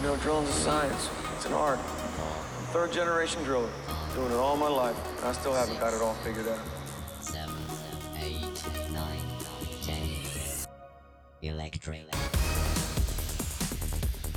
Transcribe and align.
You 0.00 0.06
know, 0.06 0.16
drilling's 0.16 0.48
a 0.48 0.52
science. 0.52 1.10
It's 1.36 1.44
an 1.44 1.52
art. 1.52 1.78
I'm 1.78 2.64
third 2.72 2.90
generation 2.90 3.42
driller, 3.44 3.68
doing 4.14 4.32
it 4.32 4.36
all 4.36 4.56
my 4.56 4.66
life, 4.66 4.96
and 5.18 5.26
I 5.26 5.32
still 5.32 5.52
haven't 5.52 5.78
got 5.78 5.92
it 5.92 6.00
all 6.00 6.14
figured 6.24 6.48
out. 6.48 6.58
seven, 7.20 7.54
eight, 8.18 8.40
nine, 8.94 9.20
ten. 9.82 10.08
Electric. 11.42 12.06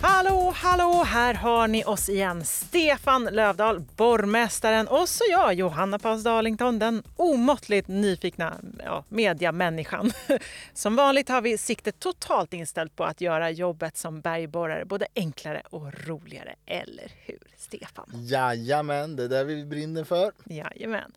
Hallå, 0.06 0.54
hallå! 0.56 1.04
Här 1.04 1.34
har 1.34 1.68
ni 1.68 1.84
oss 1.86 2.10
igen. 2.10 2.46
Stefan 2.46 3.24
Lövdahl, 3.24 3.80
borgmästaren 3.80 4.88
och 4.88 5.10
så 5.10 5.24
jag, 5.30 5.54
Johanna 5.54 6.00
Paus 6.00 6.24
Darlington, 6.24 6.80
den 6.80 7.04
omåttligt 7.16 7.88
nyfikna 7.88 8.58
ja, 8.84 9.04
mediamänniskan. 9.10 10.12
Som 10.74 10.96
vanligt 10.96 11.30
har 11.30 11.42
vi 11.42 11.58
siktet 11.58 12.00
totalt 12.00 12.54
inställt 12.54 12.96
på 12.96 13.04
att 13.04 13.22
göra 13.22 13.50
jobbet 13.50 13.98
som 13.98 14.22
bergborrare 14.22 14.86
både 14.86 15.08
enklare 15.16 15.62
och 15.70 16.08
roligare. 16.08 16.56
Eller 16.66 17.12
hur, 17.26 17.40
Stefan? 17.58 18.10
Jajamän, 18.14 19.16
det 19.16 19.24
är 19.24 19.30
det 19.30 19.44
vi 19.44 19.66
brinner 19.66 20.04
för. 20.04 20.32
Jajamän. 20.46 21.12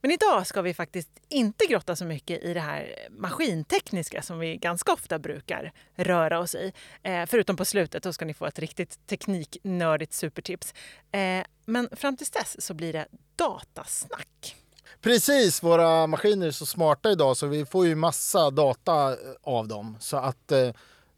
Men 0.00 0.10
idag 0.10 0.46
ska 0.46 0.62
vi 0.62 0.74
faktiskt 0.74 1.10
inte 1.28 1.66
grotta 1.66 1.96
så 1.96 2.04
mycket 2.04 2.44
i 2.44 2.54
det 2.54 2.60
här 2.60 3.08
maskintekniska 3.10 4.22
som 4.22 4.38
vi 4.38 4.56
ganska 4.56 4.92
ofta 4.92 5.18
brukar 5.18 5.72
röra 5.94 6.38
oss 6.38 6.54
i. 6.54 6.72
Eh, 7.02 7.26
förutom 7.26 7.56
på 7.56 7.64
slutet, 7.64 8.02
då 8.02 8.12
ska 8.12 8.24
ni 8.24 8.31
få 8.34 8.46
ett 8.46 8.58
riktigt 8.58 9.06
tekniknördigt 9.06 10.12
supertips. 10.12 10.74
Eh, 11.12 11.44
men 11.64 11.88
fram 11.92 12.16
tills 12.16 12.30
dess 12.30 12.66
så 12.66 12.74
blir 12.74 12.92
det 12.92 13.06
datasnack. 13.36 14.56
Precis, 15.00 15.62
våra 15.62 16.06
maskiner 16.06 16.46
är 16.46 16.50
så 16.50 16.66
smarta 16.66 17.10
idag 17.10 17.36
så 17.36 17.46
vi 17.46 17.66
får 17.66 17.86
ju 17.86 17.94
massa 17.94 18.50
data 18.50 19.12
eh, 19.12 19.16
av 19.42 19.68
dem. 19.68 19.96
Så 20.00 20.16
att 20.16 20.52
eh, 20.52 20.70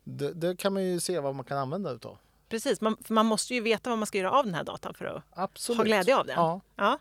det, 0.05 0.33
det 0.33 0.57
kan 0.57 0.73
man 0.73 0.85
ju 0.85 1.01
se 1.01 1.21
vad 1.21 1.35
man 1.35 1.45
kan 1.45 1.59
använda 1.59 1.91
utav. 1.91 2.19
Precis, 2.49 2.81
man, 2.81 2.97
man 3.09 3.27
måste 3.27 3.55
ju 3.55 3.61
veta 3.61 3.91
vad 3.91 3.99
man 3.99 4.07
ska 4.07 4.19
göra 4.19 4.31
av 4.31 4.45
den 4.45 4.55
här 4.55 4.65
datan 4.65 4.95
för 4.95 5.05
att 5.05 5.23
Absolut. 5.33 5.77
ha 5.77 5.85
glädje 5.85 6.17
av 6.17 6.27
den. 6.27 6.35
Ja. 6.37 6.61
Ja. 6.77 6.99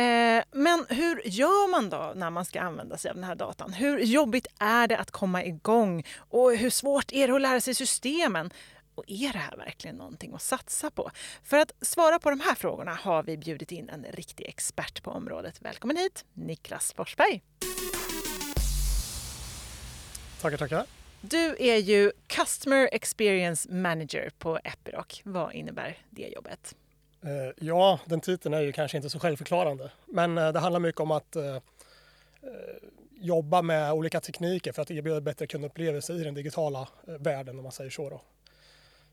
Eh, 0.00 0.44
men 0.52 0.86
hur 0.88 1.22
gör 1.24 1.70
man 1.70 1.90
då 1.90 2.12
när 2.14 2.30
man 2.30 2.44
ska 2.44 2.60
använda 2.60 2.96
sig 2.98 3.08
av 3.08 3.14
den 3.14 3.24
här 3.24 3.34
datan? 3.34 3.72
Hur 3.72 3.98
jobbigt 3.98 4.46
är 4.58 4.86
det 4.86 4.98
att 4.98 5.10
komma 5.10 5.44
igång? 5.44 6.04
Och 6.18 6.56
hur 6.56 6.70
svårt 6.70 7.12
är 7.12 7.28
det 7.28 7.34
att 7.34 7.40
lära 7.40 7.60
sig 7.60 7.74
systemen? 7.74 8.50
Och 8.98 9.04
är 9.06 9.32
det 9.32 9.38
här 9.38 9.56
verkligen 9.56 9.96
någonting 9.96 10.34
att 10.34 10.42
satsa 10.42 10.90
på? 10.90 11.10
För 11.42 11.56
att 11.58 11.72
svara 11.80 12.18
på 12.18 12.30
de 12.30 12.40
här 12.40 12.54
frågorna 12.54 12.94
har 12.94 13.22
vi 13.22 13.36
bjudit 13.36 13.72
in 13.72 13.88
en 13.88 14.04
riktig 14.12 14.48
expert 14.48 15.02
på 15.02 15.10
området. 15.10 15.62
Välkommen 15.62 15.96
hit, 15.96 16.24
Niklas 16.34 16.92
Forsberg. 16.92 17.42
Tackar, 20.40 20.56
tackar. 20.56 20.86
Du 21.20 21.56
är 21.58 21.76
ju 21.76 22.12
Customer 22.26 22.88
Experience 22.92 23.72
Manager 23.72 24.30
på 24.38 24.58
Epiroc. 24.64 25.20
Vad 25.24 25.54
innebär 25.54 25.98
det 26.10 26.28
jobbet? 26.28 26.74
Eh, 27.22 27.54
Ja, 27.56 28.00
den 28.04 28.20
titeln 28.20 28.54
är 28.54 28.60
ju 28.60 28.72
kanske 28.72 28.96
inte 28.96 29.10
så 29.10 29.18
självförklarande. 29.18 29.90
Men 30.06 30.38
eh, 30.38 30.52
det 30.52 30.58
handlar 30.60 30.80
mycket 30.80 31.00
om 31.00 31.10
att 31.10 31.36
eh, 31.36 31.56
jobba 33.20 33.62
med 33.62 33.92
olika 33.92 34.20
tekniker 34.20 34.72
för 34.72 34.82
att 34.82 34.90
erbjuda 34.90 35.20
bättre 35.20 35.46
kundupplevelse 35.46 36.12
i 36.12 36.24
den 36.24 36.34
digitala 36.34 36.88
världen 37.04 37.56
om 37.58 37.62
man 37.62 37.72
säger 37.72 37.90
så. 37.90 38.10
Då. 38.10 38.20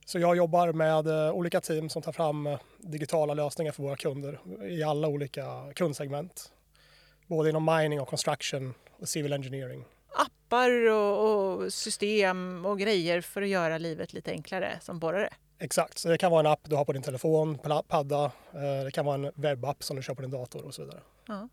Så 0.06 0.20
jag 0.20 0.38
jobbar 0.38 0.74
med 0.74 1.08
eh, 1.08 1.32
olika 1.32 1.62
team 1.62 1.90
som 1.90 2.02
tar 2.02 2.12
fram 2.12 2.48
eh, 2.48 2.60
digitala 2.78 3.34
lösningar 3.34 3.72
för 3.72 3.84
våra 3.84 3.96
kunder 3.96 4.40
i 4.70 4.84
alla 4.84 5.08
olika 5.08 5.74
kundsegment. 5.76 6.52
Både 7.28 7.50
inom 7.50 7.66
mining 7.66 8.02
och 8.02 8.08
construction 8.08 8.74
och 9.00 9.10
civil 9.10 9.34
engineering. 9.34 9.86
appar 10.16 10.90
och, 10.92 11.64
och 11.64 11.74
system 11.74 12.66
och 12.66 12.80
grejer 12.80 13.22
för 13.22 13.42
att 13.42 13.48
göra 13.48 13.78
livet 13.78 14.14
lite 14.14 14.32
enklare 14.32 14.80
som 14.82 15.00
borrare. 15.00 15.30
Exakt, 15.60 15.98
så 15.98 16.10
det 16.10 16.18
kan 16.18 16.32
vara 16.32 16.40
en 16.40 16.54
app 16.54 16.60
du 16.64 16.76
har 16.76 16.86
på 16.86 16.94
din 16.94 17.02
telefon, 17.02 17.58
padda, 17.88 18.26
eh, 18.26 18.84
det 18.84 18.92
kan 18.94 19.06
vara 19.06 19.16
en 19.16 19.32
webbapp 19.36 19.84
som 19.84 19.96
du 19.96 20.04
kör 20.04 20.16
på 20.16 20.22
din 20.22 20.32
dator 20.32 20.66
och 20.66 20.74
så 20.74 20.82
vidare. 20.82 21.00
Ja, 21.28 21.50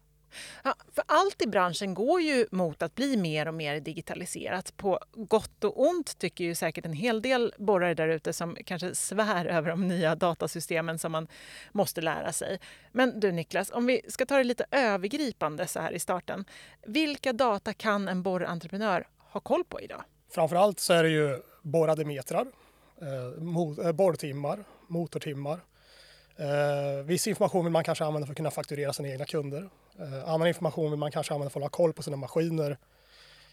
för 0.93 1.05
allt 1.07 1.43
i 1.43 1.47
branschen 1.47 1.95
går 1.95 2.21
ju 2.21 2.47
mot 2.51 2.83
att 2.83 2.95
bli 2.95 3.17
mer 3.17 3.49
och 3.49 3.55
mer 3.55 3.81
digitaliserat. 3.81 4.77
På 4.77 4.99
gott 5.15 5.65
och 5.65 5.81
ont 5.81 6.19
tycker 6.19 6.45
ju 6.45 6.55
säkert 6.55 6.87
en 6.87 6.93
hel 6.93 7.23
del 7.23 7.55
borrare 7.59 7.95
där 7.95 8.09
ute 8.09 8.33
som 8.33 8.57
kanske 8.65 8.95
svär 8.95 9.47
över 9.47 9.71
de 9.71 9.89
nya 9.89 10.15
datasystemen 10.15 10.99
som 10.99 11.13
man 11.13 11.29
måste 11.73 12.01
lära 12.01 12.33
sig. 12.33 12.59
Men 12.93 13.21
du 13.21 13.33
Niklas, 13.33 13.71
om 13.71 13.87
vi 13.87 14.01
ska 14.09 14.27
ta 14.27 14.37
det 14.37 14.45
lite 14.45 14.65
övergripande 14.71 15.67
så 15.67 15.81
här 15.81 15.93
i 15.93 15.99
starten. 15.99 16.45
Vilka 16.87 17.33
data 17.33 17.73
kan 17.73 18.09
en 18.09 18.23
borrentreprenör 18.23 19.09
ha 19.19 19.41
koll 19.41 19.65
på 19.65 19.81
idag? 19.81 20.03
Framförallt 20.31 20.81
så 20.81 20.93
är 20.93 21.03
det 21.03 21.09
ju 21.09 21.43
borrade 21.63 22.05
metrar, 22.05 22.47
eh, 23.01 23.87
eh, 23.87 23.93
borrtimmar, 23.93 24.65
motortimmar. 24.87 25.61
Eh, 26.37 27.05
viss 27.05 27.27
information 27.27 27.65
vill 27.65 27.73
man 27.73 27.85
kanske 27.85 28.05
använda 28.05 28.27
för 28.27 28.33
att 28.33 28.37
kunna 28.37 28.51
fakturera 28.51 28.93
sina 28.93 29.09
egna 29.09 29.25
kunder. 29.25 29.69
Eh, 29.99 30.29
annan 30.29 30.49
information 30.49 30.91
vill 30.91 30.99
man 30.99 31.11
kanske 31.11 31.35
använda 31.35 31.51
för 31.51 31.61
att 31.61 31.63
hålla 31.63 31.69
koll 31.69 31.93
på 31.93 32.03
sina 32.03 32.17
maskiner 32.17 32.79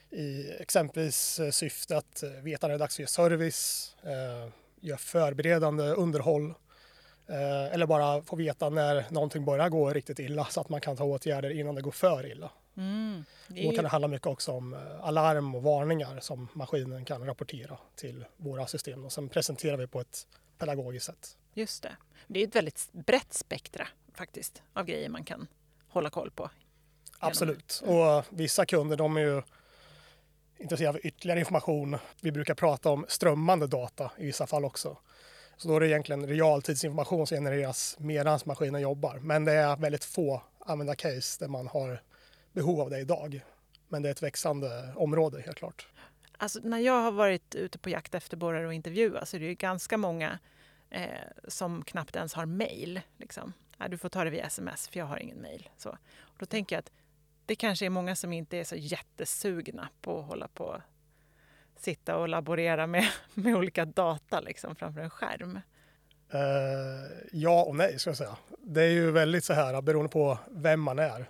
i 0.09 0.51
exempelvis 0.59 1.39
eh, 1.39 1.51
syfte 1.51 1.97
att 1.97 2.23
eh, 2.23 2.29
veta 2.29 2.67
när 2.67 2.73
det 2.73 2.77
är 2.77 2.79
dags 2.79 2.95
att 2.95 2.99
ge 2.99 3.07
service, 3.07 3.95
göra 4.81 4.97
förberedande 4.97 5.83
underhåll 5.83 6.53
eller 7.71 7.85
bara 7.85 8.21
få 8.21 8.35
veta 8.35 8.69
när 8.69 9.05
någonting 9.09 9.45
börjar 9.45 9.69
gå 9.69 9.93
riktigt 9.93 10.19
illa 10.19 10.45
så 10.45 10.61
att 10.61 10.69
man 10.69 10.81
kan 10.81 10.97
ta 10.97 11.03
åtgärder 11.03 11.49
innan 11.49 11.75
det 11.75 11.81
går 11.81 11.91
för 11.91 12.25
illa. 12.25 12.51
Det 13.47 13.61
är 13.61 13.69
Då 13.69 13.75
kan 13.75 13.83
det 13.83 13.89
handla 13.89 14.07
mycket 14.07 14.27
också 14.27 14.51
om 14.51 14.77
alarm 15.01 15.55
och 15.55 15.63
varningar 15.63 16.19
som 16.19 16.47
maskinen 16.53 17.05
kan 17.05 17.25
rapportera 17.25 17.77
till 17.95 18.25
våra 18.37 18.67
system 18.67 19.05
och 19.05 19.11
sen 19.11 19.29
presenterar 19.29 19.77
vi 19.77 19.87
på 19.87 20.01
ett 20.01 20.27
pedagogiskt 20.57 21.05
sätt. 21.05 21.37
Just 21.53 21.83
det. 21.83 21.91
Det 22.27 22.39
är 22.39 22.47
ett 22.47 22.55
väldigt 22.55 22.89
brett 22.91 23.33
spektra 23.33 23.87
faktiskt 24.13 24.61
av 24.73 24.85
grejer 24.85 25.09
man 25.09 25.23
kan 25.23 25.47
hålla 25.89 26.09
koll 26.09 26.31
på. 26.31 26.49
Absolut. 27.19 27.83
Och 27.85 28.25
vissa 28.29 28.65
kunder 28.65 28.97
de 28.97 29.17
är 29.17 29.21
ju 29.21 29.41
intresserade 30.57 30.97
av 30.97 31.05
ytterligare 31.05 31.39
information. 31.39 31.97
Vi 32.21 32.31
brukar 32.31 32.55
prata 32.55 32.89
om 32.89 33.05
strömmande 33.07 33.67
data 33.67 34.11
i 34.17 34.25
vissa 34.25 34.47
fall 34.47 34.65
också. 34.65 34.97
Så 35.57 35.67
då 35.67 35.75
är 35.75 35.79
det 35.79 35.87
egentligen 35.87 36.27
realtidsinformation 36.27 37.27
som 37.27 37.37
genereras 37.37 37.95
medan 37.99 38.39
maskinen 38.45 38.81
jobbar. 38.81 39.19
Men 39.19 39.45
det 39.45 39.53
är 39.53 39.77
väldigt 39.77 40.03
få 40.03 40.41
användarcase 40.59 41.43
där 41.45 41.47
man 41.47 41.67
har 41.67 42.01
behov 42.51 42.81
av 42.81 42.89
det 42.89 42.99
idag. 42.99 43.45
Men 43.87 44.01
det 44.01 44.09
är 44.09 44.11
ett 44.11 44.23
växande 44.23 44.93
område 44.95 45.41
helt 45.41 45.57
klart. 45.57 45.87
Alltså, 46.37 46.59
när 46.63 46.79
jag 46.79 47.01
har 47.01 47.11
varit 47.11 47.55
ute 47.55 47.77
på 47.77 47.89
jakt 47.89 48.15
efter 48.15 48.37
borrare 48.37 48.67
och 48.67 48.73
intervjua 48.73 49.25
så 49.25 49.37
är 49.37 49.39
det 49.39 49.45
ju 49.45 49.53
ganska 49.53 49.97
många 49.97 50.39
eh, 50.89 51.07
som 51.47 51.83
knappt 51.83 52.15
ens 52.15 52.33
har 52.33 52.45
mail. 52.45 53.01
Liksom. 53.17 53.53
Du 53.87 53.97
får 53.97 54.09
ta 54.09 54.23
det 54.23 54.29
via 54.29 54.45
sms 54.45 54.87
för 54.87 54.99
jag 54.99 55.05
har 55.05 55.17
ingen 55.17 55.41
mail. 55.41 55.69
Så. 55.77 55.89
Och 56.19 56.35
då 56.37 56.45
tänker 56.45 56.75
jag 56.75 56.79
att 56.79 56.91
det 57.45 57.55
kanske 57.55 57.85
är 57.85 57.89
många 57.89 58.15
som 58.15 58.33
inte 58.33 58.57
är 58.57 58.63
så 58.63 58.75
jättesugna 58.75 59.89
på 60.01 60.19
att 60.19 60.25
hålla 60.25 60.47
på 60.47 60.63
och 60.63 60.81
sitta 61.81 62.17
och 62.17 62.29
laborera 62.29 62.87
med, 62.87 63.07
med 63.33 63.55
olika 63.55 63.85
data 63.85 64.39
liksom, 64.39 64.75
framför 64.75 65.01
en 65.01 65.09
skärm. 65.09 65.59
Eh, 66.33 66.41
ja 67.31 67.63
och 67.63 67.75
nej 67.75 67.99
ska 67.99 68.09
jag 68.09 68.17
säga. 68.17 68.37
Det 68.57 68.83
är 68.83 68.89
ju 68.89 69.11
väldigt 69.11 69.45
så 69.45 69.53
här 69.53 69.81
beroende 69.81 70.09
på 70.09 70.37
vem 70.51 70.81
man 70.81 70.99
är. 70.99 71.29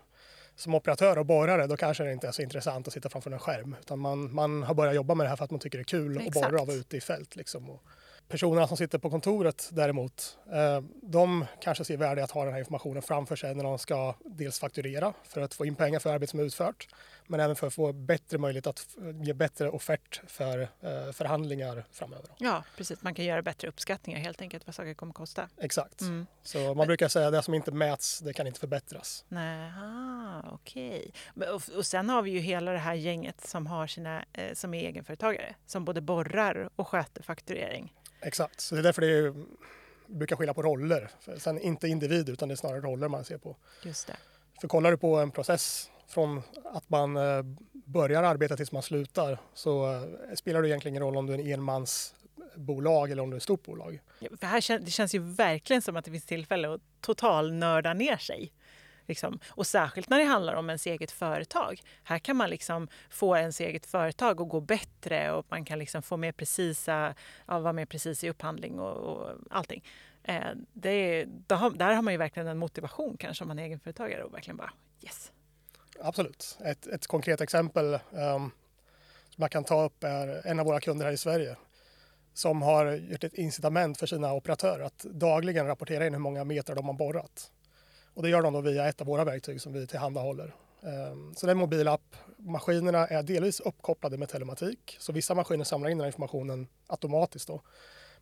Som 0.56 0.76
operatör 0.76 1.18
och 1.18 1.26
borrare 1.26 1.68
då 1.68 1.78
kanske 1.78 2.04
det 2.04 2.12
inte 2.12 2.28
är 2.28 2.32
så 2.32 2.42
intressant 2.42 2.88
att 2.88 2.94
sitta 2.94 3.10
framför 3.10 3.32
en 3.32 3.40
skärm. 3.40 3.76
Utan 3.80 4.00
man, 4.00 4.34
man 4.34 4.64
har 4.64 4.74
börjat 4.74 4.96
jobba 4.96 5.16
med 5.16 5.26
det 5.26 5.30
här 5.30 5.36
för 5.36 5.46
att 5.46 5.52
man 5.52 5.60
tycker 5.60 5.78
det 5.78 5.82
är 5.82 5.84
kul 5.84 6.18
att 6.18 6.28
Exakt. 6.28 6.50
borra 6.50 6.62
och 6.62 6.68
vara 6.68 6.78
ute 6.78 6.98
i 6.98 7.02
fält. 7.02 7.36
Liksom. 7.36 7.70
Och 7.70 7.84
personerna 8.30 8.68
som 8.68 8.78
sitter 8.78 8.98
på 8.98 9.10
kontoret 9.10 9.70
däremot, 9.72 10.38
eh, 10.52 10.82
de 11.02 11.46
kanske 11.62 11.86
ser 11.86 11.98
värde 11.98 12.22
i 12.22 12.24
att 12.24 12.32
ha 12.32 12.44
den 12.44 12.54
här 12.54 12.60
informationen 12.60 13.02
framför 13.02 13.36
sig 13.36 13.56
när 13.56 13.64
de 13.64 13.80
ska 13.80 14.16
dels 14.26 14.60
fakturera 14.60 15.14
för 15.24 15.42
att 15.42 15.54
få 15.54 15.66
in 15.66 15.76
pengar 15.76 16.00
för 16.00 16.14
arbete 16.14 16.32
som 16.32 16.40
är 16.40 16.44
utfört. 16.44 16.88
Men 17.28 17.40
även 17.40 17.56
för 17.56 17.68
att 17.68 17.74
få 17.74 17.94
bättre 17.94 18.38
möjlighet 18.38 18.68
att 18.68 18.88
ge 19.24 19.34
bättre 19.34 19.70
offert 19.70 20.22
för 20.28 20.62
eh, 20.62 21.12
förhandlingar 21.14 21.86
framöver. 21.92 22.30
Ja, 22.38 22.64
precis. 22.78 23.02
Man 23.02 23.14
kan 23.14 23.26
göra 23.26 23.42
bättre 23.42 23.68
uppskattningar 23.68 24.20
helt 24.20 24.42
enkelt 24.42 24.66
vad 24.66 24.76
saker 24.76 24.94
kommer 24.94 25.12
att 25.12 25.16
kosta. 25.16 25.50
Exakt. 25.58 26.02
Mm. 26.02 26.28
Så 26.44 26.74
man 26.74 26.88
brukar 26.88 27.08
säga 27.08 27.28
att 27.28 27.34
det 27.34 27.42
som 27.42 27.54
inte 27.54 27.72
mäts, 27.72 28.20
det 28.20 28.34
kan 28.34 28.48
inte 28.48 28.60
förbättras. 28.60 29.26
Nej, 29.28 29.72
okej. 30.52 31.12
Men 31.34 31.50
Och, 31.50 31.62
och 31.78 31.86
sen 31.86 32.10
har 32.10 32.22
vi 32.22 32.32
ju 32.32 32.40
hela 32.40 32.72
det 32.72 32.78
här 32.78 32.94
gänget 32.94 33.48
som, 33.48 33.68
har 33.68 33.88
sina, 33.88 34.26
eh, 34.34 34.54
som 34.54 34.74
är 34.74 34.88
egenföretagare, 34.88 35.56
som 35.66 35.86
både 35.86 36.02
borrar 36.02 36.70
och 36.76 36.88
sköter 36.88 37.24
fakturering. 37.24 37.94
Exakt, 38.22 38.62
så 38.62 38.76
det 38.76 38.82
är 38.82 38.84
därför 38.84 39.02
det 39.02 39.08
är, 39.08 39.34
brukar 40.08 40.36
skilja 40.36 40.54
på 40.54 40.62
roller. 40.62 41.10
Sen 41.38 41.60
inte 41.60 41.88
individer 41.88 42.34
utan 42.34 42.50
det 42.50 42.54
är 42.54 42.56
snarare 42.56 42.82
roller 42.82 43.08
man 43.08 43.26
ser 43.26 43.38
på. 43.38 43.58
Just 43.84 44.08
det. 44.08 44.18
För 44.62 44.68
kollar 44.68 44.92
du 44.92 44.98
på 44.98 45.16
en 45.16 45.32
process 45.32 45.90
från 46.08 46.42
att 46.64 46.90
man 46.90 47.18
eh, 47.18 47.44
börjar 47.86 48.24
arbeta 48.24 48.58
tills 48.58 48.72
man 48.72 48.84
slutar 48.84 49.40
så 49.54 49.94
eh, 49.94 50.02
spelar 50.36 50.62
det 50.62 50.70
egentligen 50.70 50.94
ingen 50.94 51.04
roll 51.04 51.18
om 51.18 51.26
du 51.26 51.34
är 51.34 51.38
en 51.38 51.54
enmansbolag 51.54 53.12
eller 53.12 53.24
om 53.24 53.30
du 53.30 53.36
är 53.36 53.38
ett 53.38 53.44
stort 53.44 53.64
bolag. 53.64 54.02
För 54.40 54.48
här 54.48 54.80
det 54.80 54.92
känns 54.92 55.16
ju 55.16 55.20
verkligen 55.20 55.82
som 55.82 55.96
att 55.96 56.06
det 56.06 56.12
finns 56.12 56.26
tillfälle 56.26 56.74
att 56.74 56.82
total 57.02 57.54
nörda 57.54 57.94
ner 57.94 58.18
sig 58.18 58.54
Liksom. 59.10 59.40
Och 59.48 59.68
särskilt 59.68 60.10
när 60.10 60.20
det 60.20 60.26
handlar 60.26 60.54
om 60.54 60.70
ens 60.70 60.88
eget 60.88 61.12
företag. 61.12 61.82
Här 62.04 62.20
kan 62.20 62.36
man 62.36 62.50
liksom 62.50 62.88
få 63.10 63.38
ens 63.38 63.62
eget 63.62 63.86
företag 63.86 64.42
att 64.42 64.50
gå 64.50 64.62
bättre 64.62 65.32
och 65.32 65.46
man 65.50 65.66
kan 65.66 65.80
liksom 65.80 66.02
få 66.02 66.18
mer 66.18 66.32
precisa, 66.32 67.16
ja, 67.48 67.60
vara 67.60 67.74
mer 67.74 67.86
precis 67.86 68.24
i 68.24 68.30
upphandling 68.30 68.80
och, 68.80 68.98
och 68.98 69.30
allting. 69.50 69.84
Eh, 70.24 70.52
det 70.74 70.90
är, 70.90 71.26
där, 71.26 71.70
där 71.70 71.94
har 71.94 72.02
man 72.02 72.14
ju 72.14 72.18
verkligen 72.18 72.48
en 72.48 72.58
motivation 72.58 73.18
kanske 73.18 73.44
om 73.44 73.48
man 73.48 73.60
är 73.60 73.64
egenföretagare 73.64 74.24
och 74.24 74.34
verkligen 74.34 74.58
bara 74.58 74.74
yes. 75.02 75.32
Absolut. 76.02 76.58
Ett, 76.66 76.88
ett 76.88 77.08
konkret 77.08 77.42
exempel 77.42 77.94
um, 77.94 78.52
som 79.30 79.36
man 79.36 79.50
kan 79.50 79.64
ta 79.64 79.86
upp 79.86 80.04
är 80.04 80.48
en 80.48 80.60
av 80.60 80.66
våra 80.66 80.80
kunder 80.80 81.06
här 81.06 81.14
i 81.14 81.18
Sverige 81.18 81.56
som 82.34 82.62
har 82.62 82.92
gjort 82.92 83.24
ett 83.24 83.34
incitament 83.34 83.98
för 83.98 84.08
sina 84.08 84.34
operatörer 84.34 84.84
att 84.84 85.00
dagligen 85.00 85.68
rapportera 85.68 86.08
in 86.08 86.14
hur 86.14 86.20
många 86.20 86.44
meter 86.44 86.76
de 86.76 86.86
har 86.86 86.94
borrat. 86.94 87.52
Och 88.20 88.24
det 88.24 88.30
gör 88.30 88.42
de 88.42 88.54
då 88.54 88.62
via 88.62 88.88
ett 88.88 89.02
av 89.02 89.08
våra 89.08 89.24
verktyg 89.24 89.62
som 89.62 89.74
vi 89.74 89.88
tillhandahåller. 89.88 90.56
Ehm, 90.84 91.34
så 91.36 91.46
det 91.46 91.50
är 91.50 91.52
en 91.52 91.58
mobilapp. 91.58 92.16
Maskinerna 92.38 93.08
är 93.08 93.24
delvis 93.24 93.60
uppkopplade 93.60 94.18
med 94.18 94.30
telematik, 94.30 94.98
så 95.00 95.12
vissa 95.12 95.36
maskiner 95.36 95.64
samlar 95.64 95.90
in 95.90 95.98
den 95.98 96.04
här 96.04 96.08
informationen 96.08 96.68
automatiskt. 96.88 97.48
Då. 97.48 97.62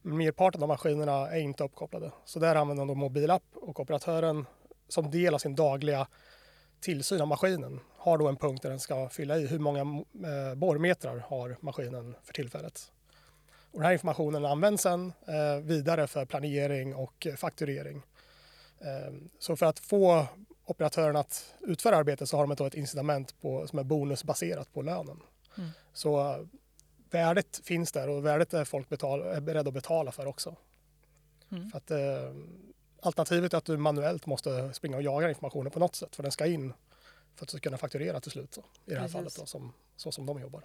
Men 0.02 0.18
merparten 0.18 0.64
av 0.64 0.68
maskinerna 0.68 1.30
är 1.30 1.40
inte 1.40 1.64
uppkopplade. 1.64 2.12
Så 2.26 2.40
där 2.40 2.56
använder 2.56 2.86
de 2.86 2.98
mobilapp 3.00 3.44
och 3.54 3.80
operatören 3.80 4.46
som 4.88 5.12
del 5.12 5.34
av 5.34 5.38
sin 5.38 5.56
dagliga 5.56 6.08
tillsyn 6.80 7.22
av 7.22 7.28
maskinen 7.28 7.80
har 7.98 8.18
då 8.18 8.28
en 8.28 8.38
punkt 8.38 8.62
där 8.62 8.70
den 8.70 8.80
ska 8.80 9.10
fylla 9.10 9.38
i 9.38 9.48
hur 9.48 9.60
många 9.60 9.82
eh, 9.82 10.56
borrmetrar 10.56 11.18
har 11.18 11.58
maskinen 11.60 12.16
för 12.24 12.34
tillfället. 12.34 12.92
Och 13.72 13.80
den 13.80 13.86
här 13.86 13.94
informationen 13.94 14.46
används 14.46 14.84
sen 14.84 15.14
eh, 15.28 15.64
vidare 15.64 16.08
för 16.08 16.26
planering 16.26 16.96
och 16.96 17.28
fakturering. 17.38 18.04
Eh, 18.80 19.14
så 19.40 19.56
för 19.56 19.66
att 19.66 19.80
få 19.80 20.28
operatören 20.66 21.16
att 21.16 21.54
utföra 21.60 21.98
arbetet 21.98 22.30
så 22.30 22.38
har 22.38 22.48
de 22.48 22.56
då 22.56 22.66
ett 22.66 22.76
incitament 22.76 23.42
på, 23.42 23.68
som 23.68 23.80
är 23.80 23.84
bonusbaserat 23.84 24.74
på 24.74 24.82
lönen. 24.82 25.20
Mm. 25.58 25.70
Så 25.94 26.46
värdet 27.10 27.62
finns 27.64 27.92
där 27.92 28.10
och 28.10 28.26
värdet 28.26 28.54
är 28.54 28.66
folk 28.66 28.90
betal, 28.90 29.22
är 29.22 29.42
beredda 29.42 29.68
att 29.68 29.74
betala 29.74 30.12
för 30.12 30.26
också. 30.26 30.56
Mm. 31.52 31.70
För 31.70 31.78
att, 31.78 31.92
eh, 31.92 32.36
alternativet 33.02 33.54
är 33.54 33.58
att 33.58 33.66
du 33.66 33.78
manuellt 33.78 34.26
måste 34.26 34.74
springa 34.74 34.98
och 34.98 35.04
jaga 35.04 35.30
informationen 35.30 35.72
på 35.72 35.80
något 35.80 35.96
sätt 35.96 36.16
för 36.16 36.24
den 36.24 36.32
ska 36.32 36.46
in 36.46 36.74
för 37.36 37.46
att 37.46 37.50
du 37.50 37.58
ska 37.58 37.60
kunna 37.60 37.78
fakturera 37.78 38.20
till 38.20 38.32
slut. 38.32 38.54
Så, 38.54 38.62
I 38.62 38.66
det 38.86 38.94
här 38.96 39.02
Precis. 39.02 39.14
fallet 39.14 39.36
då, 39.36 39.46
som, 39.46 39.74
så 39.96 40.12
som 40.12 40.26
de 40.26 40.42
jobbar. 40.42 40.64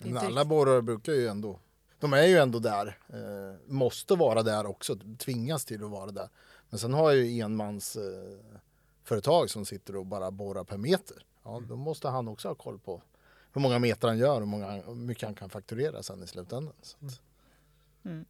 Men 0.00 0.18
alla 0.18 0.44
borrare 0.44 0.82
brukar 0.82 1.12
ju 1.12 1.28
ändå, 1.28 1.58
de 1.98 2.12
är 2.12 2.26
ju 2.26 2.38
ändå 2.38 2.58
där, 2.58 2.98
eh, 3.08 3.72
måste 3.72 4.14
vara 4.14 4.42
där 4.42 4.66
också, 4.66 4.96
tvingas 5.18 5.64
till 5.64 5.84
att 5.84 5.90
vara 5.90 6.10
där. 6.10 6.28
Men 6.74 6.78
sen 6.78 6.94
har 6.94 7.12
jag 7.12 7.24
ju 7.26 7.40
enmans 7.40 7.96
eh, 7.96 8.56
företag 9.04 9.50
som 9.50 9.64
sitter 9.64 9.96
och 9.96 10.06
bara 10.06 10.30
borrar 10.30 10.64
per 10.64 10.76
meter. 10.76 11.16
Ja, 11.44 11.62
då 11.68 11.76
måste 11.76 12.08
han 12.08 12.28
också 12.28 12.48
ha 12.48 12.54
koll 12.54 12.78
på 12.78 13.02
hur 13.52 13.60
många 13.60 13.78
meter 13.78 14.08
han 14.08 14.18
gör 14.18 14.40
och 14.40 14.48
hur 14.48 14.94
mycket 14.94 15.24
han 15.24 15.34
kan 15.34 15.50
fakturera 15.50 16.02
sen 16.02 16.22
i 16.22 16.26
slutändan. 16.26 16.74
Mm. 18.04 18.24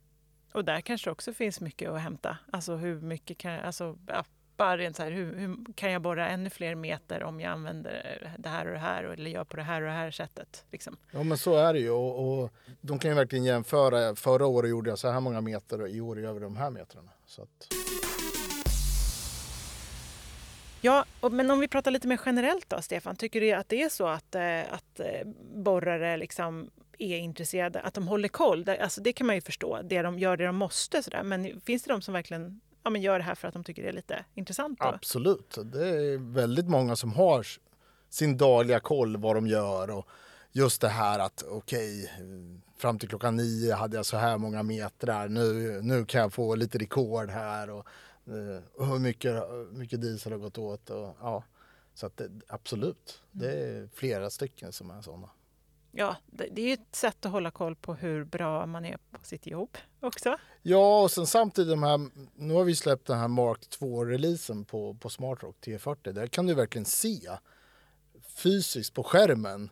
Och 0.52 0.64
där 0.64 0.81
kanske 0.81 1.11
också 1.11 1.32
finns 1.32 1.61
mycket 1.61 1.91
att 1.91 2.00
hämta. 2.00 2.38
Alltså 2.52 2.76
hur 2.76 3.00
mycket 3.00 3.38
kan, 3.38 3.61
alltså, 3.61 3.99
ja, 4.06 4.25
bara 4.56 4.76
rent 4.76 4.96
så 4.96 5.02
här, 5.02 5.11
hur, 5.11 5.37
hur, 5.37 5.73
kan 5.75 5.93
jag 5.93 6.02
borra 6.02 6.29
ännu 6.29 6.50
fler 6.50 6.75
meter 6.75 7.23
om 7.23 7.41
jag 7.41 7.52
använder 7.52 8.35
det 8.38 8.49
här 8.49 8.67
och 8.67 8.73
det 8.73 8.79
här 8.79 9.05
eller 9.05 9.31
gör 9.31 9.44
på 9.44 9.56
det 9.56 9.62
här 9.62 9.82
och 9.82 9.88
det 9.88 9.94
här 9.94 10.11
sättet? 10.11 10.64
Liksom. 10.70 10.96
Ja 11.11 11.23
men 11.23 11.38
så 11.38 11.56
är 11.56 11.73
det 11.73 11.81
ju 11.81 11.91
och, 11.91 12.43
och 12.43 12.50
de 12.81 12.99
kan 12.99 13.11
ju 13.11 13.14
verkligen 13.14 13.44
jämföra. 13.44 14.14
Förra 14.17 14.46
året 14.46 14.70
gjorde 14.70 14.91
jag 14.91 14.99
så 14.99 15.11
här 15.11 15.20
många 15.20 15.41
meter 15.41 15.81
och 15.81 15.88
i 15.88 16.00
år 16.00 16.20
gör 16.20 16.32
vi 16.32 16.41
de 16.41 16.56
här 16.56 16.70
metrarna. 16.70 17.11
Så 17.26 17.43
att... 17.43 17.83
Ja, 20.84 21.04
men 21.31 21.50
om 21.50 21.60
vi 21.60 21.69
pratar 21.69 21.90
lite 21.90 22.08
mer 22.08 22.20
generellt 22.26 22.70
då, 22.70 22.82
Stefan. 22.82 23.16
Tycker 23.16 23.40
du 23.40 23.52
att 23.52 23.69
det 23.69 23.82
är 23.82 23.88
så 23.88 24.06
att, 24.06 24.34
eh, 24.34 24.60
att 24.72 25.00
eh, 25.00 25.26
borrare 25.54 26.16
liksom 26.16 26.70
är 26.98 27.16
intresserade, 27.16 27.81
att 27.81 27.94
de 27.94 28.08
håller 28.08 28.28
koll? 28.28 28.69
Alltså 28.69 29.00
det 29.00 29.12
kan 29.12 29.26
man 29.26 29.36
ju 29.36 29.40
förstå, 29.40 29.81
det 29.82 30.02
de 30.02 30.19
gör 30.19 30.36
det 30.36 30.46
de 30.46 30.56
måste. 30.56 31.02
Sådär. 31.02 31.22
Men 31.22 31.60
finns 31.60 31.82
det 31.82 31.92
de 31.92 32.02
som 32.02 32.14
verkligen 32.14 32.60
ja, 32.82 32.90
men 32.90 33.02
gör 33.02 33.19
det 33.19 33.25
här 33.25 33.34
för 33.34 33.48
att 33.48 33.54
de 33.54 33.64
tycker 33.64 33.82
det 33.82 33.88
är 33.88 33.92
lite 33.92 34.25
intressant? 34.34 34.78
Då? 34.81 34.86
Absolut. 34.86 35.58
Det 35.64 35.88
är 35.88 36.32
väldigt 36.34 36.69
många 36.69 36.96
som 36.96 37.12
har 37.12 37.46
sin 38.10 38.36
dagliga 38.36 38.81
koll 38.81 39.16
vad 39.16 39.36
de 39.36 39.46
gör. 39.46 39.90
Och 39.90 40.08
just 40.52 40.81
det 40.81 40.88
här 40.88 41.19
att 41.19 41.44
okej, 41.48 42.02
okay, 42.02 42.25
fram 42.76 42.98
till 42.98 43.08
klockan 43.08 43.36
nio 43.36 43.75
hade 43.75 43.96
jag 43.96 44.06
så 44.06 44.16
här 44.16 44.38
många 44.38 44.62
metrar. 44.62 45.28
Nu, 45.28 45.81
nu 45.82 46.04
kan 46.04 46.20
jag 46.20 46.32
få 46.32 46.54
lite 46.54 46.78
rekord 46.78 47.31
här. 47.31 47.70
Och, 47.70 47.86
och 48.74 48.86
hur 48.86 48.98
mycket, 48.98 49.42
mycket 49.72 50.00
diesel 50.00 50.32
har 50.32 50.38
gått 50.38 50.58
åt. 50.58 50.90
Och, 50.90 51.16
ja. 51.20 51.44
Så 51.94 52.06
att 52.06 52.16
det, 52.16 52.30
absolut, 52.48 53.22
det 53.30 53.50
är 53.50 53.88
flera 53.94 54.30
stycken 54.30 54.72
som 54.72 54.90
är 54.90 55.02
sådana. 55.02 55.30
Ja, 55.96 56.16
det, 56.26 56.48
det 56.52 56.62
är 56.62 56.74
ett 56.74 56.96
sätt 56.96 57.26
att 57.26 57.32
hålla 57.32 57.50
koll 57.50 57.76
på 57.76 57.94
hur 57.94 58.24
bra 58.24 58.66
man 58.66 58.84
är 58.84 58.98
på 59.10 59.24
sitt 59.24 59.46
jobb 59.46 59.76
också. 60.00 60.36
Ja, 60.62 61.02
och 61.02 61.10
sen 61.10 61.26
samtidigt 61.26 61.70
de 61.70 61.82
här, 61.82 62.00
nu 62.34 62.54
har 62.54 62.64
vi 62.64 62.76
släppt 62.76 63.06
den 63.06 63.18
här 63.18 63.28
Mark 63.28 63.60
2-releasen 63.78 64.64
på, 64.64 64.94
på 64.94 65.08
SmartRock 65.10 65.56
T40. 65.60 66.12
Där 66.12 66.26
kan 66.26 66.46
du 66.46 66.54
verkligen 66.54 66.84
se 66.84 67.20
fysiskt 68.22 68.94
på 68.94 69.02
skärmen 69.02 69.70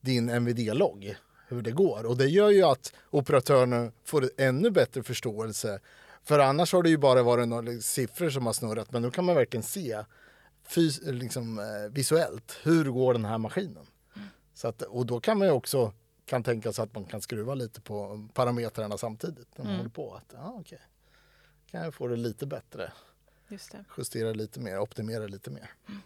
din 0.00 0.26
NVD-logg, 0.26 1.16
hur 1.48 1.62
det 1.62 1.70
går. 1.70 2.06
Och 2.06 2.16
det 2.16 2.28
gör 2.28 2.50
ju 2.50 2.62
att 2.62 2.92
operatörerna 3.10 3.92
får 4.04 4.30
ännu 4.36 4.70
bättre 4.70 5.02
förståelse 5.02 5.80
för 6.24 6.38
annars 6.38 6.72
har 6.72 6.82
det 6.82 6.88
ju 6.90 6.98
bara 6.98 7.22
varit 7.22 7.48
några 7.48 7.80
siffror 7.80 8.30
som 8.30 8.46
har 8.46 8.52
snurrat 8.52 8.92
men 8.92 9.02
nu 9.02 9.10
kan 9.10 9.24
man 9.24 9.34
verkligen 9.34 9.62
se 9.62 10.04
fys 10.66 11.00
liksom, 11.02 11.58
eh, 11.58 11.92
visuellt 11.92 12.58
hur 12.62 12.84
går 12.84 13.12
den 13.12 13.24
här 13.24 13.38
maskinen. 13.38 13.86
Mm. 14.16 14.28
Så 14.54 14.68
att, 14.68 14.82
och 14.82 15.06
då 15.06 15.20
kan 15.20 15.38
man 15.38 15.48
ju 15.48 15.52
också 15.52 15.92
kan 16.26 16.42
tänka 16.42 16.72
sig 16.72 16.82
att 16.82 16.94
man 16.94 17.04
kan 17.04 17.20
skruva 17.20 17.54
lite 17.54 17.80
på 17.80 18.28
parametrarna 18.34 18.98
samtidigt 18.98 19.48
när 19.58 19.64
man 19.64 19.66
mm. 19.66 19.76
håller 19.76 19.90
på. 19.90 20.14
Att, 20.14 20.34
ah, 20.38 20.52
okay. 20.52 20.78
Kan 21.70 21.84
jag 21.84 21.94
få 21.94 22.06
det 22.06 22.16
lite 22.16 22.46
bättre? 22.46 22.92
Justera 23.98 24.32
lite 24.32 24.60
mer, 24.60 24.78
optimera 24.78 25.26
lite 25.26 25.50
mer. 25.50 25.70
Mm. 25.88 26.00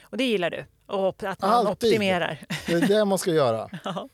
Och 0.00 0.16
det 0.16 0.24
gillar 0.24 0.50
du? 0.50 0.64
Och 0.86 1.22
att 1.22 1.40
man 1.40 1.50
Alltid. 1.50 1.90
optimerar? 1.92 2.46
Det 2.66 2.72
är 2.72 2.88
det 2.88 3.04
man 3.04 3.18
ska 3.18 3.30
göra. 3.30 3.70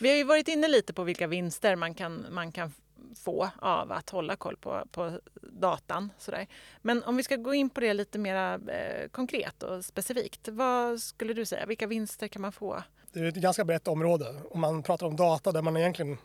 Vi 0.00 0.08
har 0.08 0.16
ju 0.16 0.24
varit 0.24 0.48
inne 0.48 0.68
lite 0.68 0.92
på 0.92 1.04
vilka 1.04 1.26
vinster 1.26 1.76
man 1.76 1.94
kan, 1.94 2.26
man 2.30 2.52
kan 2.52 2.72
få 3.18 3.50
av 3.58 3.92
att 3.92 4.10
hålla 4.10 4.36
koll 4.36 4.56
på, 4.56 4.84
på 4.90 5.20
datan. 5.42 6.10
Sådär. 6.18 6.46
Men 6.82 7.02
om 7.02 7.16
vi 7.16 7.22
ska 7.22 7.36
gå 7.36 7.54
in 7.54 7.70
på 7.70 7.80
det 7.80 7.94
lite 7.94 8.18
mer 8.18 8.60
eh, 8.70 9.08
konkret 9.08 9.62
och 9.62 9.84
specifikt. 9.84 10.48
Vad 10.48 11.00
skulle 11.00 11.32
du 11.32 11.44
säga? 11.44 11.66
Vilka 11.66 11.86
vinster 11.86 12.28
kan 12.28 12.42
man 12.42 12.52
få? 12.52 12.82
Det 13.12 13.20
är 13.20 13.24
ett 13.24 13.34
ganska 13.34 13.64
brett 13.64 13.88
område. 13.88 14.34
Om 14.50 14.60
man 14.60 14.82
pratar 14.82 15.06
om 15.06 15.16
data 15.16 15.52
där 15.52 15.62
man 15.62 15.76
egentligen 15.76 16.18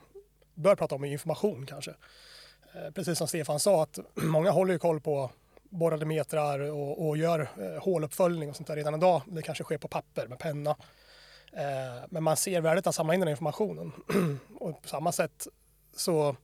bör 0.53 0.75
prata 0.75 0.95
om 0.95 1.05
information 1.05 1.65
kanske. 1.65 1.91
Eh, 2.73 2.91
precis 2.91 3.17
som 3.17 3.27
Stefan 3.27 3.59
sa 3.59 3.83
att 3.83 3.99
många 4.13 4.51
håller 4.51 4.73
ju 4.73 4.79
koll 4.79 5.01
på 5.01 5.31
borrade 5.69 6.05
metrar 6.05 6.59
och, 6.59 7.07
och 7.07 7.17
gör 7.17 7.39
eh, 7.39 7.83
håluppföljning 7.83 8.49
och 8.49 8.55
sånt 8.55 8.67
där 8.67 8.75
redan 8.75 8.95
idag. 8.95 9.21
Det 9.25 9.41
kanske 9.41 9.63
sker 9.63 9.77
på 9.77 9.87
papper 9.87 10.27
med 10.27 10.39
penna. 10.39 10.75
Eh, 11.53 12.03
men 12.09 12.23
man 12.23 12.37
ser 12.37 12.61
värdet 12.61 12.87
att 12.87 12.95
samla 12.95 13.13
in 13.13 13.19
den 13.19 13.29
informationen. 13.29 13.91
och 14.59 14.81
på 14.81 14.87
samma 14.87 15.11
sätt 15.11 15.47
så 15.95 16.35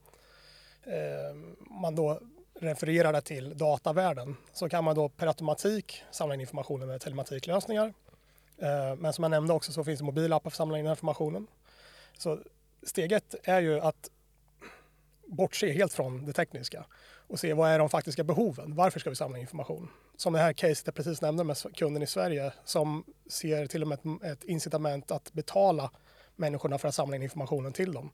Ehm, 0.88 1.56
man 1.82 1.96
då 1.96 2.20
refererar 2.60 3.14
det 3.14 3.22
till 3.22 3.58
datavärlden 3.58 4.36
så 4.54 4.70
kan 4.70 4.84
man 4.84 4.96
då 4.96 5.10
per 5.10 5.28
automatik 5.28 6.04
samla 6.12 6.34
in 6.34 6.42
informationen 6.42 6.88
med 6.88 7.02
telematiklösningar. 7.02 7.94
Eh, 8.58 8.96
men 8.96 9.14
som 9.14 9.24
jag 9.24 9.32
nämnde 9.32 9.54
också 9.54 9.72
så 9.72 9.84
finns 9.84 10.00
det 10.00 10.06
mobilappar 10.06 10.50
för 10.50 10.54
att 10.54 10.58
samla 10.58 10.80
in 10.80 10.88
informationen. 10.88 11.48
Så 12.18 12.40
steget 12.84 13.36
är 13.44 13.62
ju 13.62 13.80
att 13.80 14.10
bortse 15.28 15.72
helt 15.72 15.94
från 15.94 16.26
det 16.26 16.34
tekniska 16.34 16.86
och 17.28 17.40
se 17.40 17.54
vad 17.54 17.70
är 17.70 17.80
de 17.80 17.90
faktiska 17.90 18.24
behoven. 18.24 18.76
Varför 18.76 19.00
ska 19.00 19.10
vi 19.10 19.16
samla 19.16 19.38
information? 19.38 19.90
Som 20.18 20.34
det 20.34 20.40
här 20.40 20.54
caset 20.54 20.88
jag 20.88 20.96
precis 20.96 21.22
nämnde 21.22 21.44
med 21.44 21.58
kunden 21.76 22.04
i 22.04 22.08
Sverige 22.08 22.54
som 22.66 23.04
ser 23.30 23.68
till 23.68 23.82
och 23.82 23.88
med 23.88 24.00
ett, 24.00 24.24
ett 24.24 24.44
incitament 24.44 25.12
att 25.12 25.34
betala 25.34 25.92
människorna 26.36 26.78
för 26.78 26.88
att 26.88 26.96
samla 26.96 27.16
in 27.16 27.24
informationen 27.24 27.74
till 27.74 27.94
dem 27.94 28.12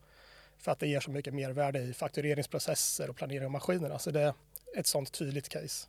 för 0.59 0.71
att 0.71 0.79
det 0.79 0.87
ger 0.87 0.99
så 0.99 1.11
mycket 1.11 1.33
mervärde 1.33 1.79
i 1.79 1.93
faktureringsprocesser 1.93 3.09
och 3.09 3.15
planering 3.15 3.45
av 3.45 3.51
maskinerna. 3.51 3.99
Så 3.99 4.11
det 4.11 4.21
är 4.21 4.33
ett 4.77 4.87
sådant 4.87 5.11
tydligt 5.11 5.49
case. 5.49 5.87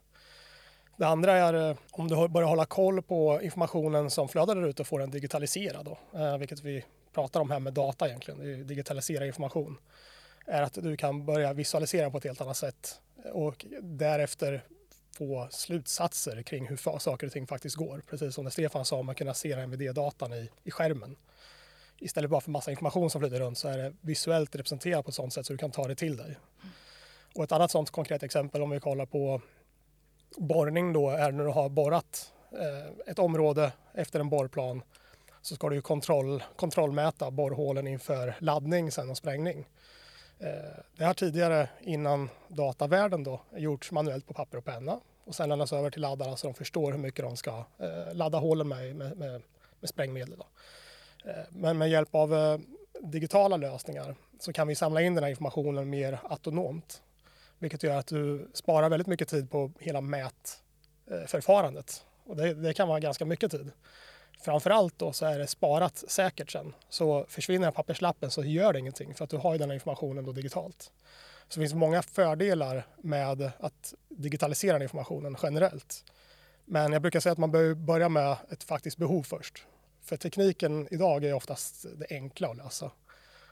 Det 0.97 1.07
andra 1.07 1.31
är 1.31 1.69
eh, 1.69 1.77
om 1.91 2.07
du 2.07 2.27
börjar 2.27 2.49
hålla 2.49 2.65
koll 2.65 3.01
på 3.01 3.41
informationen 3.41 4.11
som 4.11 4.29
flödar 4.29 4.55
där 4.55 4.67
ute 4.67 4.81
och 4.81 4.87
får 4.87 4.99
den 4.99 5.11
digitaliserad, 5.11 5.85
då, 5.85 6.19
eh, 6.19 6.37
vilket 6.37 6.63
vi 6.63 6.85
pratar 7.13 7.39
om 7.39 7.51
här 7.51 7.59
med 7.59 7.73
data 7.73 8.07
egentligen, 8.07 8.67
digitalisera 8.67 9.25
information, 9.25 9.77
är 10.45 10.61
att 10.61 10.73
du 10.73 10.97
kan 10.97 11.25
börja 11.25 11.53
visualisera 11.53 12.11
på 12.11 12.17
ett 12.17 12.23
helt 12.23 12.41
annat 12.41 12.57
sätt 12.57 13.01
och 13.33 13.65
därefter 13.81 14.63
få 15.17 15.47
slutsatser 15.51 16.41
kring 16.41 16.67
hur 16.67 16.99
saker 16.99 17.27
och 17.27 17.33
ting 17.33 17.47
faktiskt 17.47 17.75
går. 17.75 18.03
Precis 18.09 18.35
som 18.35 18.45
det 18.45 18.51
Stefan 18.51 18.85
sa 18.85 19.01
man 19.01 19.09
att 19.09 19.17
kunna 19.17 19.33
se 19.33 19.53
MVD-datan 19.53 20.33
i, 20.33 20.49
i 20.63 20.71
skärmen 20.71 21.15
istället 21.99 22.29
bara 22.29 22.41
för 22.41 22.51
massa 22.51 22.71
information 22.71 23.09
som 23.09 23.21
flyter 23.21 23.39
runt 23.39 23.57
så 23.57 23.67
är 23.67 23.77
det 23.77 23.93
visuellt 24.01 24.55
representerat 24.55 25.05
på 25.05 25.09
ett 25.09 25.15
sådant 25.15 25.33
sätt 25.33 25.45
så 25.45 25.53
du 25.53 25.57
kan 25.57 25.71
ta 25.71 25.87
det 25.87 25.95
till 25.95 26.17
dig. 26.17 26.37
Och 27.35 27.43
ett 27.43 27.51
annat 27.51 27.71
sådant 27.71 27.89
konkret 27.89 28.23
exempel 28.23 28.61
om 28.61 28.69
vi 28.69 28.79
kollar 28.79 29.05
på 29.05 29.41
borrning 30.37 30.93
då 30.93 31.09
är 31.09 31.31
när 31.31 31.43
du 31.43 31.49
har 31.49 31.69
borrat 31.69 32.33
eh, 32.51 33.11
ett 33.11 33.19
område 33.19 33.71
efter 33.93 34.19
en 34.19 34.29
borrplan 34.29 34.83
så 35.41 35.55
ska 35.55 35.69
du 35.69 35.75
ju 35.75 35.81
kontroll, 35.81 36.43
kontrollmäta 36.55 37.31
borrhålen 37.31 37.87
inför 37.87 38.35
laddning 38.39 38.91
sen 38.91 39.09
och 39.09 39.17
sprängning. 39.17 39.65
Eh, 40.39 40.49
det 40.97 41.03
har 41.05 41.13
tidigare 41.13 41.69
innan 41.81 42.29
datavärlden 42.47 43.23
då 43.23 43.41
gjorts 43.55 43.91
manuellt 43.91 44.27
på 44.27 44.33
papper 44.33 44.57
och 44.57 44.65
penna 44.65 44.99
och 45.25 45.35
sen 45.35 45.49
lämnas 45.49 45.73
över 45.73 45.89
till 45.89 46.01
laddarna 46.01 46.37
så 46.37 46.47
de 46.47 46.53
förstår 46.53 46.91
hur 46.91 46.99
mycket 46.99 47.25
de 47.25 47.37
ska 47.37 47.65
eh, 47.77 48.13
ladda 48.13 48.37
hålen 48.37 48.67
med, 48.67 48.95
med, 48.95 49.17
med, 49.17 49.41
med 49.79 49.89
sprängmedel. 49.89 50.37
Då. 50.37 50.45
Eh, 51.27 51.33
men 51.49 51.77
med 51.77 51.89
hjälp 51.89 52.15
av 52.15 52.35
eh, 52.35 52.57
digitala 53.01 53.57
lösningar 53.57 54.15
så 54.39 54.53
kan 54.53 54.67
vi 54.67 54.75
samla 54.75 55.01
in 55.01 55.15
den 55.15 55.23
här 55.23 55.31
informationen 55.31 55.89
mer 55.89 56.19
autonomt. 56.23 57.01
Vilket 57.59 57.83
gör 57.83 57.97
att 57.97 58.07
du 58.07 58.49
sparar 58.53 58.89
väldigt 58.89 59.07
mycket 59.07 59.27
tid 59.27 59.51
på 59.51 59.71
hela 59.79 60.01
mätförfarandet. 60.01 62.05
Eh, 62.05 62.11
Och 62.29 62.35
det, 62.35 62.53
det 62.53 62.73
kan 62.73 62.87
vara 62.87 62.99
ganska 62.99 63.25
mycket 63.25 63.51
tid. 63.51 63.71
Framförallt 64.39 64.99
då 64.99 65.13
så 65.13 65.25
är 65.25 65.39
det 65.39 65.47
sparat 65.47 66.03
säkert 66.07 66.51
sen. 66.51 66.73
Så 66.89 67.25
försvinner 67.29 67.71
papperslappen 67.71 68.31
så 68.31 68.43
gör 68.43 68.73
det 68.73 68.79
ingenting 68.79 69.15
för 69.15 69.23
att 69.23 69.29
du 69.29 69.37
har 69.37 69.53
ju 69.53 69.57
den 69.57 69.69
här 69.69 69.73
informationen 69.73 70.25
då 70.25 70.31
digitalt. 70.31 70.91
Så 71.47 71.59
det 71.59 71.63
finns 71.63 71.73
många 71.73 72.01
fördelar 72.01 72.87
med 72.97 73.51
att 73.59 73.93
digitalisera 74.09 74.73
den 74.73 74.81
informationen 74.81 75.37
generellt. 75.43 76.03
Men 76.65 76.93
jag 76.93 77.01
brukar 77.01 77.19
säga 77.19 77.33
att 77.33 77.37
man 77.37 77.51
bör 77.51 77.73
börja 77.73 78.09
med 78.09 78.37
ett 78.49 78.63
faktiskt 78.63 78.97
behov 78.97 79.23
först. 79.23 79.65
För 80.05 80.17
tekniken 80.17 80.87
idag 80.91 81.23
är 81.23 81.33
oftast 81.33 81.85
det 81.95 82.05
enkla 82.09 82.47
att 82.49 82.57
lösa. 82.57 82.91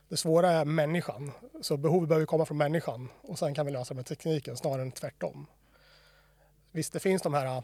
Det 0.10 0.18
svåra 0.18 0.52
är 0.52 0.66
människan. 0.66 1.32
Så 1.62 1.78
behovet 1.78 2.10
behöver 2.10 2.26
komma 2.26 2.46
från 2.46 2.58
människan 2.58 3.10
och 3.22 3.40
sen 3.40 3.56
kan 3.56 3.66
vi 3.66 3.72
lösa 3.72 3.94
med 3.94 4.06
tekniken 4.06 4.58
snarare 4.58 4.82
än 4.82 4.92
tvärtom. 4.92 5.46
Visst, 6.72 6.94
det 6.94 7.00
finns 7.00 7.22
de 7.22 7.34
här, 7.34 7.64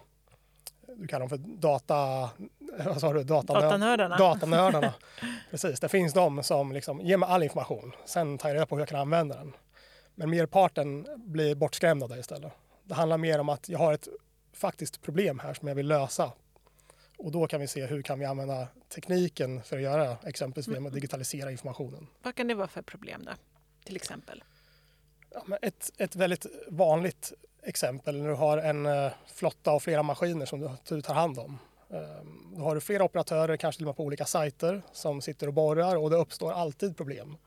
du 0.95 1.07
kallar 1.07 1.19
dem 1.19 1.29
för 1.29 1.37
data... 1.37 2.29
Vad 2.85 2.99
sa 3.01 3.13
du? 3.13 3.19
Datanö- 3.23 3.61
Datanördarna. 3.61 4.17
Datanördarna. 4.17 4.93
Precis, 5.51 5.79
det 5.79 5.89
finns 5.89 6.13
de 6.13 6.43
som 6.43 6.71
liksom 6.71 7.01
ger 7.01 7.17
mig 7.17 7.29
all 7.29 7.43
information. 7.43 7.91
Sen 8.05 8.37
tar 8.37 8.49
jag 8.49 8.55
reda 8.55 8.65
på 8.65 8.75
hur 8.75 8.81
jag 8.81 8.89
kan 8.89 8.99
använda 8.99 9.35
den. 9.35 9.53
Men 10.15 10.29
merparten 10.29 11.07
blir 11.17 11.55
bortskrämda 11.55 12.07
där 12.07 12.17
istället. 12.19 12.53
Det 12.83 12.93
handlar 12.93 13.17
mer 13.17 13.39
om 13.39 13.49
att 13.49 13.69
jag 13.69 13.79
har 13.79 13.93
ett 13.93 14.07
faktiskt 14.53 15.01
problem 15.01 15.39
här 15.39 15.53
som 15.53 15.67
jag 15.67 15.75
vill 15.75 15.87
lösa. 15.87 16.31
Och 17.19 17.31
då 17.31 17.47
kan 17.47 17.61
vi 17.61 17.67
se 17.67 17.85
hur 17.85 18.01
kan 18.01 18.19
vi 18.19 18.25
använda 18.25 18.67
tekniken 18.89 19.63
för 19.63 19.75
att 19.77 19.83
göra 19.83 20.17
exempelvis 20.25 20.67
genom 20.67 20.85
att 20.85 20.93
digitalisera 20.93 21.51
informationen. 21.51 22.07
Vad 22.23 22.35
kan 22.35 22.47
det 22.47 22.53
vara 22.53 22.67
för 22.67 22.81
problem 22.81 23.23
då? 23.25 23.31
Till 23.83 23.95
exempel? 23.95 24.43
Ja, 25.29 25.57
ett, 25.61 25.91
ett 25.97 26.15
väldigt 26.15 26.45
vanligt 26.67 27.33
exempel 27.63 28.21
när 28.21 28.29
du 28.29 28.35
har 28.35 28.57
en 28.57 28.85
eh, 28.85 29.11
flotta 29.33 29.71
av 29.71 29.79
flera 29.79 30.03
maskiner 30.03 30.45
som 30.45 30.77
du, 30.89 31.01
tar 31.01 31.13
hand 31.13 31.39
om. 31.39 31.57
Um, 31.87 32.53
då 32.55 32.63
har 32.63 32.75
du 32.75 32.81
flera 32.81 33.03
operatörer, 33.03 33.57
kanske 33.57 33.77
till 33.77 33.85
och 33.85 33.89
med 33.89 33.95
på 33.95 34.03
olika 34.03 34.25
sajter, 34.25 34.81
som 34.91 35.21
sitter 35.21 35.47
och 35.47 35.53
borrar 35.53 35.95
och 35.95 36.09
det 36.09 36.15
uppstår 36.15 36.51
alltid 36.51 36.97
problem 36.97 37.37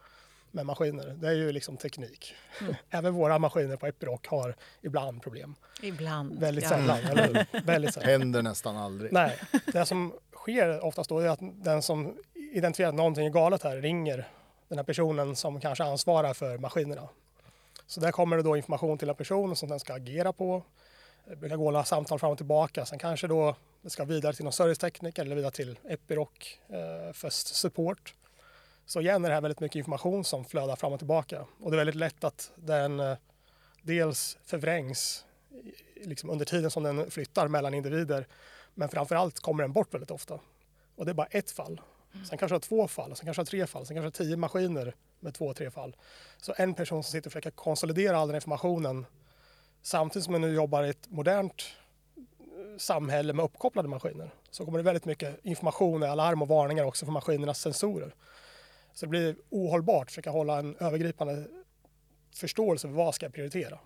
med 0.53 0.67
maskiner. 0.67 1.07
Det 1.07 1.29
är 1.29 1.33
ju 1.33 1.53
liksom 1.53 1.77
teknik. 1.77 2.35
Mm. 2.61 2.75
Även 2.91 3.15
våra 3.15 3.39
maskiner 3.39 3.77
på 3.77 3.87
Epiroc 3.87 4.21
har 4.27 4.57
ibland 4.83 5.23
problem. 5.23 5.55
Ibland. 5.83 6.41
Väldigt 6.41 6.65
ja. 6.65 6.71
sällan, 6.71 6.99
eller 6.99 7.27
hur? 7.27 7.61
Väldigt 7.67 7.95
sällan. 7.95 8.09
Händer 8.09 8.43
nästan 8.43 8.77
aldrig. 8.77 9.13
Nej, 9.13 9.39
det 9.73 9.87
som 9.87 10.13
sker 10.33 10.85
oftast 10.85 11.09
då 11.09 11.19
är 11.19 11.29
att 11.29 11.41
den 11.41 11.83
som 11.83 12.17
identifierar 12.35 12.89
att 12.89 12.95
någonting 12.95 13.27
är 13.27 13.31
galet 13.31 13.63
här 13.63 13.77
ringer 13.77 14.29
den 14.69 14.79
här 14.79 14.85
personen 14.85 15.37
som 15.37 15.61
kanske 15.61 15.85
ansvarar 15.85 16.35
för 16.35 16.59
maskinerna. 16.59 17.09
Så 17.87 18.01
där 18.01 18.13
kommer 18.13 18.37
det 18.37 18.43
då 18.43 18.57
information 18.57 18.99
till 18.99 19.09
en 19.09 19.15
person 19.15 19.57
som 19.57 19.69
den 19.69 19.81
ska 19.81 19.95
agera 19.95 20.33
på. 20.33 20.63
Det 21.25 21.37
brukar 21.37 21.57
gå 21.57 21.71
några 21.71 21.85
samtal 21.85 22.19
fram 22.19 22.31
och 22.31 22.37
tillbaka. 22.37 22.87
Sen 22.87 22.99
kanske 22.99 23.27
då 23.27 23.57
det 23.83 23.91
ska 23.91 24.05
vidare 24.05 24.33
till 24.33 24.45
någon 24.45 24.53
servicetekniker 24.53 25.23
eller 25.23 25.37
vidare 25.37 25.53
till 25.53 25.79
Epiroc 25.89 26.29
eh, 26.69 27.13
för 27.13 27.31
support. 27.31 28.15
Så 28.93 29.01
igen 29.01 29.25
är 29.25 29.29
det 29.29 29.35
här 29.35 29.43
väldigt 29.43 29.61
mycket 29.61 29.77
information 29.77 30.25
som 30.25 30.45
flödar 30.45 30.77
fram 30.77 30.93
och 30.93 30.99
tillbaka. 30.99 31.47
Och 31.61 31.71
det 31.71 31.75
är 31.75 31.79
väldigt 31.79 31.95
lätt 31.95 32.25
att 32.25 32.53
den 32.57 33.01
eh, 33.01 33.17
dels 33.83 34.39
förvrängs 34.45 35.25
liksom 35.97 36.31
under 36.31 36.45
tiden 36.45 36.71
som 36.71 36.83
den 36.83 37.11
flyttar 37.11 37.49
mellan 37.49 37.75
individer. 37.75 38.27
Men 38.75 38.89
framför 38.89 39.15
allt 39.15 39.41
kommer 39.41 39.63
den 39.63 39.73
bort 39.73 39.95
väldigt 39.95 40.11
ofta. 40.11 40.41
Och 40.97 41.05
det 41.05 41.11
är 41.11 41.15
bara 41.15 41.27
ett 41.27 41.51
fall. 41.51 41.81
Sen 42.13 42.39
kanske 42.39 42.47
det 42.47 42.55
har 42.55 42.61
två 42.61 42.89
fall, 42.89 43.17
sen 43.17 43.25
kanske 43.25 43.41
det 43.41 43.45
har 43.45 43.47
tre 43.47 43.67
fall, 43.67 43.87
sen 43.87 43.97
kanske 43.97 44.23
det 44.23 44.25
har 44.25 44.29
tio 44.31 44.37
maskiner 44.37 44.95
med 45.21 45.35
två, 45.35 45.55
tre 45.55 45.71
fall. 45.71 45.97
Så 46.37 46.55
en 46.57 46.75
person 46.75 47.03
som 47.03 47.13
sitter 47.13 47.29
och 47.29 47.33
försöker 47.33 47.51
konsolidera 47.51 48.19
all 48.19 48.29
den 48.29 48.35
informationen 48.35 49.07
samtidigt 49.83 50.25
som 50.25 50.33
man 50.33 50.41
nu 50.41 50.55
jobbar 50.55 50.85
i 50.85 50.89
ett 50.89 51.11
modernt 51.11 51.65
eh, 52.19 52.79
samhälle 52.79 53.33
med 53.33 53.45
uppkopplade 53.45 53.89
maskiner 53.89 54.35
så 54.51 54.65
kommer 54.65 54.79
det 54.79 54.85
väldigt 54.85 55.05
mycket 55.05 55.45
information, 55.45 56.03
alarm 56.03 56.43
och 56.43 56.49
varningar 56.49 56.85
också 56.85 57.07
från 57.07 57.13
maskinernas 57.13 57.61
sensorer. 57.61 58.15
Så 58.95 59.07
det 59.07 59.11
blir 59.11 59.37
ohållbart 59.51 60.03
att 60.03 60.11
försöka 60.11 60.31
hålla 60.31 60.59
en 60.59 60.77
övergripande 60.77 61.47
förståelse 62.35 62.89
för 62.89 62.95
vad 62.95 63.15
ska 63.15 63.27
jag 63.27 63.33
prioritera. 63.33 63.79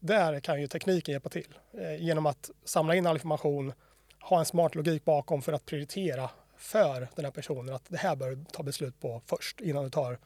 Där 0.00 0.40
kan 0.40 0.60
ju 0.60 0.66
tekniken 0.68 1.12
hjälpa 1.12 1.28
till 1.28 1.54
eh, 1.72 1.96
genom 2.02 2.26
att 2.26 2.50
samla 2.64 2.94
in 2.94 3.06
all 3.06 3.16
information, 3.16 3.72
ha 4.20 4.38
en 4.38 4.44
smart 4.44 4.74
logik 4.74 5.04
bakom 5.04 5.42
för 5.42 5.52
att 5.52 5.66
prioritera 5.66 6.30
för 6.56 7.08
den 7.14 7.24
här 7.24 7.32
personen 7.32 7.74
att 7.74 7.84
det 7.88 7.96
här 7.96 8.16
bör 8.16 8.30
du 8.30 8.44
ta 8.52 8.62
beslut 8.62 9.00
på 9.00 9.22
först 9.26 9.60
innan 9.60 9.84
du 9.84 9.90
tar 9.90 10.18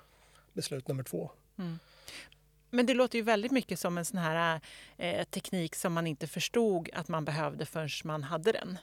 beslut 0.52 0.88
nummer 0.88 1.02
två. 1.02 1.30
Men 2.70 2.86
det 2.86 2.94
låter 2.94 3.18
ju 3.18 3.22
väldigt 3.22 3.52
mycket 3.52 3.80
som 3.80 3.98
en 3.98 4.04
sån 4.04 4.18
här 4.18 4.60
eh, 4.96 5.24
teknik 5.24 5.74
som 5.74 5.92
man 5.92 6.06
inte 6.06 6.26
förstod 6.26 6.90
att 6.92 7.08
man 7.08 7.24
behövde 7.24 7.66
förrän 7.66 7.88
man 8.04 8.22
hade 8.22 8.52
den. 8.52 8.78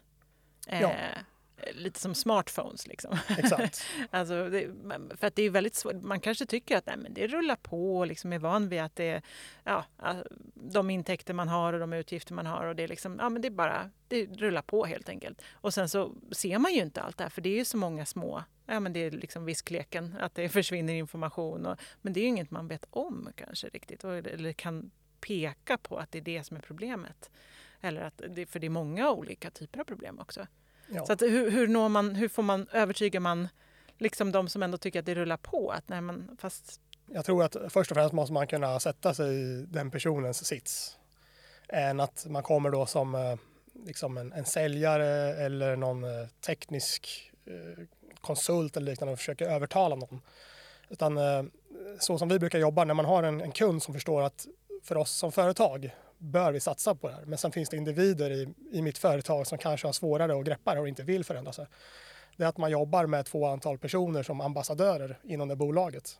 Eh, 0.68 0.82
Ja. 0.82 0.94
Lite 1.74 2.00
som 2.00 2.16
smartphones 2.16 2.88
liksom. 2.88 3.18
Exakt. 3.38 3.86
Alltså, 4.10 4.50
det, 4.50 4.70
för 5.20 5.28
att 5.28 5.36
det 5.36 5.44
är 5.44 5.50
väldigt 5.50 5.76
svårt. 5.76 6.04
Man 6.04 6.20
kanske 6.20 6.46
tycker 6.46 6.78
att 6.78 6.86
nej, 6.86 6.98
men 6.98 7.14
det 7.14 7.28
rullar 7.28 7.56
på 7.56 7.98
och 7.98 8.08
liksom 8.08 8.34
är 8.34 8.40
van 8.40 8.70
vid 8.70 8.82
att 8.82 8.96
det 8.96 9.04
är 9.04 9.22
ja, 9.64 9.86
de 10.54 10.90
intäkter 10.90 11.34
man 11.34 11.48
har 11.48 11.74
och 11.74 11.80
de 11.80 11.94
utgifter 11.94 12.34
man 12.34 12.46
har 12.46 12.66
och 12.66 12.76
det 12.76 12.84
är 12.84 12.88
liksom, 12.88 13.18
ja 13.20 13.30
men 13.30 13.42
det 13.42 13.48
är 13.48 13.52
bara, 13.52 13.90
det 14.08 14.26
rullar 14.26 14.62
på 14.62 14.86
helt 14.86 15.10
enkelt. 15.10 15.42
Och 15.52 15.74
sen 15.74 15.90
så 15.90 16.16
ser 16.32 16.60
man 16.60 16.74
ju 16.74 16.82
inte 16.82 17.02
allt 17.02 17.18
det 17.18 17.24
här 17.24 17.30
för 17.30 17.42
det 17.42 17.50
är 17.50 17.58
ju 17.58 17.66
så 17.66 17.78
många 17.78 18.06
små, 18.06 18.44
ja 18.66 18.80
men 18.80 18.94
det 18.94 19.00
är 19.00 19.12
liksom 19.12 19.46
viskleken 19.46 20.16
att 20.20 20.36
det 20.36 20.50
försvinner 20.60 20.94
information 20.94 21.66
och, 21.66 21.80
men 22.02 22.14
det 22.14 22.20
är 22.20 22.22
ju 22.22 22.28
inget 22.28 22.52
man 22.52 22.68
vet 22.68 22.86
om 22.90 23.30
kanske 23.36 23.68
riktigt 23.68 24.04
eller 24.04 24.54
kan 24.54 24.92
peka 25.20 25.78
på 25.78 25.98
att 25.98 26.12
det 26.12 26.18
är 26.18 26.22
det 26.22 26.44
som 26.44 26.58
är 26.58 26.62
problemet. 26.62 27.32
Eller 27.82 28.02
att 28.02 28.22
det, 28.30 28.46
för 28.46 28.60
det 28.60 28.68
är 28.68 28.70
många 28.70 29.12
olika 29.12 29.52
typer 29.52 29.80
av 29.80 29.84
problem 29.84 30.20
också. 30.20 30.48
Ja. 30.90 31.06
Så 31.06 31.14
att 31.14 31.22
hur, 31.22 31.52
hur, 31.52 31.68
når 31.68 31.90
man, 31.90 32.16
hur 32.16 32.30
får 32.30 32.44
man, 32.44 32.68
övertygar 32.72 33.20
man 33.20 33.48
liksom 33.98 34.32
de 34.32 34.50
som 34.50 34.64
ändå 34.64 34.78
tycker 34.78 35.00
att 35.00 35.06
det 35.06 35.16
rullar 35.16 35.38
på? 35.38 35.72
Att 35.72 35.90
nej, 35.90 36.02
men 36.02 36.38
fast, 36.40 36.82
Jag 37.08 37.26
tror 37.26 37.44
att 37.44 37.56
först 37.70 37.92
och 37.92 37.96
främst 37.98 38.14
måste 38.14 38.34
man 38.34 38.48
kunna 38.48 38.80
sätta 38.80 39.14
sig 39.14 39.36
i 39.36 39.66
den 39.70 39.92
personens 39.92 40.46
sits. 40.46 40.98
Än 41.70 42.00
att 42.00 42.26
man 42.30 42.44
kommer 42.44 42.70
då 42.70 42.86
som 42.86 43.16
eh, 43.16 43.36
liksom 43.86 44.18
en, 44.18 44.34
en 44.34 44.46
säljare 44.46 45.08
eller 45.46 45.76
någon 45.76 46.04
eh, 46.04 46.28
teknisk 46.46 47.32
eh, 47.46 47.84
konsult 48.22 48.78
eller 48.78 48.92
liknande 48.92 49.14
och 49.14 49.20
försöker 49.20 49.50
övertala 49.50 49.96
någon. 49.96 50.22
Utan 50.90 51.20
så 52.00 52.18
som 52.18 52.30
vi 52.30 52.40
brukar 52.40 52.60
jobba 52.60 52.84
när 52.84 52.94
man 52.94 53.06
har 53.06 53.24
en, 53.24 53.42
en 53.42 53.52
kund 53.52 53.84
som 53.84 53.94
förstår 53.94 54.22
att 54.22 54.48
för 54.84 54.98
oss 54.98 55.12
som 55.12 55.32
företag 55.32 55.92
bör 56.18 56.52
vi 56.52 56.60
satsa 56.60 56.96
på 56.96 57.08
det 57.08 57.14
här. 57.14 57.26
Men 57.26 57.38
sen 57.38 57.52
finns 57.52 57.70
det 57.70 57.78
individer 57.78 58.32
i, 58.32 58.48
i 58.72 58.82
mitt 58.82 58.98
företag 58.98 59.48
som 59.48 59.58
kanske 59.58 59.88
har 59.88 59.94
svårare 59.94 60.40
att 60.40 60.46
greppa 60.46 60.74
det 60.74 60.80
och 60.80 60.88
inte 60.88 61.04
vill 61.04 61.24
förändra 61.24 61.54
sig. 61.54 61.66
Det 62.38 62.44
är 62.44 62.48
att 62.48 62.58
man 62.58 62.72
jobbar 62.72 63.06
med 63.06 63.26
två 63.26 63.46
antal 63.48 63.78
personer 63.78 64.24
som 64.24 64.42
ambassadörer 64.42 65.20
inom 65.24 65.48
det 65.48 65.56
bolaget 65.56 66.20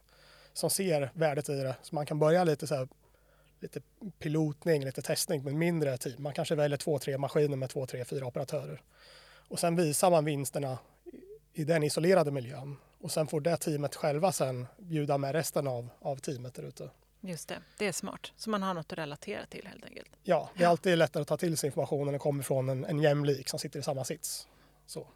som 0.54 0.70
ser 0.70 1.12
värdet 1.14 1.50
i 1.50 1.56
det. 1.56 1.76
Så 1.82 1.96
man 1.96 2.06
kan 2.06 2.20
börja 2.20 2.44
lite 2.44 2.68
så 2.68 2.76
här, 2.76 2.88
lite 3.60 3.82
pilotning, 4.20 4.86
lite 4.86 5.02
testning 5.02 5.44
med 5.44 5.54
mindre 5.56 5.98
team. 5.98 6.24
Man 6.24 6.34
kanske 6.34 6.56
väljer 6.56 6.78
två, 6.78 7.00
tre 7.00 7.18
maskiner 7.18 7.58
med 7.58 7.70
två, 7.70 7.86
tre, 7.86 8.06
fyra 8.06 8.26
operatörer. 8.26 8.82
Och 9.50 9.60
sen 9.60 9.76
visar 9.76 10.12
man 10.12 10.26
vinsterna 10.26 10.78
i- 11.54 11.64
den 11.64 11.84
isolerade 11.84 12.32
miljön. 12.32 12.76
Och 13.02 13.12
sen 13.12 13.28
får 13.28 13.42
det 13.42 13.58
teamet 13.58 13.96
själva 13.96 14.32
sen 14.32 14.68
bjuda 14.78 15.18
med 15.18 15.32
resten 15.32 15.68
av, 15.68 15.90
av 16.00 16.16
teamet 16.16 16.54
där 16.54 16.64
ute 16.64 16.90
just 17.30 17.48
det, 17.48 17.62
det 17.78 17.88
är 17.88 17.92
smart. 17.92 18.32
Så 18.38 18.50
man 18.50 18.64
har 18.64 18.74
något 18.74 18.92
att 18.92 18.98
relatera 18.98 19.46
till 19.46 19.68
helt 19.68 19.86
enkelt. 19.86 20.10
Ja, 20.24 20.50
det 20.58 20.64
är 20.64 20.68
alltid 20.68 20.98
lättare 20.98 21.22
att 21.22 21.28
ta 21.28 21.38
till 21.38 21.58
sig 21.58 21.68
informationen 21.68 22.06
när 22.06 22.12
den 22.12 22.20
kommer 22.20 22.44
från 22.44 22.70
en, 22.70 22.86
en 22.86 23.00
jämlik 23.02 23.50
som 23.50 23.60
sitter 23.60 23.80
i 23.80 23.84
samma 23.84 24.04
sits. 24.04 24.48
Så. 24.86 25.08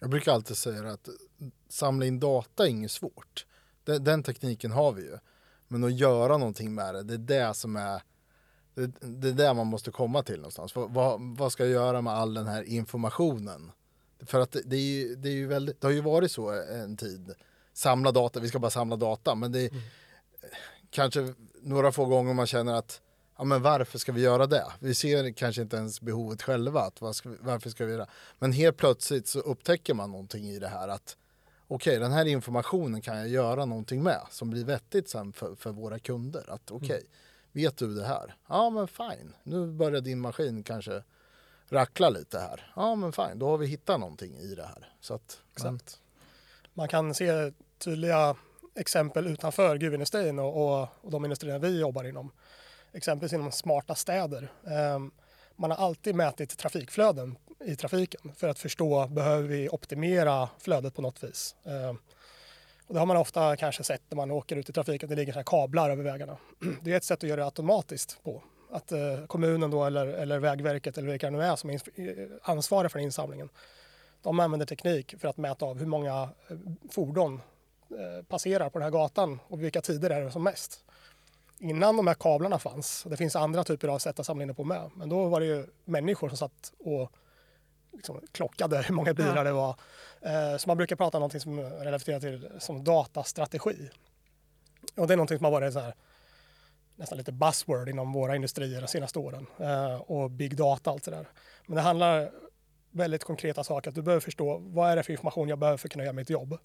Jag 0.00 0.10
brukar 0.10 0.32
alltid 0.32 0.56
säga 0.56 0.90
att 0.90 1.08
samla 1.68 2.06
in 2.06 2.20
data 2.20 2.66
är 2.66 2.70
inget 2.70 2.90
svårt. 2.90 3.46
Den, 3.84 4.04
den 4.04 4.22
tekniken 4.22 4.70
har 4.70 4.92
vi 4.92 5.02
ju. 5.02 5.18
Men 5.68 5.84
att 5.84 5.98
göra 5.98 6.38
någonting 6.38 6.74
med 6.74 6.94
det, 6.94 7.02
det 7.02 7.14
är 7.14 7.46
det 7.48 7.54
som 7.54 7.76
är 7.76 8.02
det, 8.74 8.92
det 9.00 9.28
är 9.28 9.32
där 9.32 9.54
man 9.54 9.66
måste 9.66 9.90
komma 9.90 10.22
till 10.22 10.36
någonstans. 10.36 10.74
Vad, 10.74 10.90
vad, 10.90 11.20
vad 11.20 11.52
ska 11.52 11.62
jag 11.62 11.72
göra 11.72 12.02
med 12.02 12.12
all 12.12 12.34
den 12.34 12.46
här 12.46 12.62
informationen? 12.62 13.72
För 14.26 14.40
att 14.40 14.52
det, 14.52 14.62
det, 14.64 14.76
är 14.76 14.80
ju, 14.80 15.14
det 15.14 15.28
är 15.28 15.32
ju 15.32 15.46
väldigt, 15.46 15.80
det 15.80 15.86
har 15.86 15.92
ju 15.92 16.00
varit 16.00 16.32
så 16.32 16.50
en 16.50 16.96
tid. 16.96 17.34
Samla 17.72 18.12
data, 18.12 18.40
vi 18.40 18.48
ska 18.48 18.58
bara 18.58 18.70
samla 18.70 18.96
data. 18.96 19.34
Men 19.34 19.52
det 19.52 19.60
är 19.60 19.70
kanske 20.90 21.34
några 21.62 21.92
få 21.92 22.04
gånger 22.04 22.34
man 22.34 22.46
känner 22.46 22.74
att 22.74 23.00
ja 23.38 23.44
men 23.44 23.62
varför 23.62 23.98
ska 23.98 24.12
vi 24.12 24.20
göra 24.20 24.46
det? 24.46 24.66
Vi 24.80 24.94
ser 24.94 25.32
kanske 25.32 25.62
inte 25.62 25.76
ens 25.76 26.00
behovet 26.00 26.42
själva, 26.42 26.80
att 26.80 27.00
varför 27.00 27.70
ska 27.70 27.84
vi 27.84 27.92
göra? 27.92 28.06
Men 28.38 28.52
helt 28.52 28.76
plötsligt 28.76 29.28
så 29.28 29.40
upptäcker 29.40 29.94
man 29.94 30.10
någonting 30.10 30.44
i 30.44 30.58
det 30.58 30.68
här 30.68 30.88
att 30.88 31.16
okej, 31.68 31.98
den 31.98 32.12
här 32.12 32.24
informationen 32.24 33.00
kan 33.00 33.16
jag 33.16 33.28
göra 33.28 33.64
någonting 33.64 34.02
med 34.02 34.20
som 34.30 34.50
blir 34.50 34.64
vettigt 34.64 35.08
sen 35.08 35.32
för, 35.32 35.54
för 35.54 35.70
våra 35.70 35.98
kunder. 35.98 36.50
Att 36.50 36.70
okej, 36.70 37.02
vet 37.52 37.76
du 37.76 37.94
det 37.94 38.04
här? 38.04 38.36
Ja 38.48 38.70
men 38.70 38.88
fine, 38.88 39.34
nu 39.42 39.66
börjar 39.66 40.00
din 40.00 40.20
maskin 40.20 40.62
kanske 40.62 41.02
rackla 41.68 42.10
lite 42.10 42.38
här. 42.38 42.72
Ja 42.76 42.94
men 42.94 43.12
fine, 43.12 43.38
då 43.38 43.48
har 43.48 43.58
vi 43.58 43.66
hittat 43.66 44.00
någonting 44.00 44.36
i 44.36 44.54
det 44.54 44.66
här. 44.66 44.92
Så 45.00 45.14
att, 45.14 45.40
Exakt. 45.52 46.00
Man 46.74 46.88
kan 46.88 47.14
se 47.14 47.52
tydliga 47.78 48.36
exempel 48.78 49.26
utanför 49.26 49.76
gruvindustrin 49.76 50.38
och, 50.38 50.80
och, 50.80 50.88
och 51.00 51.10
de 51.10 51.24
industrier 51.24 51.58
vi 51.58 51.80
jobbar 51.80 52.04
inom. 52.04 52.30
Exempelvis 52.92 53.32
inom 53.32 53.52
smarta 53.52 53.94
städer. 53.94 54.52
Ehm, 54.66 55.10
man 55.56 55.70
har 55.70 55.78
alltid 55.78 56.14
mätit 56.14 56.58
trafikflöden 56.58 57.38
i 57.64 57.76
trafiken 57.76 58.32
för 58.36 58.48
att 58.48 58.58
förstå, 58.58 59.06
behöver 59.06 59.48
vi 59.48 59.68
optimera 59.68 60.48
flödet 60.58 60.94
på 60.94 61.02
något 61.02 61.24
vis? 61.24 61.56
Ehm, 61.64 61.98
och 62.86 62.94
det 62.94 63.00
har 63.00 63.06
man 63.06 63.16
ofta 63.16 63.56
kanske 63.56 63.84
sett 63.84 64.02
när 64.08 64.16
man 64.16 64.30
åker 64.30 64.56
ut 64.56 64.70
i 64.70 64.72
trafiken, 64.72 65.06
att 65.06 65.10
det 65.10 65.16
ligger 65.16 65.32
så 65.32 65.38
här 65.38 65.44
kablar 65.44 65.90
över 65.90 66.04
vägarna. 66.04 66.36
Det 66.82 66.92
är 66.92 66.96
ett 66.96 67.04
sätt 67.04 67.24
att 67.24 67.28
göra 67.28 67.40
det 67.40 67.44
automatiskt 67.44 68.24
på. 68.24 68.42
Att 68.70 68.92
eh, 68.92 69.26
kommunen 69.26 69.70
då 69.70 69.84
eller, 69.84 70.06
eller 70.06 70.38
Vägverket 70.38 70.98
eller 70.98 71.08
vilka 71.08 71.30
det 71.30 71.36
nu 71.36 71.42
är 71.42 71.56
som 71.56 71.70
är 71.70 71.80
ansvarar 72.42 72.88
för 72.88 72.98
insamlingen 72.98 73.48
de 74.22 74.40
använder 74.40 74.66
teknik 74.66 75.14
för 75.18 75.28
att 75.28 75.36
mäta 75.36 75.66
av 75.66 75.78
hur 75.78 75.86
många 75.86 76.22
eh, 76.48 76.56
fordon 76.90 77.40
passerar 78.28 78.70
på 78.70 78.78
den 78.78 78.84
här 78.84 78.90
gatan 78.90 79.40
och 79.48 79.62
vilka 79.62 79.80
tider 79.80 80.10
är 80.10 80.24
det 80.24 80.30
som 80.30 80.42
mest. 80.44 80.84
Innan 81.60 81.96
de 81.96 82.06
här 82.06 82.14
kablarna 82.14 82.58
fanns, 82.58 83.04
det 83.04 83.16
finns 83.16 83.36
andra 83.36 83.64
typer 83.64 83.88
av 83.88 83.98
sätt 83.98 84.20
att 84.20 84.26
samla 84.26 84.42
in 84.42 84.48
det 84.48 84.54
på 84.54 84.64
med, 84.64 84.90
men 84.96 85.08
då 85.08 85.28
var 85.28 85.40
det 85.40 85.46
ju 85.46 85.66
människor 85.84 86.28
som 86.28 86.38
satt 86.38 86.72
och 86.78 87.12
liksom 87.92 88.20
klockade 88.32 88.82
hur 88.82 88.94
många 88.94 89.14
bilar 89.14 89.36
Ja. 89.36 89.44
det 89.44 89.52
var. 89.52 89.76
Eh, 90.20 90.56
Så 90.58 90.68
man 90.68 90.76
brukar 90.76 90.96
prata 90.96 91.16
om 91.16 91.20
någonting 91.20 91.40
som 91.40 91.60
relaterar 91.60 92.20
till 92.20 92.48
som 92.58 92.84
datastrategi. 92.84 93.90
Och 94.96 95.06
det 95.06 95.14
är 95.14 95.16
någonting 95.16 95.38
som 95.38 95.44
har 95.44 95.50
varit 95.52 95.72
så 95.72 95.80
här, 95.80 95.94
nästan 96.96 97.18
lite 97.18 97.32
buzzword 97.32 97.88
inom 97.88 98.12
våra 98.12 98.36
industrier 98.36 98.80
de 98.80 98.86
senaste 98.88 99.18
åren. 99.18 99.46
Eh, 99.58 99.94
Och 100.00 100.30
big 100.30 100.56
data 100.56 100.90
och 100.90 100.94
allt 100.94 101.04
det 101.04 101.10
där. 101.10 101.28
Men 101.66 101.76
det 101.76 101.82
handlar 101.82 102.30
väldigt 102.90 103.24
konkreta 103.24 103.64
saker. 103.64 103.88
Att 103.90 103.94
du 103.94 104.02
behöver 104.02 104.20
förstå 104.20 104.58
vad 104.58 104.90
är 104.90 104.96
det 104.96 105.02
för 105.02 105.12
information 105.12 105.48
jag 105.48 105.58
behöver 105.58 105.76
för 105.76 105.88
att 105.88 105.92
kunna 105.92 106.04
göra 106.04 106.12
mitt 106.12 106.30
jobb. 106.30 106.58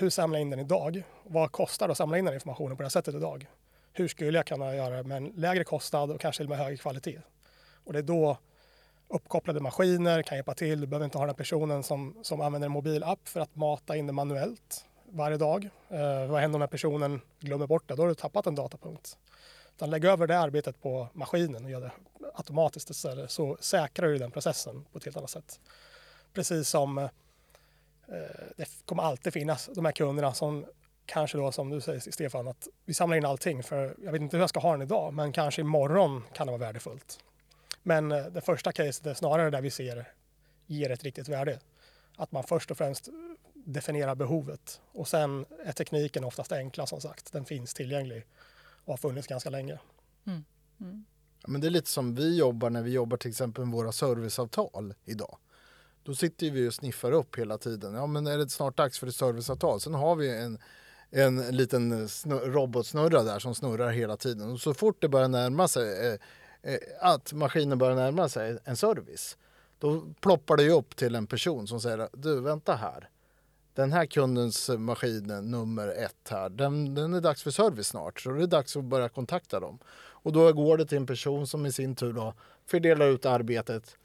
Hur 0.00 0.10
samlar 0.10 0.38
jag 0.38 0.42
in 0.42 0.50
den 0.50 0.60
idag? 0.60 1.02
Vad 1.24 1.52
kostar 1.52 1.88
det 1.88 1.92
att 1.92 1.98
samla 1.98 2.18
in 2.18 2.24
den 2.24 2.34
informationen 2.34 2.76
på 2.76 2.82
det 2.82 2.84
här 2.84 2.90
sättet 2.90 3.14
idag? 3.14 3.46
Hur 3.92 4.08
skulle 4.08 4.38
jag 4.38 4.46
kunna 4.46 4.74
göra 4.74 4.96
det 4.96 5.02
med 5.02 5.16
en 5.16 5.32
lägre 5.36 5.64
kostnad 5.64 6.10
och 6.10 6.20
kanske 6.20 6.44
med 6.44 6.58
högre 6.58 6.76
kvalitet? 6.76 7.20
Och 7.84 7.92
det 7.92 7.98
är 7.98 8.02
då 8.02 8.38
uppkopplade 9.08 9.60
maskiner 9.60 10.22
kan 10.22 10.38
hjälpa 10.38 10.54
till. 10.54 10.80
Du 10.80 10.86
behöver 10.86 11.04
inte 11.04 11.18
ha 11.18 11.22
den 11.22 11.28
här 11.28 11.36
personen 11.36 11.82
som, 11.82 12.16
som 12.22 12.40
använder 12.40 12.66
en 12.66 12.72
mobilapp 12.72 13.28
för 13.28 13.40
att 13.40 13.56
mata 13.56 13.96
in 13.96 14.06
det 14.06 14.12
manuellt 14.12 14.84
varje 15.10 15.36
dag. 15.36 15.68
Eh, 15.88 16.26
vad 16.26 16.40
händer 16.40 16.46
om 16.46 16.52
den 16.52 16.60
här 16.60 16.66
personen 16.66 17.20
glömmer 17.40 17.66
bort 17.66 17.88
det? 17.88 17.94
Då 17.94 18.02
har 18.02 18.08
du 18.08 18.14
tappat 18.14 18.46
en 18.46 18.54
datapunkt. 18.54 19.18
Utan 19.76 19.90
lägg 19.90 20.04
över 20.04 20.26
det 20.26 20.38
arbetet 20.38 20.82
på 20.82 21.08
maskinen 21.12 21.64
och 21.64 21.70
gör 21.70 21.80
det 21.80 21.92
automatiskt 22.34 22.90
istället 22.90 23.30
så 23.30 23.56
säkrar 23.60 24.08
du 24.08 24.18
den 24.18 24.30
processen 24.30 24.84
på 24.92 24.98
ett 24.98 25.04
helt 25.04 25.16
annat 25.16 25.30
sätt. 25.30 25.60
Precis 26.32 26.68
som 26.68 26.98
eh, 26.98 27.10
det 28.56 28.68
kommer 28.84 29.02
alltid 29.02 29.32
finnas 29.32 29.70
de 29.74 29.84
här 29.84 29.92
kunderna 29.92 30.34
som 30.34 30.66
kanske 31.06 31.38
då 31.38 31.52
som 31.52 31.70
du 31.70 31.80
säger 31.80 32.00
Stefan 32.00 32.48
att 32.48 32.68
vi 32.84 32.94
samlar 32.94 33.16
in 33.16 33.24
allting 33.24 33.62
för 33.62 33.96
jag 34.04 34.12
vet 34.12 34.20
inte 34.20 34.36
hur 34.36 34.42
jag 34.42 34.50
ska 34.50 34.60
ha 34.60 34.72
den 34.72 34.82
idag 34.82 35.14
men 35.14 35.32
kanske 35.32 35.60
imorgon 35.60 36.24
kan 36.32 36.46
det 36.46 36.50
vara 36.50 36.60
värdefullt. 36.60 37.18
Men 37.82 38.12
eh, 38.12 38.26
det 38.26 38.40
första 38.40 38.72
caset 38.72 39.06
är 39.06 39.14
snarare 39.14 39.50
där 39.50 39.60
vi 39.60 39.70
ser 39.70 40.12
ger 40.66 40.90
ett 40.90 41.04
riktigt 41.04 41.28
värde. 41.28 41.60
Att 42.16 42.32
man 42.32 42.44
först 42.44 42.70
och 42.70 42.78
främst 42.78 43.08
definierar 43.54 44.14
behovet 44.14 44.80
och 44.92 45.08
sen 45.08 45.46
är 45.64 45.72
tekniken 45.72 46.24
oftast 46.24 46.52
enkla 46.52 46.86
som 46.86 47.00
sagt. 47.00 47.32
Den 47.32 47.44
finns 47.44 47.74
tillgänglig 47.74 48.26
och 48.84 48.92
har 48.92 48.96
funnits 48.96 49.26
ganska 49.26 49.50
länge. 49.50 49.78
Ja, 51.42 51.48
men 51.48 51.60
det 51.60 51.66
är 51.66 51.70
lite 51.70 51.90
som 51.90 52.14
vi 52.14 52.36
jobbar 52.36 52.70
när 52.70 52.82
vi 52.82 52.90
jobbar 52.90 53.16
till 53.16 53.30
exempel 53.30 53.64
med 53.64 53.72
våra 53.74 53.92
serviceavtal 53.92 54.94
idag. 55.04 55.38
Då 56.02 56.14
sitter 56.14 56.50
vi 56.50 56.68
och 56.68 56.74
sniffar 56.74 57.12
upp 57.12 57.38
hela 57.38 57.58
tiden. 57.58 57.94
Ja, 57.94 58.06
men 58.06 58.26
är 58.26 58.38
det 58.38 58.48
snart 58.48 58.76
dags 58.76 58.98
för 58.98 59.06
ett 59.06 59.14
serviceavtal? 59.14 59.80
Sen 59.80 59.94
har 59.94 60.16
vi 60.16 60.38
en, 60.38 60.58
en 61.10 61.56
liten 61.56 62.08
robotsnurra 62.26 63.22
där 63.22 63.38
som 63.38 63.54
snurrar 63.54 63.90
hela 63.90 64.16
tiden. 64.16 64.50
Och 64.50 64.60
så 64.60 64.74
fort 64.74 64.96
det 65.00 65.08
börjar 65.08 65.28
närma 65.28 65.68
sig 65.68 66.06
eh, 66.06 66.72
eh, 66.72 66.78
att 67.00 67.32
maskinen 67.32 67.78
börjar 67.78 67.96
närma 67.96 68.28
sig 68.28 68.58
en 68.64 68.76
service, 68.76 69.36
då 69.78 70.04
ploppar 70.20 70.56
det 70.56 70.62
ju 70.62 70.70
upp 70.70 70.96
till 70.96 71.14
en 71.14 71.26
person 71.26 71.66
som 71.66 71.80
säger 71.80 72.08
du 72.12 72.40
vänta 72.40 72.74
här. 72.74 73.08
Den 73.74 73.92
här 73.92 74.06
kundens 74.06 74.70
maskin 74.78 75.26
nummer 75.26 75.88
ett 75.88 76.28
här, 76.30 76.48
den, 76.48 76.94
den 76.94 77.14
är 77.14 77.20
dags 77.20 77.42
för 77.42 77.50
service 77.50 77.88
snart. 77.88 78.20
Så 78.20 78.30
det 78.30 78.42
är 78.42 78.46
dags 78.46 78.76
att 78.76 78.84
börja 78.84 79.08
kontakta 79.08 79.60
dem. 79.60 79.78
Och 80.20 80.32
då 80.32 80.52
går 80.52 80.78
det 80.78 80.86
till 80.86 80.98
en 80.98 81.06
person 81.06 81.46
som 81.46 81.66
i 81.66 81.72
sin 81.72 81.96
tur 81.96 82.12
då 82.12 82.34
fördelar 82.66 83.06
ut 83.06 83.26
arbetet. 83.26 83.96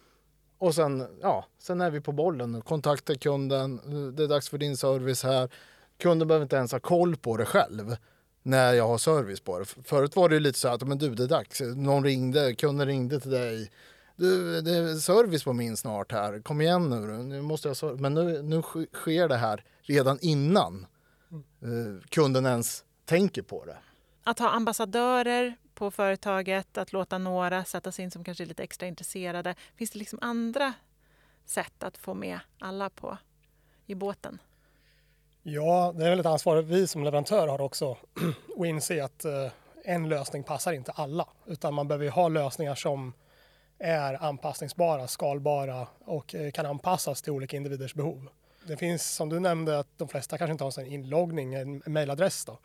Och 0.64 0.76
sen, 0.76 1.08
ja, 1.22 1.46
sen 1.60 1.82
är 1.82 1.90
vi 1.92 2.02
på 2.02 2.12
bollen. 2.12 2.62
Kontakta 2.62 3.16
kunden, 3.16 3.82
det 4.16 4.24
är 4.24 4.28
dags 4.28 4.50
för 4.50 4.58
din 4.58 4.78
service 4.78 5.24
här. 5.24 5.50
Kunden 5.98 6.28
behöver 6.28 6.44
inte 6.44 6.56
ens 6.56 6.72
ha 6.72 6.80
koll 6.80 7.16
på 7.16 7.38
det 7.38 7.46
själv 7.46 7.96
när 8.44 8.74
jag 8.74 8.88
har 8.88 8.98
service 8.98 9.40
på 9.42 9.60
det. 9.60 9.66
Förut 9.66 10.16
var 10.16 10.30
det 10.30 10.36
ju 10.36 10.40
lite 10.40 10.60
så 10.60 10.68
att, 10.68 10.88
men 10.88 10.98
du 10.98 11.16
det 11.16 11.24
är 11.24 11.28
dags. 11.28 11.62
Någon 11.62 12.04
ringde, 12.04 12.56
kunden 12.56 12.88
ringde 12.88 13.20
till 13.20 13.32
dig. 13.32 13.72
Du, 14.16 14.62
det 14.62 14.72
är 14.72 14.96
service 14.96 15.44
på 15.44 15.54
min 15.54 15.78
snart 15.78 16.12
här. 16.12 16.42
Kom 16.42 16.62
igen 16.62 16.90
nu, 16.90 17.24
nu 17.24 17.42
måste 17.42 17.68
jag 17.68 17.78
serv-" 17.78 18.00
Men 18.02 18.14
nu, 18.14 18.42
nu 18.42 18.60
sk- 18.62 18.94
sker 18.94 19.28
det 19.28 19.38
här 19.38 19.64
redan 19.82 20.18
innan 20.22 20.86
eh, 21.62 22.08
kunden 22.10 22.46
ens 22.46 22.84
tänker 23.06 23.42
på 23.42 23.66
det. 23.66 23.78
Att 24.24 24.40
ha 24.40 24.50
ambassadörer 24.50 25.56
på 25.76 25.92
företaget, 25.92 26.78
att 26.78 26.94
låta 26.94 27.18
några 27.18 27.66
sätta 27.66 27.92
sig 27.92 28.04
in 28.04 28.12
som 28.12 28.24
kanske 28.24 28.44
är 28.44 28.46
lite 28.46 28.64
extra 28.64 28.88
intresserade. 28.88 29.56
Finns 29.76 29.92
det 29.92 30.00
liksom 30.00 30.20
andra 30.22 30.74
sätt 31.46 31.84
att 31.84 31.98
få 31.98 32.14
med 32.14 32.40
alla 32.60 32.90
på 32.90 33.18
i 33.86 33.96
båten? 33.96 34.40
Ja, 35.44 35.94
det 35.98 36.06
är 36.06 36.10
väl 36.10 36.20
ett 36.20 36.26
ansvar 36.26 36.62
vi 36.62 36.88
som 36.88 37.04
leverantör 37.04 37.48
har 37.48 37.62
också 37.62 37.98
att 38.60 38.66
inse 38.66 39.04
att 39.04 39.26
eh, 39.26 39.52
en 39.84 40.10
lösning 40.10 40.44
passar 40.44 40.74
inte 40.74 40.92
alla 40.92 41.28
utan 41.46 41.74
man 41.74 41.88
behöver 41.88 42.06
ju 42.06 42.12
ha 42.12 42.28
lösningar 42.28 42.76
som 42.76 43.14
är 43.80 44.24
anpassningsbara, 44.24 45.08
skalbara 45.08 45.88
och 46.06 46.36
eh, 46.36 46.52
kan 46.52 46.66
anpassas 46.66 47.22
till 47.22 47.32
olika 47.32 47.58
individers 47.58 47.94
behov. 47.94 48.30
Det 48.68 48.78
finns 48.78 49.16
som 49.16 49.30
du 49.30 49.40
nämnde 49.40 49.80
att 49.80 49.88
de 49.98 50.08
flesta 50.08 50.38
kanske 50.38 50.52
inte 50.52 50.64
har 50.64 50.80
en 50.80 50.88
inloggning, 50.88 51.54
en 51.54 51.84
mejladress. 51.86 52.46
då. 52.46 52.60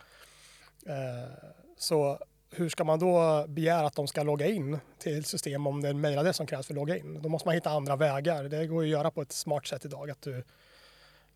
Eh, 0.93 1.31
så 1.77 2.19
hur 2.51 2.69
ska 2.69 2.85
man 2.85 2.99
då 2.99 3.45
begära 3.49 3.87
att 3.87 3.97
de 3.97 4.07
ska 4.07 4.23
logga 4.23 4.47
in 4.47 4.79
till 4.99 5.25
system 5.25 5.67
om 5.67 5.83
det 5.83 5.89
är 5.89 5.91
en 5.91 6.01
mejladress 6.01 6.37
som 6.37 6.47
krävs 6.47 6.67
för 6.67 6.75
att 6.75 6.79
logga 6.79 6.97
in? 6.97 7.23
Då 7.23 7.29
måste 7.29 7.49
man 7.49 7.55
hitta 7.55 7.71
andra 7.71 7.97
vägar. 7.97 8.45
Det 8.45 8.67
går 8.67 8.85
ju 8.85 8.91
att 8.91 8.99
göra 8.99 9.11
på 9.11 9.23
ett 9.23 9.33
smart 9.33 9.67
sätt 9.67 9.85
idag. 9.85 10.11
Att 10.11 10.23
du, 10.23 10.45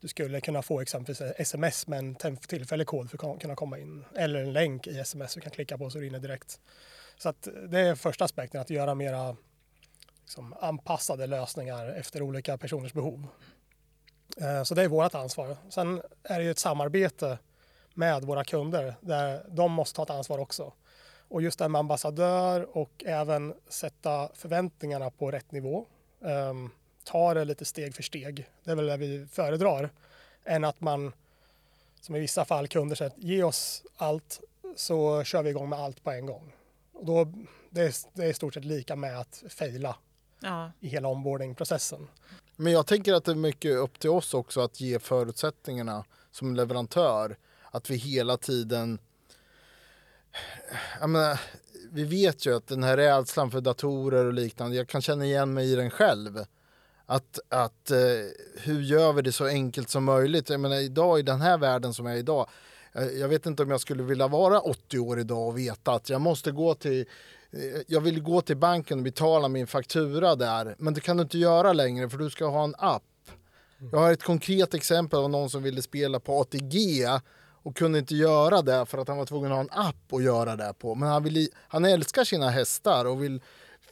du 0.01 0.09
skulle 0.09 0.41
kunna 0.41 0.63
få 0.63 0.81
exempelvis 0.81 1.21
sms 1.37 1.87
med 1.87 1.99
en 1.99 2.37
tillfällig 2.37 2.87
kod 2.87 3.11
för 3.11 3.33
att 3.33 3.41
kunna 3.41 3.55
komma 3.55 3.79
in. 3.79 4.05
Eller 4.17 4.41
en 4.41 4.53
länk 4.53 4.87
i 4.87 4.99
sms 4.99 5.35
du 5.35 5.41
kan 5.41 5.53
klicka 5.53 5.79
på 5.79 5.91
så 5.91 5.99
du 5.99 6.05
är 6.05 6.09
inne 6.09 6.19
direkt. 6.19 6.61
Så 7.19 7.29
att 7.29 7.49
det 7.69 7.81
är 7.81 7.95
första 7.95 8.25
aspekten, 8.25 8.61
att 8.61 8.71
göra 8.71 8.95
mera 8.95 9.37
liksom, 10.23 10.55
anpassade 10.61 11.27
lösningar 11.27 11.87
efter 11.87 12.23
olika 12.23 12.59
personers 12.59 12.93
behov. 12.93 13.27
Eh, 14.41 14.63
så 14.63 14.75
det 14.75 14.83
är 14.83 14.89
vårt 14.89 15.15
ansvar. 15.15 15.57
Sen 15.71 16.03
är 16.23 16.39
det 16.39 16.45
ju 16.45 16.51
ett 16.51 16.59
samarbete 16.59 17.39
med 17.95 18.25
våra 18.25 18.45
kunder 18.45 18.95
där 19.01 19.45
de 19.49 19.73
måste 19.73 19.97
ta 19.97 20.03
ett 20.03 20.11
ansvar 20.11 20.39
också. 20.39 20.73
Och 21.33 21.43
just 21.43 21.59
det 21.59 21.65
här 21.65 21.69
med 21.69 21.79
ambassadör 21.79 22.77
och 22.77 23.05
även 23.07 23.55
sätta 23.69 24.29
förväntningarna 24.35 25.11
på 25.11 25.31
rätt 25.31 25.53
nivå. 25.53 25.87
Um, 26.21 26.71
ta 27.05 27.35
det 27.35 27.45
lite 27.45 27.65
steg 27.65 27.95
för 27.95 28.03
steg. 28.03 28.51
Det 28.65 28.71
är 28.71 28.77
väl 28.77 28.87
det 28.87 28.97
vi 28.97 29.27
föredrar. 29.27 29.91
Än 30.45 30.65
att 30.65 30.81
man, 30.81 31.13
som 32.01 32.17
i 32.17 32.21
vissa 32.21 32.45
fall 32.45 32.69
kunder 32.69 32.97
säger, 32.97 33.13
ge 33.17 33.43
oss 33.43 33.83
allt 33.97 34.41
så 34.77 35.25
kör 35.25 35.43
vi 35.43 35.51
igång 35.51 35.69
med 35.69 35.79
allt 35.79 36.05
på 36.05 36.11
en 36.11 36.27
gång. 36.27 36.53
Och 36.93 37.07
då, 37.07 37.33
det, 37.71 37.81
är, 37.81 37.95
det 38.13 38.25
är 38.25 38.29
i 38.29 38.35
stort 38.35 38.55
sett 38.55 38.65
lika 38.65 38.97
med 38.97 39.21
att 39.21 39.43
fejla 39.49 39.97
Ja, 40.41 40.73
i 40.81 40.89
hela 40.89 41.09
onboardingprocessen. 41.09 42.09
Men 42.57 42.73
jag 42.73 42.87
tänker 42.87 43.15
att 43.15 43.25
det 43.25 43.33
är 43.33 43.37
mycket 43.37 43.77
upp 43.77 43.99
till 43.99 44.11
oss 44.11 44.35
också 44.35 44.61
att 44.61 44.81
ge 44.81 44.99
förutsättningarna 44.99 46.05
som 46.31 46.55
leverantör. 46.55 47.37
Att 47.71 47.91
vi 47.91 47.97
hela 47.97 48.37
tiden... 48.37 48.99
Jag 51.01 51.11
menar, 51.11 51.41
vi 51.93 52.05
vet 52.05 52.47
ju 52.47 52.57
att 52.57 52.67
den 52.67 52.83
här 52.83 52.97
rädslan 52.97 53.51
för 53.51 53.61
datorer 53.61 54.25
och 54.25 54.33
liknande, 54.33 54.77
jag 54.77 54.89
kan 54.89 55.03
känna 55.03 55.25
igen 55.25 55.55
mig 55.55 55.73
i 55.73 55.75
den 55.75 55.91
själv. 55.91 56.45
Att, 57.07 57.39
att 57.49 57.91
eh, 57.91 57.99
hur 58.57 58.81
gör 58.81 59.13
vi 59.13 59.23
det 59.23 59.33
så 59.33 59.47
enkelt 59.47 59.91
som 59.91 60.05
möjligt? 60.05 60.51
Jag 60.51 60.61
menar 60.61 60.77
idag 60.77 61.19
i 61.19 61.23
den 61.23 61.41
här 61.41 61.59
världen 61.59 61.95
som 61.95 62.07
är 62.07 62.17
idag, 62.17 62.49
eh, 62.93 63.07
Jag 63.07 63.29
vet 63.29 63.47
inte 63.47 63.63
om 63.63 63.71
jag 63.71 63.81
skulle 63.81 64.03
vilja 64.03 64.29
vara 64.29 64.61
80 64.61 64.99
år 64.99 65.21
idag 65.21 65.49
och 65.49 65.59
veta 65.59 65.93
att 65.93 66.09
jag 66.09 66.21
måste 66.21 66.51
gå 66.51 66.75
till 66.75 67.07
eh, 67.51 67.81
jag 67.87 68.01
vill 68.01 68.23
gå 68.23 68.41
till 68.41 68.57
banken 68.57 68.99
och 68.99 69.05
betala 69.05 69.49
min 69.49 69.67
faktura 69.67 70.37
där, 70.37 70.75
men 70.79 70.95
det 70.95 71.01
kan 71.01 71.17
du 71.17 71.23
inte 71.23 71.39
göra 71.39 71.73
längre 71.73 72.11
för 72.11 72.19
du 72.19 72.31
ska 72.31 72.47
ha 72.47 72.65
en 72.65 72.75
app. 72.79 73.03
Jag 73.93 73.99
har 73.99 74.13
ett 74.13 74.23
konkret 74.23 74.75
exempel 74.75 75.19
av 75.19 75.31
någon 75.31 75.51
som 75.51 75.63
ville 75.63 75.83
spela 75.83 76.21
på 76.21 76.41
ATG 76.41 77.07
och 77.63 77.77
kunde 77.77 77.99
inte 77.99 78.15
göra 78.15 78.63
det 78.63 78.87
för 78.87 78.99
att 78.99 79.09
han 79.09 79.17
var 79.17 79.27
tvungen 79.27 79.53
att 79.53 79.57
ha 79.57 79.61
en 79.61 79.87
app 79.87 80.13
att 80.13 80.23
göra 80.23 80.57
det 80.57 80.75
på. 80.79 80.95
Men 80.95 81.09
han, 81.09 81.23
vill, 81.23 81.49
han 81.69 81.85
älskar 81.85 82.25
sina 82.25 82.51
hästar 82.51 83.05
och 83.05 83.23
vill 83.23 83.41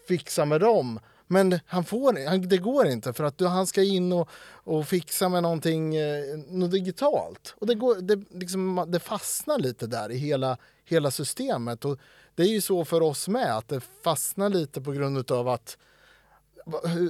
fixa 0.09 0.45
med 0.45 0.61
dem. 0.61 1.01
Men 1.27 1.61
han 1.67 1.85
får, 1.85 2.29
han, 2.29 2.49
det 2.49 2.59
går 2.59 2.87
inte 2.87 3.13
för 3.13 3.25
att 3.25 3.39
du, 3.39 3.47
han 3.47 3.67
ska 3.67 3.83
in 3.83 4.13
och, 4.13 4.29
och 4.65 4.87
fixa 4.87 5.29
med 5.29 5.43
någonting 5.43 5.97
eh, 5.97 6.39
något 6.49 6.71
digitalt. 6.71 7.55
Och 7.59 7.67
det, 7.67 7.75
går, 7.75 7.95
det, 7.95 8.23
liksom, 8.31 8.85
det 8.89 9.01
fastnar 9.01 9.59
lite 9.59 9.87
där 9.87 10.11
i 10.11 10.17
hela, 10.17 10.57
hela 10.85 11.11
systemet. 11.11 11.85
Och 11.85 11.99
det 12.35 12.43
är 12.43 12.49
ju 12.49 12.61
så 12.61 12.85
för 12.85 13.01
oss 13.01 13.29
med, 13.29 13.57
att 13.57 13.69
det 13.69 13.81
fastnar 14.05 14.49
lite 14.49 14.81
på 14.81 14.93
grund 14.93 15.31
av 15.31 15.49
att 15.49 15.77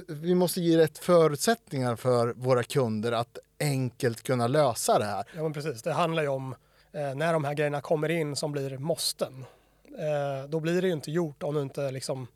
vi 0.07 0.35
måste 0.35 0.61
ge 0.61 0.77
rätt 0.77 0.97
förutsättningar 0.97 1.95
för 1.95 2.33
våra 2.33 2.63
kunder 2.63 3.11
att 3.11 3.37
enkelt 3.61 4.23
kunna 4.23 4.47
lösa 4.47 4.99
det 4.99 5.05
här. 5.05 5.25
Ja 5.35 5.43
men 5.43 5.53
precis, 5.53 5.81
det 5.81 5.93
handlar 5.93 6.23
ju 6.23 6.29
om 6.29 6.55
eh, 6.91 7.15
när 7.15 7.33
de 7.33 7.43
här 7.43 7.53
grejerna 7.53 7.81
kommer 7.81 8.09
in 8.09 8.35
som 8.35 8.51
blir 8.51 8.77
måsten. 8.77 9.45
Eh, 9.85 10.49
då 10.49 10.59
blir 10.59 10.81
det 10.81 10.87
ju 10.87 10.93
inte 10.93 11.11
gjort 11.11 11.43
om 11.43 11.55
du 11.55 11.61
inte 11.61 11.91
liksom 11.91 12.27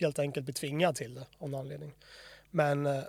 helt 0.00 0.18
enkelt 0.18 0.44
blir 0.44 0.54
tvingad 0.54 0.96
till 0.96 1.14
det 1.14 1.26
av 1.38 1.50
någon 1.50 1.60
anledning. 1.60 1.94
Men 2.50 2.86
eh, 2.86 3.02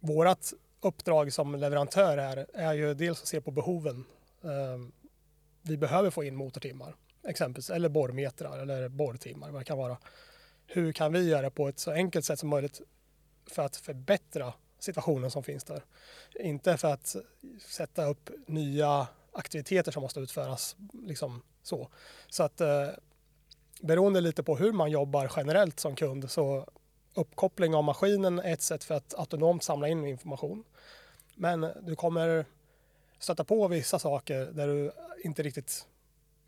vårat 0.00 0.52
uppdrag 0.80 1.32
som 1.32 1.54
leverantör 1.54 2.18
här 2.18 2.46
är 2.54 2.72
ju 2.72 2.94
dels 2.94 3.22
att 3.22 3.28
se 3.28 3.40
på 3.40 3.50
behoven. 3.50 4.04
Eh, 4.42 4.78
vi 5.62 5.76
behöver 5.76 6.10
få 6.10 6.24
in 6.24 6.36
motortimmar 6.36 6.94
exempelvis, 7.28 7.70
eller 7.70 7.88
borrmetrar 7.88 8.58
eller 8.58 8.88
borrtimmar, 8.88 9.50
vad 9.50 9.60
det 9.60 9.64
kan 9.64 9.78
vara. 9.78 9.98
Hur 10.66 10.92
kan 10.92 11.12
vi 11.12 11.28
göra 11.28 11.42
det 11.42 11.50
på 11.50 11.68
ett 11.68 11.78
så 11.78 11.90
enkelt 11.90 12.24
sätt 12.24 12.38
som 12.38 12.48
möjligt 12.48 12.80
för 13.46 13.62
att 13.62 13.76
förbättra 13.76 14.52
situationen 14.78 15.30
som 15.30 15.42
finns 15.42 15.64
där? 15.64 15.84
Inte 16.40 16.76
för 16.76 16.88
att 16.88 17.16
sätta 17.68 18.06
upp 18.06 18.30
nya 18.46 19.08
aktiviteter 19.32 19.92
som 19.92 20.02
måste 20.02 20.20
utföras. 20.20 20.76
Liksom 20.92 21.42
så. 21.62 21.88
så 22.28 22.42
att 22.42 22.60
eh, 22.60 22.88
beroende 23.80 24.20
lite 24.20 24.42
på 24.42 24.56
hur 24.56 24.72
man 24.72 24.90
jobbar 24.90 25.32
generellt 25.36 25.80
som 25.80 25.96
kund 25.96 26.30
så 26.30 26.66
uppkoppling 27.14 27.74
av 27.74 27.84
maskinen 27.84 28.38
är 28.38 28.52
ett 28.52 28.62
sätt 28.62 28.84
för 28.84 28.94
att 28.94 29.14
autonomt 29.14 29.62
samla 29.62 29.88
in 29.88 30.04
information. 30.04 30.64
Men 31.34 31.66
du 31.82 31.96
kommer 31.96 32.46
stöta 33.18 33.44
på 33.44 33.68
vissa 33.68 33.98
saker 33.98 34.46
där 34.46 34.68
du 34.68 34.92
inte 35.24 35.42
riktigt 35.42 35.86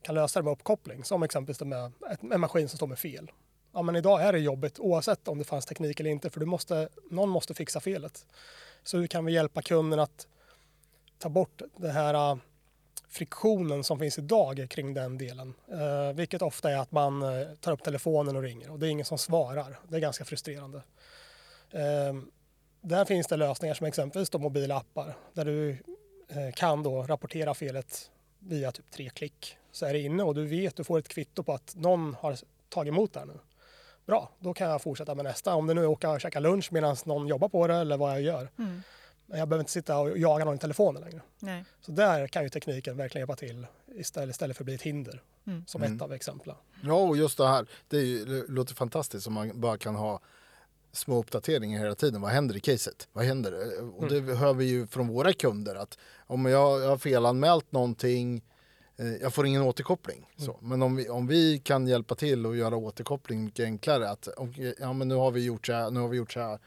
kan 0.02 0.14
lösa 0.14 0.40
det 0.40 0.44
med 0.44 0.52
uppkoppling. 0.52 1.04
Som 1.04 1.22
exempelvis 1.22 1.60
med 1.60 1.92
en 2.32 2.40
maskin 2.40 2.68
som 2.68 2.76
står 2.76 2.86
med 2.86 2.98
fel. 2.98 3.30
Ja, 3.72 3.82
men 3.82 3.96
idag 3.96 4.22
är 4.22 4.32
det 4.32 4.38
jobbigt 4.38 4.78
oavsett 4.78 5.28
om 5.28 5.38
det 5.38 5.44
fanns 5.44 5.66
teknik 5.66 6.00
eller 6.00 6.10
inte 6.10 6.30
för 6.30 6.40
du 6.40 6.46
måste, 6.46 6.88
någon 7.10 7.28
måste 7.28 7.54
fixa 7.54 7.80
felet. 7.80 8.26
Så 8.82 8.98
hur 8.98 9.06
kan 9.06 9.24
vi 9.24 9.32
hjälpa 9.32 9.62
kunden 9.62 10.00
att 10.00 10.26
ta 11.18 11.28
bort 11.28 11.62
den 11.76 11.90
här 11.90 12.14
äh, 12.14 12.36
friktionen 13.08 13.84
som 13.84 13.98
finns 13.98 14.18
idag 14.18 14.66
kring 14.70 14.94
den 14.94 15.18
delen. 15.18 15.54
Eh, 15.68 16.12
vilket 16.14 16.42
ofta 16.42 16.70
är 16.70 16.76
att 16.76 16.92
man 16.92 17.22
eh, 17.22 17.48
tar 17.60 17.72
upp 17.72 17.82
telefonen 17.82 18.36
och 18.36 18.42
ringer 18.42 18.70
och 18.70 18.78
det 18.78 18.86
är 18.86 18.90
ingen 18.90 19.06
som 19.06 19.18
svarar. 19.18 19.78
Det 19.88 19.96
är 19.96 20.00
ganska 20.00 20.24
frustrerande. 20.24 20.82
Eh, 21.70 22.14
där 22.80 23.04
finns 23.04 23.26
det 23.26 23.36
lösningar 23.36 23.74
som 23.74 23.86
exempelvis 23.86 24.30
då 24.30 24.38
mobila 24.38 24.76
appar 24.76 25.16
där 25.32 25.44
du 25.44 25.70
eh, 26.28 26.52
kan 26.54 26.82
då 26.82 27.02
rapportera 27.02 27.54
felet 27.54 28.10
via 28.38 28.72
typ 28.72 28.90
tre 28.90 29.10
klick. 29.10 29.56
Så 29.72 29.86
är 29.86 29.92
det 29.92 30.00
inne 30.00 30.22
och 30.22 30.34
du 30.34 30.46
vet, 30.46 30.76
du 30.76 30.84
får 30.84 30.98
ett 30.98 31.08
kvitto 31.08 31.42
på 31.42 31.52
att 31.52 31.74
någon 31.76 32.14
har 32.14 32.36
tagit 32.68 32.92
emot 32.92 33.12
det 33.12 33.18
här 33.18 33.26
nu. 33.26 33.38
Bra, 34.10 34.30
då 34.38 34.54
kan 34.54 34.70
jag 34.70 34.82
fortsätta 34.82 35.14
med 35.14 35.24
nästa. 35.24 35.54
Om 35.54 35.66
det 35.66 35.74
nu 35.74 35.80
är 35.80 35.84
att 35.84 35.90
åka 35.90 36.10
och 36.10 36.20
käka 36.20 36.40
lunch 36.40 36.72
medan 36.72 36.96
någon 37.04 37.26
jobbar 37.28 37.48
på 37.48 37.66
det 37.66 37.74
eller 37.74 37.96
vad 37.96 38.12
jag 38.12 38.22
gör. 38.22 38.48
Mm. 38.58 38.82
Men 39.26 39.38
jag 39.38 39.48
behöver 39.48 39.62
inte 39.62 39.72
sitta 39.72 39.98
och 39.98 40.18
jaga 40.18 40.44
någon 40.44 40.54
i 40.54 40.58
telefonen 40.58 41.02
längre. 41.02 41.20
Nej. 41.38 41.64
Så 41.80 41.92
där 41.92 42.26
kan 42.26 42.42
ju 42.42 42.48
tekniken 42.48 42.96
verkligen 42.96 43.20
hjälpa 43.20 43.36
till 43.36 43.66
istället, 43.94 44.30
istället 44.30 44.56
för 44.56 44.64
att 44.64 44.66
bli 44.66 44.74
ett 44.74 44.82
hinder. 44.82 45.22
Mm. 45.46 45.64
Som 45.66 45.82
ett 45.82 46.02
av 46.02 46.12
exemplen. 46.12 46.56
Ja, 46.82 46.94
och 46.94 47.16
just 47.16 47.38
det 47.38 47.48
här. 47.48 47.66
Det, 47.88 47.96
är 47.96 48.04
ju, 48.04 48.24
det 48.24 48.52
låter 48.52 48.74
fantastiskt 48.74 49.26
om 49.26 49.32
man 49.32 49.60
bara 49.60 49.78
kan 49.78 49.94
ha 49.94 50.20
små 50.92 51.18
uppdateringar 51.18 51.80
hela 51.80 51.94
tiden. 51.94 52.20
Vad 52.20 52.30
händer 52.30 52.56
i 52.56 52.60
caset? 52.60 53.08
Vad 53.12 53.24
händer? 53.24 53.82
Och 53.96 54.08
det 54.08 54.20
hör 54.20 54.54
vi 54.54 54.64
ju 54.64 54.86
från 54.86 55.08
våra 55.08 55.32
kunder 55.32 55.74
att 55.74 55.98
om 56.26 56.46
jag, 56.46 56.82
jag 56.82 56.88
har 56.88 56.98
felanmält 56.98 57.72
någonting 57.72 58.36
eh, 58.36 58.42
jag 59.20 59.34
får 59.34 59.46
ingen 59.46 59.62
återkoppling. 59.62 60.26
Så. 60.36 60.58
Men 60.62 60.82
om 60.82 60.96
vi, 60.96 61.08
om 61.08 61.26
vi 61.26 61.58
kan 61.58 61.86
hjälpa 61.86 62.14
till 62.14 62.46
och 62.46 62.56
göra 62.56 62.76
återkoppling 62.76 63.44
mycket 63.44 63.64
enklare. 63.64 64.10
Att, 64.10 64.28
okej, 64.36 64.74
ja, 64.80 64.92
men 64.92 65.08
nu 65.08 65.14
har 65.14 65.30
vi 65.30 65.44
gjort 65.44 65.66
så 65.66 65.72
här, 65.72 65.90
nu 65.90 66.00
har 66.00 66.08
vi 66.08 66.16
gjort 66.16 66.32
så 66.32 66.40
här. 66.40 66.58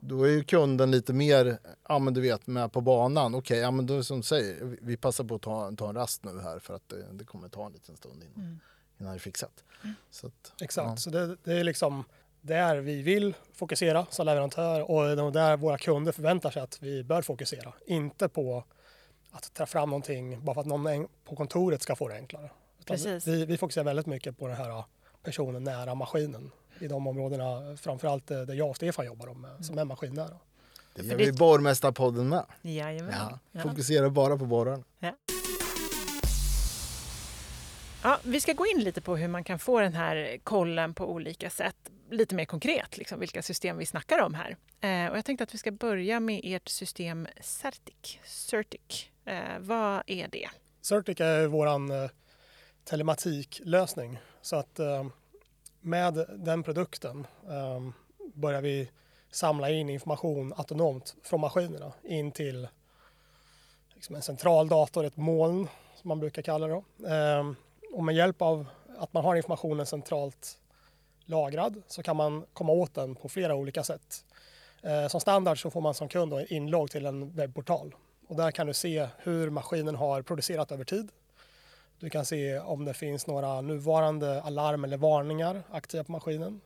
Då 0.00 0.22
är 0.24 0.28
ju 0.28 0.44
kunden 0.44 0.90
lite 0.90 1.12
mer, 1.12 1.58
ja 1.88 1.98
men 1.98 2.14
du 2.14 2.20
vet, 2.20 2.46
med 2.46 2.72
på 2.72 2.80
banan. 2.80 3.34
Okej, 3.34 3.58
ja 3.58 3.70
men 3.70 3.86
då 3.86 4.02
som 4.02 4.22
säger, 4.22 4.76
vi- 4.80 4.96
passar 4.96 5.24
på 5.24 5.34
att 5.34 5.42
ta, 5.42 5.72
ta 5.76 5.88
en 5.88 5.94
rast 5.94 6.24
nu 6.24 6.40
här 6.40 6.58
för 6.58 6.74
att 6.74 6.88
det, 6.88 7.04
det 7.12 7.24
kommer 7.24 7.48
ta 7.48 7.66
en 7.66 7.72
liten 7.72 7.96
stund 7.96 8.22
innan, 8.24 8.60
innan 9.00 9.12
det 9.12 9.16
är 9.16 9.20
fixat. 9.20 9.64
Så 10.10 10.26
att, 10.26 10.52
Exakt, 10.62 10.88
Ja. 10.88 10.96
så 10.96 11.10
det, 11.10 11.36
det 11.44 11.52
är 11.52 11.64
liksom 11.64 12.04
där 12.40 12.76
vi 12.76 13.02
vill 13.02 13.34
fokusera 13.52 14.06
som 14.10 14.26
leverantör 14.26 14.90
och 14.90 15.04
det 15.04 15.10
är 15.22 15.30
där 15.30 15.56
våra 15.56 15.78
kunder 15.78 16.12
förväntar 16.12 16.50
sig 16.50 16.62
att 16.62 16.82
vi 16.82 17.04
bör 17.04 17.22
fokusera. 17.22 17.72
Inte 17.86 18.28
på 18.28 18.64
att 19.30 19.54
ta 19.54 19.66
fram 19.66 19.90
någonting 19.90 20.44
bara 20.44 20.54
för 20.54 20.60
att 20.60 20.66
någon 20.66 21.08
på 21.24 21.36
kontoret 21.36 21.82
ska 21.82 21.96
få 21.96 22.08
det 22.08 22.14
enklare. 22.14 22.50
Vi, 23.26 23.44
vi 23.44 23.58
fokuserar 23.58 23.84
väldigt 23.84 24.06
mycket 24.06 24.38
på 24.38 24.46
den 24.48 24.56
här 24.56 24.84
personen 25.22 25.64
nära 25.64 25.94
maskinen 25.94 26.50
i 26.80 26.88
de 26.88 27.06
områdena, 27.06 27.76
framförallt 27.76 28.30
eh, 28.30 28.40
där 28.40 28.54
jag 28.54 28.70
och 28.70 28.76
Stefan 28.76 29.06
jobbar 29.06 29.26
om, 29.28 29.40
med, 29.40 29.64
som 29.64 29.78
är 29.78 29.84
maskinnära. 29.84 30.38
det 30.94 31.02
gör 31.02 31.16
vi 31.16 31.26
i 31.26 31.32
Borrmästarpodden 31.32 32.28
med. 32.28 32.44
Jajamän. 32.62 33.14
Ja, 33.18 33.38
Ja. 33.52 33.62
Fokusera 33.62 34.10
bara 34.10 34.36
på 34.36 34.46
borrarna. 34.46 34.84
Ja, 38.02 38.18
vi 38.22 38.40
ska 38.40 38.52
gå 38.52 38.66
in 38.66 38.80
lite 38.84 39.00
på 39.00 39.16
hur 39.16 39.28
man 39.28 39.44
kan 39.44 39.58
få 39.58 39.80
den 39.80 39.94
här 39.94 40.38
kollen 40.44 40.94
på 40.94 41.12
olika 41.12 41.50
sätt. 41.50 41.76
Lite 42.10 42.34
mer 42.34 42.44
konkret, 42.44 42.96
liksom, 42.98 43.20
vilka 43.20 43.42
system 43.42 43.78
vi 43.78 43.86
snackar 43.86 44.18
om 44.22 44.34
här. 44.34 44.56
Eh, 44.80 45.10
och 45.10 45.16
jag 45.18 45.24
tänkte 45.24 45.44
att 45.44 45.54
vi 45.54 45.58
ska 45.58 45.70
börja 45.72 46.20
med 46.20 46.40
ert 46.44 46.68
system 46.68 47.26
Certic. 47.40 48.18
Certic. 48.24 49.10
Eh, 49.28 49.58
vad 49.58 50.02
är 50.06 50.28
det? 50.28 50.48
Certic 50.80 51.20
är 51.20 51.46
vår 51.46 51.66
eh, 51.66 52.10
telematiklösning. 52.84 54.18
Så 54.42 54.56
att 54.56 54.78
eh, 54.78 55.06
med 55.80 56.26
den 56.36 56.62
produkten 56.62 57.26
eh, 57.48 57.88
börjar 58.34 58.62
vi 58.62 58.90
samla 59.30 59.70
in 59.70 59.90
information 59.90 60.52
autonomt 60.56 61.14
från 61.22 61.40
maskinerna 61.40 61.92
in 62.02 62.32
till 62.32 62.68
liksom 63.94 64.16
en 64.16 64.22
central 64.22 64.68
dator, 64.68 65.04
ett 65.04 65.16
moln 65.16 65.68
som 65.94 66.08
man 66.08 66.20
brukar 66.20 66.42
kalla 66.42 66.66
det. 66.66 66.82
Eh, 67.14 67.52
och 67.92 68.04
med 68.04 68.14
hjälp 68.14 68.42
av 68.42 68.66
att 68.98 69.12
man 69.12 69.24
har 69.24 69.36
informationen 69.36 69.86
centralt 69.86 70.58
lagrad 71.24 71.82
så 71.86 72.02
kan 72.02 72.16
man 72.16 72.44
komma 72.52 72.72
åt 72.72 72.94
den 72.94 73.14
på 73.14 73.28
flera 73.28 73.54
olika 73.54 73.82
sätt. 73.82 74.24
Eh, 74.82 75.08
som 75.08 75.20
standard 75.20 75.62
så 75.62 75.70
får 75.70 75.80
man 75.80 75.94
som 75.94 76.08
kund 76.08 76.30
då 76.30 76.38
en 76.38 76.52
inlogg 76.52 76.90
till 76.90 77.06
en 77.06 77.30
webbportal 77.30 77.94
och 78.28 78.36
där 78.36 78.50
kan 78.50 78.66
du 78.66 78.74
se 78.74 79.08
hur 79.18 79.50
maskinen 79.50 79.94
har 79.94 80.22
producerat 80.22 80.72
över 80.72 80.84
tid. 80.84 81.10
Du 81.98 82.10
kan 82.10 82.24
se 82.24 82.58
om 82.58 82.84
det 82.84 82.94
finns 82.94 83.26
några 83.26 83.60
nuvarande 83.60 84.42
alarm 84.42 84.84
eller 84.84 84.96
varningar 84.96 85.62
aktiva 85.70 86.04
på 86.04 86.12
maskinen. 86.12 86.60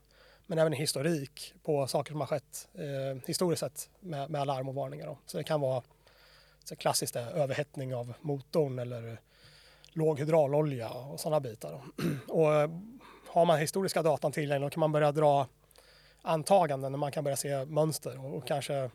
Men 0.46 0.58
även 0.58 0.72
historik 0.72 1.54
på 1.62 1.86
saker 1.86 2.12
som 2.12 2.20
har 2.20 2.26
skett 2.26 2.68
eh, 2.74 3.22
historiskt 3.26 3.60
sett 3.60 3.90
med, 4.00 4.30
med 4.30 4.40
alarm 4.40 4.68
och 4.68 4.74
varningar. 4.74 5.06
Då. 5.06 5.18
Så 5.26 5.38
det 5.38 5.44
kan 5.44 5.60
vara 5.60 5.82
så 6.64 6.76
klassiskt 6.76 7.16
eh, 7.16 7.28
överhettning 7.28 7.94
av 7.94 8.14
motorn 8.20 8.78
eller 8.78 9.20
låg 9.92 10.18
hydraulolja 10.18 10.90
och 10.90 11.20
sådana 11.20 11.40
bitar. 11.40 11.80
Och 12.28 12.54
eh, 12.54 12.70
har 13.26 13.44
man 13.44 13.58
historiska 13.58 14.02
datan 14.02 14.32
tillgänglig 14.32 14.66
då 14.66 14.70
kan 14.70 14.80
man 14.80 14.92
börja 14.92 15.12
dra 15.12 15.46
antaganden 16.22 16.92
och 16.92 16.98
man 16.98 17.12
kan 17.12 17.24
börja 17.24 17.36
se 17.36 17.64
mönster 17.64 18.24
och, 18.24 18.36
och 18.36 18.46
kanske 18.46 18.90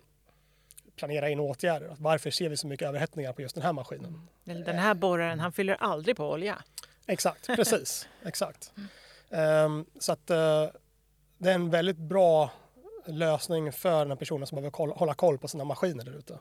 planera 0.97 1.29
in 1.29 1.39
åtgärder. 1.39 1.95
Varför 1.99 2.31
ser 2.31 2.49
vi 2.49 2.57
så 2.57 2.67
mycket 2.67 2.87
överhettningar 2.87 3.33
på 3.33 3.41
just 3.41 3.55
den 3.55 3.63
här 3.63 3.73
maskinen? 3.73 4.21
Den 4.43 4.77
här 4.77 4.93
borraren, 4.93 5.39
han 5.39 5.51
fyller 5.51 5.73
aldrig 5.79 6.17
på 6.17 6.29
olja. 6.29 6.63
Exakt, 7.05 7.47
precis. 7.55 8.07
Exakt. 8.25 8.71
Ehm, 9.29 9.85
så 9.99 10.11
att 10.11 10.29
eh, 10.29 10.67
det 11.37 11.49
är 11.49 11.55
en 11.55 11.69
väldigt 11.69 11.97
bra 11.97 12.51
lösning 13.05 13.71
för 13.71 13.99
den 13.99 14.09
här 14.09 14.15
personen 14.15 14.47
som 14.47 14.55
behöver 14.55 14.71
koll, 14.71 14.91
hålla 14.91 15.13
koll 15.13 15.37
på 15.37 15.47
sina 15.47 15.63
maskiner 15.63 16.05
där 16.05 16.17
ute. 16.17 16.39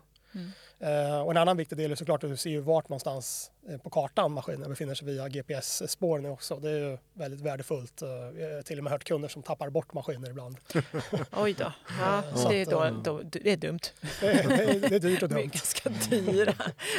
Eh, 0.78 1.20
och 1.20 1.30
en 1.30 1.36
annan 1.36 1.56
viktig 1.56 1.78
del 1.78 1.90
är 1.92 1.96
såklart 1.96 2.24
att 2.24 2.30
du 2.30 2.36
ser 2.36 2.50
ju 2.50 2.60
vart 2.60 2.88
någonstans 2.88 3.50
eh, 3.68 3.78
på 3.78 3.90
kartan 3.90 4.32
maskinen 4.32 4.70
befinner 4.70 4.94
sig 4.94 5.06
via 5.06 5.28
GPS-spår 5.28 6.18
nu 6.18 6.28
också. 6.28 6.56
Det 6.56 6.70
är 6.70 6.90
ju 6.90 6.98
väldigt 7.14 7.40
värdefullt. 7.40 8.02
Eh, 8.02 8.08
Vi 8.34 8.54
har 8.54 8.62
till 8.62 8.78
och 8.78 8.84
med 8.84 8.92
hört 8.92 9.04
kunder 9.04 9.28
som 9.28 9.42
tappar 9.42 9.70
bort 9.70 9.92
maskiner 9.92 10.30
ibland. 10.30 10.56
Oj 11.32 11.52
då. 11.58 11.72
Ja, 12.00 12.22
Så 12.34 12.48
det, 12.48 12.56
är 12.60 12.66
då, 12.66 13.00
då, 13.04 13.22
det 13.22 13.52
är 13.52 13.56
dumt. 13.56 13.78
Det 14.20 14.26
är, 14.30 14.80
det 14.88 14.96
är, 14.96 15.00
dyrt 15.00 15.22
och 15.22 15.28
De 15.28 15.34
är 15.34 15.38
dumt. 15.40 15.50
ganska 15.50 15.90
dyra. 16.10 16.54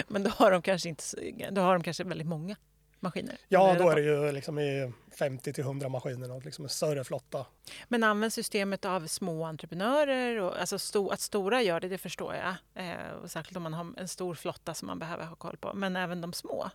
Men 0.08 0.24
då 0.24 0.30
har 0.30 0.52
de 0.52 0.62
kanske, 0.62 0.90
inte, 0.90 1.04
då 1.52 1.62
har 1.62 1.74
de 1.74 1.84
kanske 1.84 2.04
väldigt 2.04 2.28
många 2.28 2.56
maskiner. 3.00 3.38
Ja, 3.48 3.76
då 3.80 3.90
är 3.90 3.96
det 3.96 4.02
ju 4.02 4.32
liksom 4.32 4.60
i 4.60 4.94
50 5.18 5.54
till 5.54 5.64
100 5.64 5.90
maskiner 5.90 6.32
och 6.32 6.46
liksom 6.46 6.66
en 6.66 6.70
större 6.70 7.04
flotta. 7.04 7.46
Men 7.88 8.04
används 8.04 8.36
systemet 8.36 8.86
av 8.86 9.08
små 9.08 9.44
entreprenörer? 9.44 10.40
Och, 10.42 10.60
alltså 10.60 10.80
sto, 10.80 11.10
att 11.10 11.22
stora 11.22 11.62
gör 11.62 11.80
det, 11.80 11.88
det 11.88 11.98
förstår 11.98 12.36
jag. 12.36 12.56
Eh, 12.86 13.12
och 13.24 13.32
särskilt 13.32 13.58
om 13.58 13.64
man 13.64 13.74
har 13.74 13.94
en 13.98 14.08
stor 14.08 14.36
flotta 14.36 14.74
som 14.74 14.88
man 14.88 15.00
behöver 15.00 15.26
ha 15.26 15.36
koll 15.36 15.58
på. 15.58 15.74
Men 15.74 15.96
även 15.96 16.22
de 16.22 16.34
små, 16.34 16.70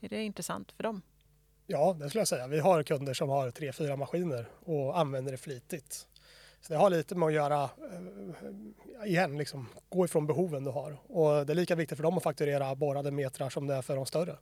är 0.00 0.08
det 0.08 0.22
intressant 0.22 0.72
för 0.72 0.82
dem? 0.82 1.02
Ja, 1.66 1.96
det 2.00 2.08
skulle 2.08 2.20
jag 2.20 2.28
säga. 2.28 2.46
Vi 2.46 2.60
har 2.60 2.82
kunder 2.82 3.14
som 3.14 3.28
har 3.28 3.50
tre, 3.50 3.72
fyra 3.72 3.96
maskiner 3.96 4.46
och 4.64 4.98
använder 4.98 5.32
det 5.32 5.38
flitigt. 5.38 6.06
Så 6.60 6.72
det 6.72 6.78
har 6.78 6.90
lite 6.90 7.14
med 7.14 7.26
att 7.26 7.32
göra, 7.32 7.62
eh, 7.62 9.08
igen, 9.08 9.38
liksom, 9.38 9.68
gå 9.88 10.04
ifrån 10.04 10.26
behoven 10.26 10.64
du 10.64 10.70
har. 10.70 10.96
Och 11.06 11.46
det 11.46 11.52
är 11.52 11.54
lika 11.54 11.74
viktigt 11.74 11.96
för 11.96 12.02
dem 12.02 12.16
att 12.16 12.22
fakturera 12.22 12.74
borrade 12.74 13.10
metrar 13.10 13.50
som 13.50 13.66
det 13.66 13.74
är 13.74 13.82
för 13.82 13.96
de 13.96 14.06
större. 14.06 14.36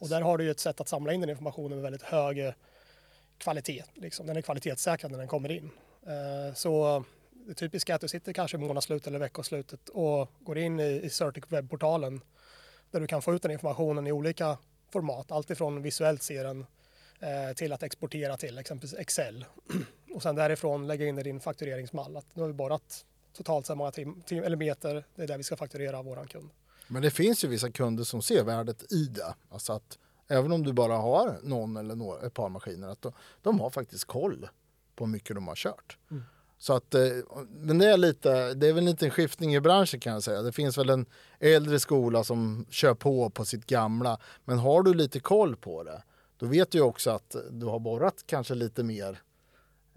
Och 0.00 0.08
där 0.08 0.20
har 0.20 0.38
du 0.38 0.44
ju 0.44 0.50
ett 0.50 0.60
sätt 0.60 0.80
att 0.80 0.88
samla 0.88 1.12
in 1.12 1.20
den 1.20 1.30
informationen 1.30 1.70
med 1.70 1.82
väldigt 1.82 2.02
hög 2.02 2.38
eh, 2.46 2.52
kvalitet. 3.38 3.84
Liksom. 3.94 4.26
Den 4.26 4.36
är 4.36 4.42
kvalitetssäkrad 4.42 5.10
när 5.12 5.18
den 5.18 5.28
kommer 5.28 5.50
in. 5.52 5.70
Eh, 6.06 6.54
Så 6.54 7.04
det 7.46 7.54
typiska 7.54 7.92
är 7.92 7.94
att 7.94 8.00
du 8.00 8.08
sitter 8.08 8.32
kanske 8.32 8.58
månadsslut 8.58 9.06
eller 9.06 9.18
veckoslutet 9.18 9.88
och 9.88 10.30
går 10.40 10.58
in 10.58 10.80
i, 10.80 11.00
i 11.04 11.10
Certic 11.10 11.44
webbportalen 11.48 12.20
där 12.90 13.00
du 13.00 13.06
kan 13.06 13.22
få 13.22 13.34
ut 13.34 13.42
den 13.42 13.50
informationen 13.50 14.06
i 14.06 14.12
olika 14.12 14.58
format. 14.92 15.32
Allt 15.32 15.50
ifrån 15.50 15.82
visuellt 15.82 16.22
se 16.22 16.42
den 16.42 16.66
till 17.56 17.72
att 17.72 17.82
exportera 17.82 18.36
till 18.36 18.58
exempelvis 18.58 18.98
Excel. 18.98 19.44
Och 20.18 20.22
sen 20.22 20.34
därifrån 20.34 20.86
lägga 20.86 21.06
in 21.06 21.18
i 21.18 21.22
din 21.22 21.40
faktureringsmall 21.40 22.16
att 22.16 22.26
nu 22.34 22.42
har 22.42 22.48
vi 22.48 22.54
borrat 22.54 23.04
totalt 23.36 23.66
så 23.66 23.72
här 23.72 23.76
många 23.76 23.90
tim, 23.90 24.22
tim, 24.22 24.44
eller 24.44 24.56
meter. 24.56 25.04
Det 25.14 25.22
är 25.22 25.26
där 25.26 25.36
vi 25.36 25.42
ska 25.42 25.56
fakturera 25.56 26.02
våran 26.02 26.26
kund. 26.26 26.50
Men 26.88 27.02
det 27.02 27.10
finns 27.10 27.44
ju 27.44 27.48
vissa 27.48 27.70
kunder 27.70 28.04
som 28.04 28.22
ser 28.22 28.44
värdet 28.44 28.92
i 28.92 29.04
det. 29.04 29.34
Alltså 29.50 29.72
att 29.72 29.98
även 30.28 30.52
om 30.52 30.62
du 30.62 30.72
bara 30.72 30.96
har 30.96 31.38
någon 31.42 31.76
eller 31.76 31.94
några, 31.94 32.26
ett 32.26 32.34
par 32.34 32.48
maskiner, 32.48 32.88
att 32.88 33.02
de, 33.02 33.12
de 33.42 33.60
har 33.60 33.70
faktiskt 33.70 34.04
koll 34.04 34.48
på 34.94 35.04
hur 35.04 35.12
mycket 35.12 35.34
de 35.34 35.48
har 35.48 35.54
kört. 35.54 35.98
Så 36.58 36.72
att, 36.72 36.94
eh, 36.94 37.02
men 37.48 37.78
det 37.78 37.86
är, 37.86 37.96
lite, 37.96 38.54
det 38.54 38.66
är 38.68 38.72
väl 38.72 38.84
en 38.84 38.90
liten 38.90 39.10
skiftning 39.10 39.54
i 39.54 39.60
branschen 39.60 40.00
kan 40.00 40.12
jag 40.12 40.22
säga. 40.22 40.42
Det 40.42 40.52
finns 40.52 40.78
väl 40.78 40.90
en 40.90 41.06
äldre 41.40 41.80
skola 41.80 42.24
som 42.24 42.66
kör 42.70 42.94
på 42.94 43.30
på 43.30 43.44
sitt 43.44 43.66
gamla. 43.66 44.18
Men 44.44 44.58
har 44.58 44.82
du 44.82 44.94
lite 44.94 45.20
koll 45.20 45.56
på 45.56 45.82
det, 45.82 46.02
då 46.38 46.46
vet 46.46 46.70
du 46.70 46.80
också 46.80 47.10
att 47.10 47.36
du 47.50 47.66
har 47.66 47.78
borrat 47.78 48.24
kanske 48.26 48.54
lite 48.54 48.82
mer 48.82 49.22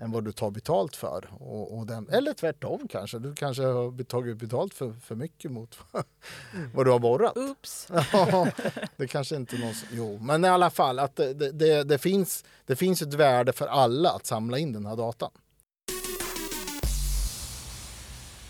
än 0.01 0.11
vad 0.11 0.23
du 0.23 0.31
tar 0.31 0.51
betalt 0.51 0.95
för. 0.95 1.29
Och, 1.39 1.77
och 1.77 1.85
den, 1.85 2.09
eller 2.09 2.33
tvärtom 2.33 2.87
kanske. 2.87 3.19
Du 3.19 3.35
kanske 3.35 3.63
har 3.63 4.03
tagit 4.03 4.37
betalt 4.37 4.73
för, 4.73 4.93
för 4.93 5.15
mycket 5.15 5.51
mot 5.51 5.77
vad 6.73 6.85
du 6.85 6.91
har 6.91 6.99
borrat. 6.99 7.37
Oops! 7.37 7.87
Ja, 8.13 8.47
det 8.97 9.07
kanske 9.07 9.35
inte 9.35 9.57
någon 9.57 9.73
Jo, 9.91 10.19
men 10.21 10.45
i 10.45 10.47
alla 10.47 10.69
fall 10.69 10.99
att 10.99 11.15
det, 11.15 11.33
det, 11.33 11.51
det, 11.51 11.83
det, 11.83 11.97
finns, 11.97 12.45
det 12.65 12.75
finns 12.75 13.01
ett 13.01 13.13
värde 13.13 13.53
för 13.53 13.67
alla 13.67 14.09
att 14.09 14.25
samla 14.25 14.57
in 14.57 14.73
den 14.73 14.85
här 14.85 14.95
datan. 14.95 15.31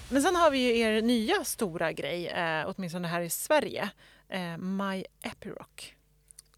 Men 0.09 0.21
sen 0.21 0.35
har 0.35 0.51
vi 0.51 0.57
ju 0.57 0.79
er 0.79 1.01
nya 1.01 1.43
stora 1.43 1.91
grej, 1.91 2.27
eh, 2.27 2.73
åtminstone 2.75 3.07
här 3.07 3.21
i 3.21 3.29
Sverige. 3.29 3.89
Eh, 4.29 4.57
My 4.57 5.05
Epiroc. 5.21 5.67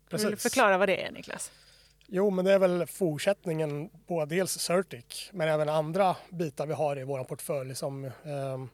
Vill 0.10 0.32
du 0.32 0.38
förklara 0.38 0.78
vad 0.78 0.90
det 0.90 1.06
är 1.06 1.12
Niklas? 1.12 1.52
Jo, 2.16 2.30
men 2.30 2.46
det 2.46 2.54
är 2.54 2.60
väl 2.60 2.86
fortsättningen 2.86 3.90
på 4.08 4.26
dels 4.26 4.60
Certic, 4.60 5.30
men 5.32 5.48
även 5.48 5.70
andra 5.70 6.16
bitar 6.30 6.66
vi 6.66 6.74
har 6.74 7.00
i 7.00 7.04
vår 7.04 7.24
portfölj 7.24 7.76
som, 7.76 8.06
ehm, 8.06 8.70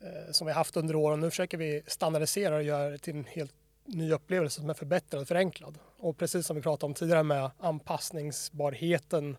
eh, 0.00 0.32
som 0.32 0.46
vi 0.46 0.52
haft 0.52 0.76
under 0.76 0.96
åren. 0.96 1.20
Nu 1.20 1.30
försöker 1.30 1.58
vi 1.58 1.82
standardisera 1.86 2.56
och 2.56 2.62
göra 2.62 2.90
det 2.90 2.98
till 2.98 3.16
en 3.16 3.24
helt 3.24 3.54
ny 3.84 4.12
upplevelse 4.12 4.60
som 4.60 4.70
är 4.70 4.74
förbättrad 4.74 5.22
och 5.22 5.28
förenklad. 5.28 5.78
Och 5.98 6.18
precis 6.18 6.46
som 6.46 6.56
vi 6.56 6.62
pratade 6.62 6.86
om 6.86 6.94
tidigare 6.94 7.22
med 7.22 7.50
anpassningsbarheten. 7.58 9.36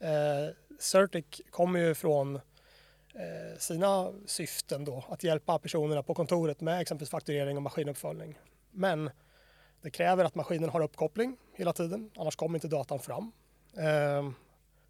Eh, 0.00 0.54
Certic 0.78 1.40
kommer 1.50 1.80
ju 1.80 1.94
från 1.94 2.36
eh, 3.14 3.58
sina 3.58 4.12
syften 4.26 4.84
då, 4.84 5.04
att 5.08 5.24
hjälpa 5.24 5.58
personerna 5.58 6.02
på 6.02 6.14
kontoret 6.14 6.60
med 6.60 6.80
exempelvis 6.80 7.10
fakturering 7.10 7.56
och 7.56 7.62
maskinuppföljning. 7.62 8.38
Men 8.70 9.10
det 9.82 9.90
kräver 9.90 10.24
att 10.24 10.34
maskinen 10.34 10.70
har 10.70 10.80
uppkoppling 10.80 11.36
hela 11.62 11.72
tiden, 11.72 12.10
annars 12.16 12.36
kommer 12.36 12.56
inte 12.56 12.68
datan 12.68 12.98
fram. 12.98 13.32
Eh, 13.76 14.30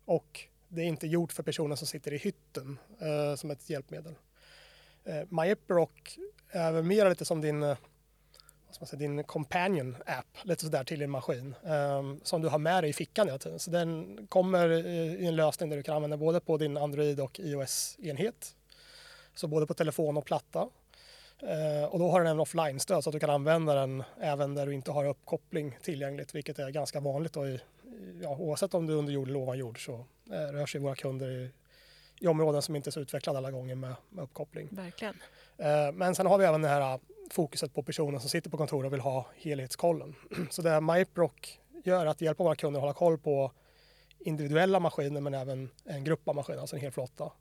och 0.05 0.41
det 0.69 0.83
är 0.83 0.87
inte 0.87 1.07
gjort 1.07 1.33
för 1.33 1.43
personen 1.43 1.77
som 1.77 1.87
sitter 1.87 2.13
i 2.13 2.17
hytten 2.17 2.79
eh, 3.01 3.37
som 3.37 3.51
ett 3.51 3.71
hjälpmedel. 3.71 4.15
Eh, 5.05 5.23
MyEpiroc 5.29 5.91
är 6.51 6.73
väl 6.73 6.85
mer 6.85 7.09
lite 7.09 7.25
som 7.25 7.41
din, 7.41 7.63
eh, 7.63 7.77
vad 8.67 8.75
ska 8.75 8.83
man 8.83 8.87
säga, 8.87 8.99
din 8.99 9.25
companion 9.25 9.97
app, 10.07 10.39
lite 10.43 10.65
sådär 10.65 10.85
till 10.85 10.99
din 10.99 11.11
maskin, 11.11 11.55
eh, 11.65 12.03
som 12.23 12.43
du 12.43 12.49
har 12.49 12.59
med 12.59 12.83
dig 12.83 12.91
i 12.91 12.93
fickan 12.93 13.27
hela 13.27 13.39
tiden. 13.39 13.59
Så 13.59 13.71
den 13.71 14.19
kommer 14.27 14.69
i 14.71 15.17
i 15.23 15.27
en 15.27 15.37
lösning 15.37 15.71
där 15.71 15.77
du 15.77 15.83
kan 15.83 15.97
använda 15.97 16.17
både 16.17 16.41
på 16.41 16.57
din 16.57 16.77
Android 16.77 17.21
och 17.21 17.41
iOS-enhet. 17.41 18.55
Så 19.35 19.49
både 19.49 19.67
på 19.67 19.75
telefon 19.75 20.17
och 20.17 20.25
platta. 20.25 20.69
Eh, 21.47 21.85
och 21.85 21.99
då 21.99 22.11
har 22.11 22.21
den 22.21 22.27
även 22.27 22.41
offline-stöd 22.41 23.05
så 23.05 23.11
att 23.11 23.13
du 23.13 23.21
kan 23.21 23.31
använda 23.31 23.75
den 23.75 24.03
även 24.21 24.55
där 24.55 24.67
du 24.67 24.75
inte 24.75 24.91
har 24.91 25.05
uppkoppling 25.09 25.79
tillgängligt, 25.83 26.35
vilket 26.35 26.59
är 26.59 26.71
ganska 26.71 27.01
vanligt. 27.01 27.33
Då 27.33 27.47
i, 27.47 27.61
ja, 28.23 28.37
oavsett 28.37 28.75
om 28.75 28.87
du 28.87 28.93
är 28.93 28.97
under 28.97 29.13
jord 29.13 29.29
eller 29.29 29.39
ovan 29.39 29.59
jord 29.59 29.85
så 29.85 30.05
eh, 30.31 30.53
rör 30.53 30.67
sig 30.67 30.81
våra 30.81 30.95
kunder 30.95 31.31
i, 31.31 31.51
i 32.21 32.27
områden 32.27 32.63
som 32.63 32.77
inte 32.77 32.89
är 32.89 32.93
så 32.93 33.01
utvecklade 33.01 33.39
alla 33.39 33.51
gånger 33.51 33.75
med, 33.75 33.95
med 34.09 34.23
uppkoppling. 34.23 34.69
Verkligen. 34.71 35.15
Eh, 35.59 35.93
men 35.93 36.15
sen 36.15 36.27
har 36.27 36.39
vi 36.39 36.45
även 36.45 36.63
det 36.63 36.69
här 36.69 37.01
fokuset 37.31 37.75
på 37.75 37.83
personen 37.83 38.21
som 38.21 38.31
sitter 38.31 38.51
på 38.51 38.57
kontoret 38.57 38.87
och 38.87 38.93
vill 38.93 39.01
ha 39.01 39.27
helhetskollen. 39.37 40.15
Så 40.51 40.63
det 40.63 40.81
MyProc 40.81 41.33
gör 41.85 42.07
är 42.07 42.11
att 42.11 42.21
hjälpa 42.21 42.45
våra 42.45 42.55
kunder 42.55 42.79
att 42.79 42.83
hålla 42.83 42.95
koll 42.95 43.19
på 43.19 43.53
individuella 44.19 44.81
maskiner 44.81 45.21
men 45.21 45.35
även 45.35 45.71
en 45.85 46.05
grupp 46.05 46.29
av 46.29 46.35
maskiner, 46.35 46.61
alltså 46.61 46.77
en 46.77 46.83
hel 46.83 46.93
flotta. 46.93 47.33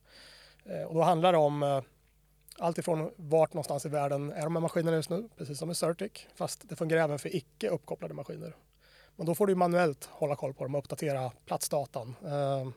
Och 0.88 0.96
då 0.96 1.02
handlar 1.02 1.32
det 1.32 1.38
om 1.38 1.82
allt 2.60 2.78
ifrån 2.78 3.12
vart 3.16 3.54
någonstans 3.54 3.86
i 3.86 3.90
världen 3.90 4.32
är 4.32 4.42
de 4.42 4.56
här 4.56 4.62
maskinerna 4.62 4.98
just 4.98 5.10
nu, 5.10 5.30
precis 5.38 5.60
som 5.60 5.72
i 5.72 5.76
Certic, 5.76 6.28
fast 6.36 6.70
det 6.70 6.76
fungerar 6.76 7.04
även 7.04 7.20
för 7.20 7.36
icke 7.36 7.70
uppkopplade 7.70 8.14
maskiner. 8.14 8.56
Men 9.16 9.26
då 9.26 9.36
får 9.36 9.48
du 9.48 9.56
manuellt 9.56 10.06
hålla 10.06 10.36
koll 10.36 10.54
på 10.54 10.64
dem 10.64 10.76
och 10.76 10.80
uppdatera 10.80 11.32
platsdatan. 11.46 12.16
Eh, 12.26 12.72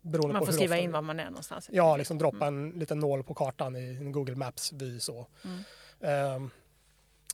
beroende 0.00 0.32
Man 0.32 0.46
får 0.46 0.52
skriva 0.52 0.74
ofta 0.74 0.84
in 0.84 0.92
var 0.92 1.02
man 1.02 1.20
är 1.20 1.24
någonstans. 1.24 1.68
Ja, 1.72 1.96
liksom 1.96 2.18
droppa 2.18 2.46
en 2.46 2.70
liten 2.70 2.98
nål 2.98 3.22
på 3.22 3.34
kartan 3.34 3.76
i 3.76 3.96
en 3.96 4.12
Google 4.12 4.34
Maps-vy. 4.34 5.00
Så. 5.00 5.26
Mm. 5.44 5.64
Ehm, 6.00 6.50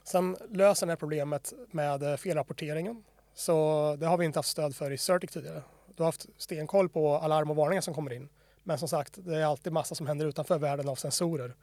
sen 0.05 0.37
löser 0.51 0.87
det 0.87 0.93
här 0.93 0.97
problemet 0.97 1.53
med 1.71 2.03
eh, 2.03 2.17
felrapporteringen. 2.17 3.05
Så 3.35 3.97
det 4.01 4.07
har 4.07 4.19
vi 4.19 4.25
inte 4.25 4.39
haft 4.39 4.49
stöd 4.49 4.77
för 4.77 4.91
i 4.91 4.99
Certic 4.99 5.31
tidigare. 5.31 5.63
Du 5.97 6.03
har 6.03 6.09
haft 6.09 6.27
stenkoll 6.37 6.89
på 6.89 7.17
alarm 7.17 7.51
och 7.51 7.57
varningar 7.57 7.81
som 7.81 7.95
kommer 7.95 8.13
in. 8.13 8.29
Men 8.69 8.79
som 8.79 8.89
sagt, 8.89 9.15
det 9.17 9.37
är 9.37 9.45
alltid 9.45 9.73
massa 9.73 9.95
som 9.95 10.07
händer 10.07 10.27
utanför 10.27 10.59
världen 10.59 10.89
av 10.89 10.95
sensorer. 10.95 11.55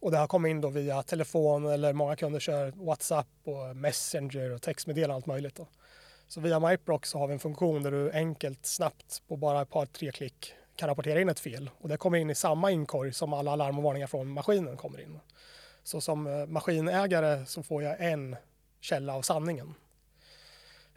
Och 0.00 0.10
det 0.10 0.18
har 0.18 0.26
kommit 0.26 0.50
in 0.50 0.60
då 0.60 0.68
via 0.68 1.02
telefon 1.02 1.66
eller 1.66 1.92
många 1.92 2.16
kunder 2.16 2.40
kör 2.40 2.70
WhatsApp 2.70 3.26
och 3.44 3.76
Messenger 3.76 4.50
och 4.50 4.62
textmeddelande 4.62 5.12
och 5.12 5.16
allt 5.16 5.26
möjligt. 5.26 5.54
Då. 5.54 5.66
Så 6.26 6.40
via 6.40 6.60
MyProc 6.60 7.06
så 7.06 7.18
har 7.18 7.26
vi 7.26 7.32
en 7.32 7.38
funktion 7.38 7.82
där 7.82 7.90
du 7.90 8.12
enkelt, 8.12 8.66
snabbt, 8.66 9.22
på 9.28 9.36
bara 9.36 9.62
ett 9.62 9.70
par, 9.70 9.86
tre 9.86 10.12
klick 10.12 10.54
kan 10.76 10.88
rapportera 10.88 11.20
in 11.20 11.28
ett 11.28 11.40
fel. 11.40 11.70
Och 11.78 11.88
det 11.88 11.96
kommer 11.96 12.18
in 12.18 12.30
i 12.30 12.34
samma 12.34 12.70
inkorg 12.70 13.12
som 13.12 13.32
alla 13.32 13.56
larm 13.56 13.78
och 13.78 13.84
varningar 13.84 14.06
från 14.06 14.28
maskinen 14.28 14.76
kommer 14.76 15.00
in. 15.00 15.20
Så 15.82 16.00
som 16.00 16.26
eh, 16.26 16.46
maskinägare 16.46 17.46
så 17.46 17.62
får 17.62 17.82
jag 17.82 17.96
en 18.00 18.36
källa 18.80 19.14
av 19.14 19.22
sanningen. 19.22 19.74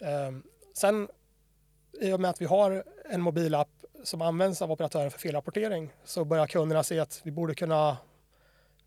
Ehm, 0.02 0.44
sen 0.74 1.08
i 2.02 2.12
och 2.12 2.20
med 2.20 2.30
att 2.30 2.42
vi 2.42 2.46
har 2.46 2.84
en 3.06 3.22
mobilapp 3.22 3.70
som 4.04 4.22
används 4.22 4.62
av 4.62 4.72
operatören 4.72 5.12
för 5.12 5.20
felrapportering 5.20 5.94
så 6.04 6.26
börjar 6.26 6.48
kunderna 6.48 6.84
se 6.84 7.00
att 7.00 7.22
vi 7.24 7.32
borde 7.32 7.56
kunna 7.56 7.98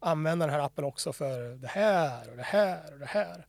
använda 0.00 0.46
den 0.46 0.54
här 0.54 0.62
appen 0.62 0.84
också 0.84 1.12
för 1.12 1.54
det 1.54 1.68
här 1.68 2.30
och 2.30 2.36
det 2.36 2.42
här 2.42 2.92
och 2.92 2.98
det 2.98 3.06
här. 3.06 3.46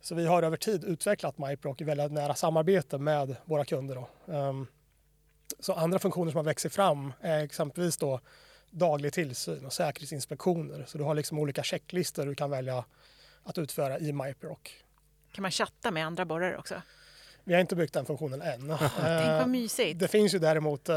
Så 0.00 0.14
vi 0.14 0.26
har 0.26 0.42
över 0.42 0.56
tid 0.56 0.84
utvecklat 0.84 1.38
MyProc 1.38 1.80
i 1.80 1.84
väldigt 1.84 2.12
nära 2.12 2.34
samarbete 2.34 2.98
med 2.98 3.36
våra 3.44 3.64
kunder. 3.64 3.94
Då. 3.94 4.32
Ehm, 4.32 4.66
så 5.60 5.72
andra 5.72 5.98
funktioner 5.98 6.30
som 6.30 6.36
har 6.36 6.44
växt 6.44 6.72
fram 6.72 7.12
är 7.20 7.44
exempelvis 7.44 7.96
då 7.96 8.20
daglig 8.70 9.12
tillsyn 9.12 9.64
och 9.64 9.72
säkerhetsinspektioner. 9.72 10.84
Så 10.88 10.98
du 10.98 11.04
har 11.04 11.14
liksom 11.14 11.38
olika 11.38 11.62
checklistor 11.62 12.26
du 12.26 12.34
kan 12.34 12.50
välja 12.50 12.84
att 13.44 13.58
utföra 13.58 13.98
i 13.98 14.12
MyProc. 14.12 14.58
Kan 15.32 15.42
man 15.42 15.50
chatta 15.50 15.90
med 15.90 16.06
andra 16.06 16.24
borrare 16.24 16.58
också? 16.58 16.82
Vi 17.44 17.54
har 17.54 17.60
inte 17.60 17.76
byggt 17.76 17.94
den 17.94 18.06
funktionen 18.06 18.42
än. 18.42 18.74
Tänk 18.78 19.20
Eh, 19.28 19.38
vad 19.38 19.48
mysigt. 19.48 20.00
Det 20.00 20.08
finns 20.08 20.34
ju 20.34 20.38
däremot 20.38 20.88
eh, 20.88 20.96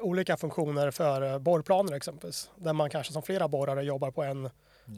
olika 0.00 0.36
funktioner 0.36 0.90
för 0.90 1.32
eh, 1.32 1.38
borrplaner 1.38 1.92
exempelvis. 1.92 2.50
Där 2.56 2.72
man 2.72 2.90
kanske 2.90 3.12
som 3.12 3.22
flera 3.22 3.48
borrare 3.48 3.82
jobbar 3.82 4.10
på 4.10 4.22
en 4.22 4.50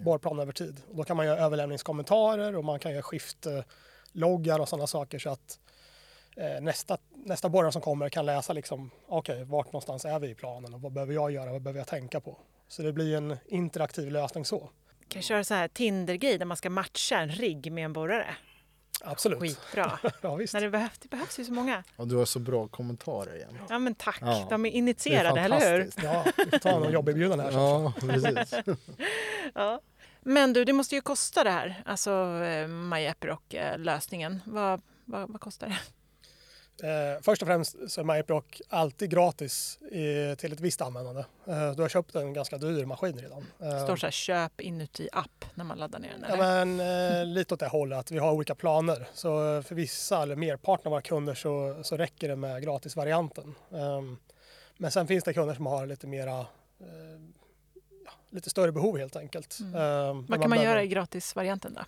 borrplan 0.05 0.39
över 0.39 0.53
tid. 0.53 0.83
Och 0.89 0.97
då 0.97 1.05
kan 1.05 1.17
man 1.17 1.27
göra 1.27 1.41
överlämningskommentarer 1.41 2.57
och 2.57 2.65
man 2.65 2.79
kan 2.79 2.93
göra 2.93 3.03
skiftloggar 3.03 4.59
och 4.59 4.69
sådana 4.69 4.87
saker 4.87 5.19
så 5.19 5.31
att 5.31 5.59
eh, 6.37 6.61
nästa, 6.61 6.99
nästa 7.15 7.49
borrare 7.49 7.73
som 7.73 7.83
kommer 7.83 8.09
kan 8.09 8.27
läsa 8.27 8.53
liksom, 8.53 8.91
okej, 9.07 9.45
vart 9.45 9.67
någonstans 9.67 10.05
är 10.05 10.19
vi 10.19 10.31
i 10.31 10.35
planen 10.35 10.75
och 10.75 10.81
vad 10.81 10.93
behöver 10.93 11.15
jag 11.15 11.31
göra, 11.31 11.53
vad 11.53 11.63
behöver 11.63 11.81
jag 11.81 11.87
tänka 11.87 12.21
på? 12.21 12.39
Så 12.69 12.83
det 12.83 12.93
blir 12.93 13.17
en 13.17 13.37
interaktiv 13.49 14.11
lösning 14.11 14.45
så. 14.45 14.71
Kan 15.09 15.23
köra 15.23 15.45
så 15.45 15.55
här 15.55 15.69
Tinder-grej 15.69 16.39
där 16.39 16.47
man 16.47 16.57
ska 16.57 16.71
matcha 16.71 17.19
en 17.19 17.29
rigg 17.29 17.73
med 17.73 17.85
en 17.85 17.93
borrare. 17.93 18.37
Absolut. 19.05 19.41
Skitbra. 19.41 19.99
Ja, 20.21 20.35
visst. 20.35 20.55
När 20.55 20.61
det, 20.61 20.71
behövs, 20.71 20.99
det 20.99 21.09
behövs 21.11 21.39
ju 21.39 21.45
så 21.45 21.53
många. 21.53 21.85
Och 21.97 22.09
du 22.09 22.17
har 22.17 22.25
så 22.25 22.39
bra 22.39 22.69
kommentarer 22.69 23.37
igen. 23.37 23.59
Ja 23.69 23.79
men 23.79 23.95
tack, 23.95 24.19
Ja. 24.21 24.47
de 24.51 24.67
är 24.67 24.71
Det 24.71 24.77
är 24.77 24.79
initierade, 24.79 25.41
eller 25.41 25.71
hur? 25.73 25.79
fantastiskt. 25.79 26.05
Ja, 26.05 26.25
vi 26.45 26.51
får 26.51 26.59
ta 26.59 26.79
någon 26.79 26.93
jobberbjudande 26.93 27.45
här. 27.45 27.53
Ja. 27.53 27.83
Ja, 27.83 27.93
precis. 28.09 28.55
Ja. 29.55 29.81
Men 30.23 30.53
du, 30.53 30.65
det 30.65 30.73
måste 30.73 30.95
ju 30.95 31.01
kosta 31.01 31.45
det 31.45 31.51
här, 31.51 31.83
alltså 31.87 32.11
eh, 32.45 32.69
MyEpiroc-lösningen. 32.69 34.41
Vad, 34.45 34.81
vad, 35.05 35.31
vad 35.33 35.41
kostar 35.41 35.69
det? 35.69 35.79
Eh, 36.83 37.21
först 37.23 37.43
och 37.43 37.49
främst 37.49 37.77
så 37.89 38.01
är 38.01 38.05
MyEpiroc 38.05 38.45
alltid 38.69 39.11
gratis 39.11 39.79
i, 39.83 40.37
till 40.39 40.53
ett 40.53 40.61
visst 40.61 40.81
användande. 40.81 41.25
Eh, 41.47 41.71
du 41.73 41.83
har 41.83 41.89
köpt 41.89 42.15
en 42.15 42.33
ganska 42.33 42.59
dyr 42.59 42.85
maskin 42.85 43.19
redan. 43.19 43.47
Eh, 43.63 43.85
står 43.85 43.97
så 43.97 44.07
här 44.07 44.11
köp 44.11 44.61
inuti 44.61 45.09
app 45.13 45.45
när 45.55 45.65
man 45.65 45.79
laddar 45.79 45.99
ner 45.99 46.11
den? 46.11 46.25
Ja, 46.29 46.35
Eller? 46.35 46.65
men, 46.65 47.21
eh, 47.21 47.27
lite 47.27 47.55
åt 47.55 47.61
det 47.61 47.67
hållet. 47.69 48.11
Vi 48.11 48.19
har 48.19 48.33
olika 48.33 48.55
planer. 48.55 49.09
Så 49.15 49.63
för 49.63 49.75
vissa, 49.75 50.23
eller 50.23 50.37
merparten 50.37 50.87
av 50.87 50.91
våra 50.91 51.03
kunder, 51.03 51.35
så, 51.35 51.81
så 51.83 51.97
räcker 51.97 52.29
det 52.29 52.37
med 52.37 52.63
gratisvarianten. 52.63 53.55
Um, 53.71 54.19
men 54.77 54.91
sen 54.91 55.07
finns 55.07 55.25
det 55.25 55.35
kunder 55.35 55.55
som 55.55 55.67
har 55.67 55.87
lite 55.87 56.07
mera 56.07 56.39
eh, 56.41 57.21
ja, 58.05 58.11
lite 58.31 58.51
större 58.51 58.73
behov 58.73 58.99
helt 58.99 59.17
enkelt. 59.17 59.59
Mm. 59.61 59.75
Ehm, 59.75 60.27
vad 60.27 60.27
kan 60.27 60.41
man 60.41 60.51
behöver- 60.51 60.65
göra 60.65 60.83
i 60.83 60.89
gratisvarianten 60.89 61.75
då? 61.75 61.81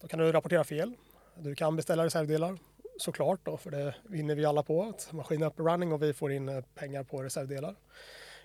Då 0.00 0.08
kan 0.08 0.18
du 0.18 0.32
rapportera 0.32 0.64
fel. 0.64 0.92
Du 1.38 1.54
kan 1.54 1.76
beställa 1.76 2.04
reservdelar 2.04 2.58
såklart 2.98 3.40
då, 3.42 3.56
för 3.56 3.70
det 3.70 3.94
vinner 4.04 4.34
vi 4.34 4.44
alla 4.44 4.62
på. 4.62 4.82
Att 4.82 5.12
maskinen 5.12 5.42
är 5.42 5.46
up 5.46 5.60
and 5.60 5.68
running 5.68 5.92
och 5.92 6.02
vi 6.02 6.12
får 6.12 6.32
in 6.32 6.48
eh, 6.48 6.64
pengar 6.74 7.04
på 7.04 7.22
reservdelar. 7.22 7.74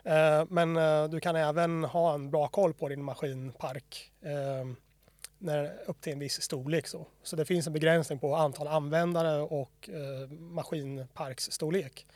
Eh, 0.03 0.45
men 0.49 0.77
eh, 0.77 1.09
du 1.09 1.19
kan 1.19 1.35
även 1.35 1.83
ha 1.83 2.13
en 2.13 2.31
bra 2.31 2.47
koll 2.47 2.73
på 2.73 2.89
din 2.89 3.03
maskinpark 3.03 4.11
när, 5.37 5.81
upp 5.85 6.01
till 6.01 6.13
en 6.13 6.19
viss 6.19 6.41
storlek. 6.41 6.87
Så. 6.87 7.07
så 7.23 7.35
det 7.35 7.45
finns 7.45 7.67
en 7.67 7.73
begränsning 7.73 8.19
på 8.19 8.35
antal 8.35 8.67
användare 8.67 9.41
och 9.41 9.89
maskinparksstorlek. 10.29 12.07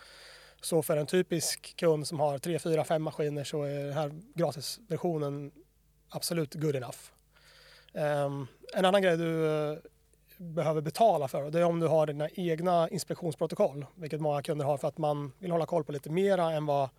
Så 0.61 0.81
för 0.81 0.97
en 0.97 1.05
typisk 1.05 1.75
kund 1.77 2.07
som 2.07 2.19
har 2.19 2.37
3, 2.37 2.59
4, 2.59 2.83
5 2.83 3.03
maskiner 3.03 3.43
så 3.43 3.63
är 3.63 3.83
den 3.83 3.93
här 3.93 4.11
gratisversionen 4.33 5.51
absolut 6.09 6.53
good 6.53 6.75
enough. 6.75 6.97
En 8.73 8.85
annan 8.85 9.01
grej 9.01 9.17
du 9.17 9.81
behöver 10.37 10.81
betala 10.81 11.27
för 11.27 11.51
det 11.51 11.59
är 11.59 11.63
om 11.63 11.79
du 11.79 11.87
har 11.87 12.07
dina 12.07 12.29
egna 12.29 12.89
inspektionsprotokoll, 12.89 13.85
vilket 13.95 14.21
många 14.21 14.41
kunder 14.41 14.65
har 14.65 14.77
för 14.77 14.87
att 14.87 14.97
man 14.97 15.31
vill 15.39 15.51
hålla 15.51 15.65
koll 15.65 15.83
på 15.83 15.91
lite 15.91 16.09
mera 16.09 16.51
än 16.51 16.65
vad 16.65 16.89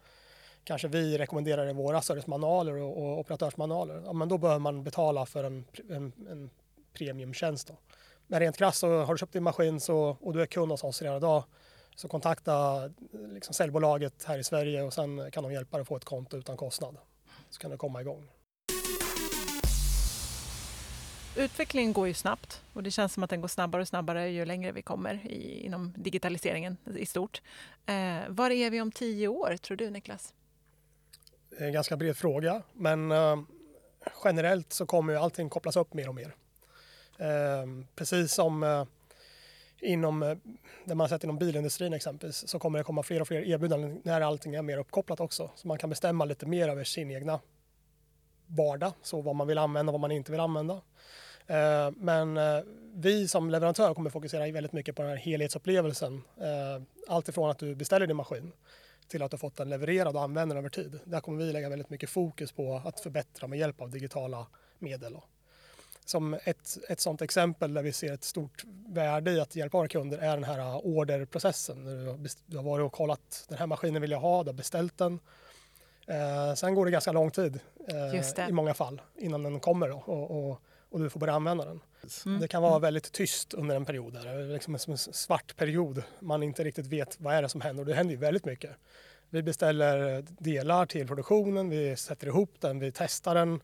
kanske 0.65 0.89
vi 0.89 1.19
rekommenderar 1.19 1.69
i 1.69 1.73
våra 1.73 2.03
servicemanualer 2.03 2.75
och, 2.75 2.97
och 3.03 3.19
operatörsmanualer. 3.19 4.03
Ja, 4.05 4.13
men 4.13 4.29
då 4.29 4.39
behöver 4.39 4.61
man 4.61 4.83
betala 4.83 5.27
för 5.27 5.45
en, 5.45 5.65
en, 5.91 6.13
en 6.31 6.51
premiumtjänst. 6.93 7.69
Då. 7.69 7.75
Men 8.27 8.41
rent 8.41 8.57
krasst 8.57 8.79
så 8.79 9.03
har 9.03 9.15
du 9.15 9.19
köpt 9.19 9.33
din 9.33 9.43
maskin 9.43 9.81
så, 9.81 10.17
och 10.21 10.33
du 10.33 10.43
är 10.43 10.47
kund 10.47 10.71
hos 10.71 10.85
oss 10.85 11.03
redan 11.03 11.17
idag 11.17 11.45
så 11.97 12.09
kontakta 12.09 12.83
liksom 13.13 13.55
säljbolaget 13.55 14.25
här 14.25 14.39
i 14.39 14.45
Sverige 14.45 14.83
och 14.83 14.95
sen 14.95 15.31
kan 15.31 15.43
de 15.43 15.53
hjälpa 15.53 15.77
dig 15.77 15.83
att 15.83 15.89
få 15.89 15.97
ett 15.97 16.05
konto 16.05 16.37
utan 16.37 16.57
kostnad. 16.57 16.97
Så 17.51 17.61
kan 17.61 17.71
du 17.71 17.77
komma 17.77 18.01
igång. 18.01 18.29
Utvecklingen 21.37 21.93
går 21.93 22.07
ju 22.09 22.15
snabbt 22.15 22.63
och 22.73 22.83
det 22.83 22.91
känns 22.91 23.13
som 23.13 23.23
att 23.23 23.31
den 23.31 23.41
går 23.41 23.49
snabbare 23.49 23.83
och 23.83 23.89
snabbare 23.89 24.29
ju 24.29 24.45
längre 24.45 24.73
vi 24.73 24.83
kommer 24.83 25.27
i, 25.27 25.65
inom 25.67 25.93
digitaliseringen 25.97 26.77
i 26.97 27.07
stort. 27.07 27.43
Eh, 27.87 28.29
var 28.29 28.51
är 28.51 28.71
vi 28.71 28.81
om 28.81 28.93
tio 28.93 29.29
år 29.29 29.57
tror 29.57 29.77
du 29.77 29.91
Niklas? 29.91 30.35
Det 31.51 31.57
är 31.65 31.67
en 31.67 31.73
ganska 31.73 31.97
bred 31.97 32.17
fråga, 32.17 32.63
men 32.73 33.13
eh, 33.13 33.37
generellt 34.25 34.73
så 34.73 34.87
kommer 34.87 35.13
ju 35.13 35.19
allting 35.19 35.49
kopplas 35.49 35.77
upp 35.77 35.95
mer 35.95 36.09
och 36.09 36.15
mer. 36.15 36.35
Eh, 37.19 37.67
precis 37.95 38.35
som 38.35 38.63
eh, 38.63 38.85
inom, 39.81 40.23
eh, 40.23 40.37
det 40.85 40.95
man 40.95 41.01
har 41.01 41.09
sett 41.09 41.25
inom 41.25 41.39
bilindustrin 41.39 41.93
exempelvis, 41.93 42.49
så 42.49 42.59
kommer 42.59 42.79
det 42.79 42.85
komma 42.85 43.03
fler 43.03 43.21
och 43.21 43.29
fler 43.29 43.43
erbjudanden 43.43 44.01
när 44.05 44.21
allting 44.21 44.55
är 44.55 44.63
mer 44.63 44.79
uppkopplat 44.79 45.21
också. 45.21 45.51
Så 45.57 45.69
man 45.69 45.79
kan 45.79 45.91
bestämma 45.91 46.25
lite 46.25 46.47
mer 46.47 46.69
över 46.69 46.85
sin 46.85 47.11
egna 47.11 47.41
vardag, 48.47 48.93
så 49.03 49.23
vad 49.23 49.37
man 49.37 49.47
vill 49.47 49.59
använda 49.59 49.91
och 49.91 49.93
vad 49.93 50.01
man 50.01 50.13
inte 50.13 50.33
vill 50.33 50.41
använda. 50.41 50.81
Eh, 51.47 51.91
Men 51.97 52.37
eh, 52.37 52.61
vi 52.95 53.29
som 53.29 53.51
leverantör 53.51 53.95
kommer 53.95 54.11
fokusera 54.11 54.51
väldigt 54.53 54.73
mycket 54.73 54.97
på 54.97 55.03
den 55.03 55.11
här 55.11 55.17
helhetsupplevelsen. 55.19 56.23
Eh, 56.41 56.83
Allt 57.09 57.29
ifrån 57.29 57.51
att 57.51 57.59
du 57.59 57.75
beställer 57.75 58.07
din 58.07 58.17
maskin 58.17 58.53
till 59.09 59.23
att 59.23 59.31
du 59.31 59.35
har 59.35 59.39
fått 59.39 59.57
den 59.57 59.69
levererad 59.71 60.17
och 60.17 60.23
använder 60.23 60.55
den 60.57 60.65
över 60.65 60.71
tid. 60.71 60.99
Där 61.05 61.21
kommer 61.21 61.45
vi 61.45 61.53
lägga 61.53 61.69
väldigt 61.69 61.91
mycket 61.91 62.11
fokus 62.11 62.53
på 62.53 62.83
att 62.85 63.01
förbättra 63.01 63.47
med 63.49 63.59
hjälp 63.59 63.81
av 63.81 63.91
digitala 63.91 64.47
medel. 64.79 65.17
Som 66.05 66.35
ett, 66.35 66.79
ett 66.89 67.01
sådant 67.01 67.23
exempel 67.23 67.75
där 67.75 67.83
vi 67.83 67.93
ser 67.93 68.13
ett 68.13 68.25
stort 68.25 68.65
värde 68.89 69.31
i 69.31 69.41
att 69.41 69.57
hjälpa 69.57 69.79
våra 69.79 69.89
kunder 69.89 70.19
är 70.19 70.35
den 70.35 70.45
här 70.45 70.87
orderprocessen. 70.87 71.85
Du 71.85 72.07
har 72.11 72.15
best- 72.19 72.43
Du 72.47 72.57
har 72.57 72.65
varit 72.65 72.85
och 72.85 72.93
kollat, 72.93 73.45
den 73.49 73.59
här 73.59 73.67
maskinen 73.67 74.03
vill 74.03 74.11
jag 74.11 74.21
ha, 74.21 74.43
du 74.43 74.49
har 74.49 74.55
beställt 74.55 74.99
den. 74.99 75.19
Eh, 76.07 76.55
sen 76.55 76.75
går 76.75 76.85
det 76.85 76.91
ganska 76.91 77.13
lång 77.13 77.31
tid 77.31 77.61
eh, 77.89 78.49
i 78.49 78.53
många 78.53 78.75
fall 78.75 79.03
innan 79.17 79.43
den 79.43 79.61
kommer 79.61 79.89
då, 79.89 79.97
och, 80.07 80.51
och, 80.51 80.61
och 80.91 81.01
du 81.01 81.11
får 81.11 81.21
börja 81.21 81.35
använda 81.35 81.65
den. 81.65 81.81
Mm. 82.27 82.41
Det 82.41 82.49
kan 82.49 82.63
vara 82.63 82.79
väldigt 82.79 83.13
tyst 83.13 83.55
under 83.55 83.77
en 83.77 83.85
period, 83.85 84.13
där, 84.13 84.53
liksom 84.53 84.79
som 84.79 84.93
en 84.93 84.99
svart 84.99 85.57
period. 85.57 86.03
Man 86.21 86.43
inte 86.43 86.65
riktigt 86.65 86.87
vet 86.87 87.21
vad 87.21 87.35
är 87.35 87.43
det 87.43 87.49
som 87.49 87.61
händer 87.61 87.83
och 87.83 87.87
det 87.87 87.95
händer 87.95 88.15
ju 88.15 88.21
väldigt 88.21 88.45
mycket. 88.45 88.71
Vi 89.31 89.43
beställer 89.43 90.25
delar 90.29 90.87
till 90.87 91.07
produktionen, 91.07 91.71
vi 91.71 91.97
sätter 91.97 92.27
ihop 92.27 92.51
den, 92.61 92.79
vi 92.79 92.93
testar 92.93 93.35
den 93.35 93.61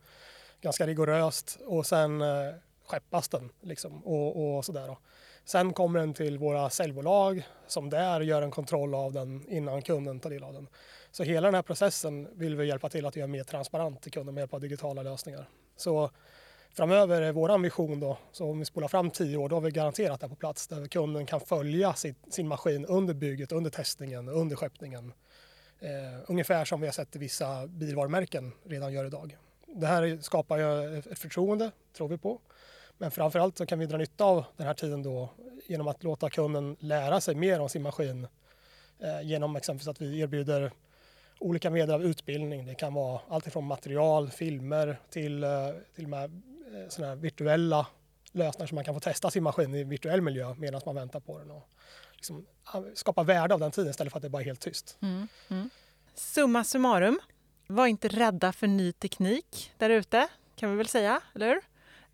ganska 0.61 0.87
rigoröst 0.87 1.59
och 1.67 1.87
sen 1.87 2.23
eh, 2.23 2.55
skeppas 2.87 3.29
den. 3.29 3.51
Liksom, 3.61 4.05
och, 4.05 4.57
och 4.57 4.65
sådär 4.65 4.87
då. 4.87 4.99
Sen 5.45 5.73
kommer 5.73 6.01
den 6.01 6.15
till 6.15 6.39
våra 6.39 6.71
säljbolag 6.71 7.49
som 7.67 7.91
där 7.91 8.21
gör 8.21 8.43
en 8.43 8.51
kontroll 8.51 8.95
av 8.95 9.13
den 9.13 9.49
innan 9.49 9.83
kunden 9.83 10.21
tar 10.21 10.31
del 10.31 10.45
av 10.45 10.53
den. 10.53 10.69
Så 11.11 11.23
hela 11.23 11.47
den 11.47 11.55
här 11.55 11.63
processen 11.63 12.29
vill 12.39 12.57
vi 12.57 12.67
hjälpa 12.67 12.89
till 12.89 13.07
att 13.07 13.17
göra 13.17 13.27
mer 13.27 13.45
transparent 13.45 14.03
till 14.03 14.13
kunden 14.13 14.35
med 14.35 14.43
hjälp 14.43 14.55
av 14.55 14.61
digitala 14.61 15.03
lösningar. 15.03 15.49
Så 15.77 16.11
framöver 16.75 17.23
är 17.23 17.33
vår 17.33 17.59
vision 17.59 18.01
då, 18.01 18.19
så 18.33 18.51
om 18.51 18.59
vi 18.59 18.65
spolar 18.65 18.89
fram 18.89 19.11
tio 19.11 19.37
år, 19.37 19.49
då 19.49 19.57
har 19.57 19.61
vi 19.61 19.71
garanterat 19.71 20.21
det 20.21 20.29
på 20.29 20.35
plats 20.35 20.67
där 20.67 20.87
kunden 20.87 21.27
kan 21.27 21.41
följa 21.41 21.95
sin, 21.95 22.15
sin 22.31 22.49
maskin 22.49 22.87
under 22.87 23.15
bygget, 23.15 23.53
under 23.53 23.71
testningen, 23.71 24.29
under 24.29 24.57
skeppningen. 24.57 25.13
Eh, 25.81 26.21
ungefär 26.27 26.65
som 26.65 26.81
vi 26.81 26.87
har 26.87 26.93
sett 26.93 27.17
i 27.17 27.19
vissa 27.19 27.67
bilvarumärken 27.67 28.53
redan 28.65 28.93
gör 28.93 29.05
idag. 29.05 29.37
Det 29.67 29.87
här 29.87 30.19
skapar 30.21 30.59
ju 30.59 30.99
ett 30.99 31.19
förtroende, 31.19 31.71
tror 31.97 32.09
vi 32.09 32.19
på. 32.19 32.41
Men 32.99 33.11
framförallt 33.11 33.59
så 33.59 33.67
kan 33.67 33.79
vi 33.79 33.87
dra 33.87 33.97
nytta 33.97 34.25
av 34.25 34.45
den 34.57 34.67
här 34.67 34.75
tiden 34.75 35.03
då 35.03 35.29
genom 35.67 35.89
att 35.89 36.03
låta 36.03 36.31
kunden 36.31 36.77
lära 36.81 37.21
sig 37.21 37.35
mer 37.35 37.61
om 37.61 37.69
sin 37.69 37.83
maskin 37.83 38.27
eh, 38.99 39.23
genom 39.23 39.57
exempelvis 39.57 39.89
att 39.89 40.01
vi 40.01 40.21
erbjuder 40.21 40.73
olika 41.39 41.71
medel 41.71 41.95
av 41.95 42.05
utbildning. 42.05 42.67
Det 42.67 42.75
kan 42.75 42.95
vara 42.95 43.21
allt 43.29 43.47
ifrån 43.47 43.65
material, 43.65 44.31
filmer 44.31 45.01
till, 45.11 45.45
eh, 45.45 45.51
till 45.95 46.07
med 46.07 46.43
sådana 46.73 46.91
såna 46.91 47.07
här 47.09 47.17
virtuella 47.17 47.87
lösningar 48.33 48.67
som 48.67 48.75
man 48.75 48.85
kan 48.85 48.95
få 48.95 49.01
testa 49.01 49.31
sin 49.31 49.43
maskin 49.43 49.75
i 49.75 49.85
virtuell 49.85 50.21
miljö 50.21 50.55
medan 50.55 50.81
man 50.87 50.95
väntar 50.95 51.21
på 51.21 51.39
den. 51.39 51.51
Och 51.51 51.69
liksom 52.15 52.47
ah, 52.65 52.83
skapa 52.95 53.23
värde 53.23 53.55
av 53.55 53.61
den 53.61 53.71
tiden 53.71 53.91
istället 53.91 54.13
för 54.13 54.19
att 54.19 54.23
det 54.23 54.29
bara 54.29 54.43
är 54.43 54.47
helt 54.47 54.61
tyst. 54.61 54.99
Mm. 55.01 55.29
Mm. 55.49 55.71
Summa 56.15 56.65
summarum, 56.65 57.21
var 57.67 57.87
inte 57.87 58.09
rädda 58.09 58.53
för 58.53 58.67
ny 58.67 58.93
teknik 58.93 59.73
där 59.79 59.91
ute, 59.91 60.29
kan 60.57 60.71
vi 60.71 60.77
väl 60.77 60.89
säga, 60.89 61.21
eller 61.35 61.49
hur? 61.49 61.61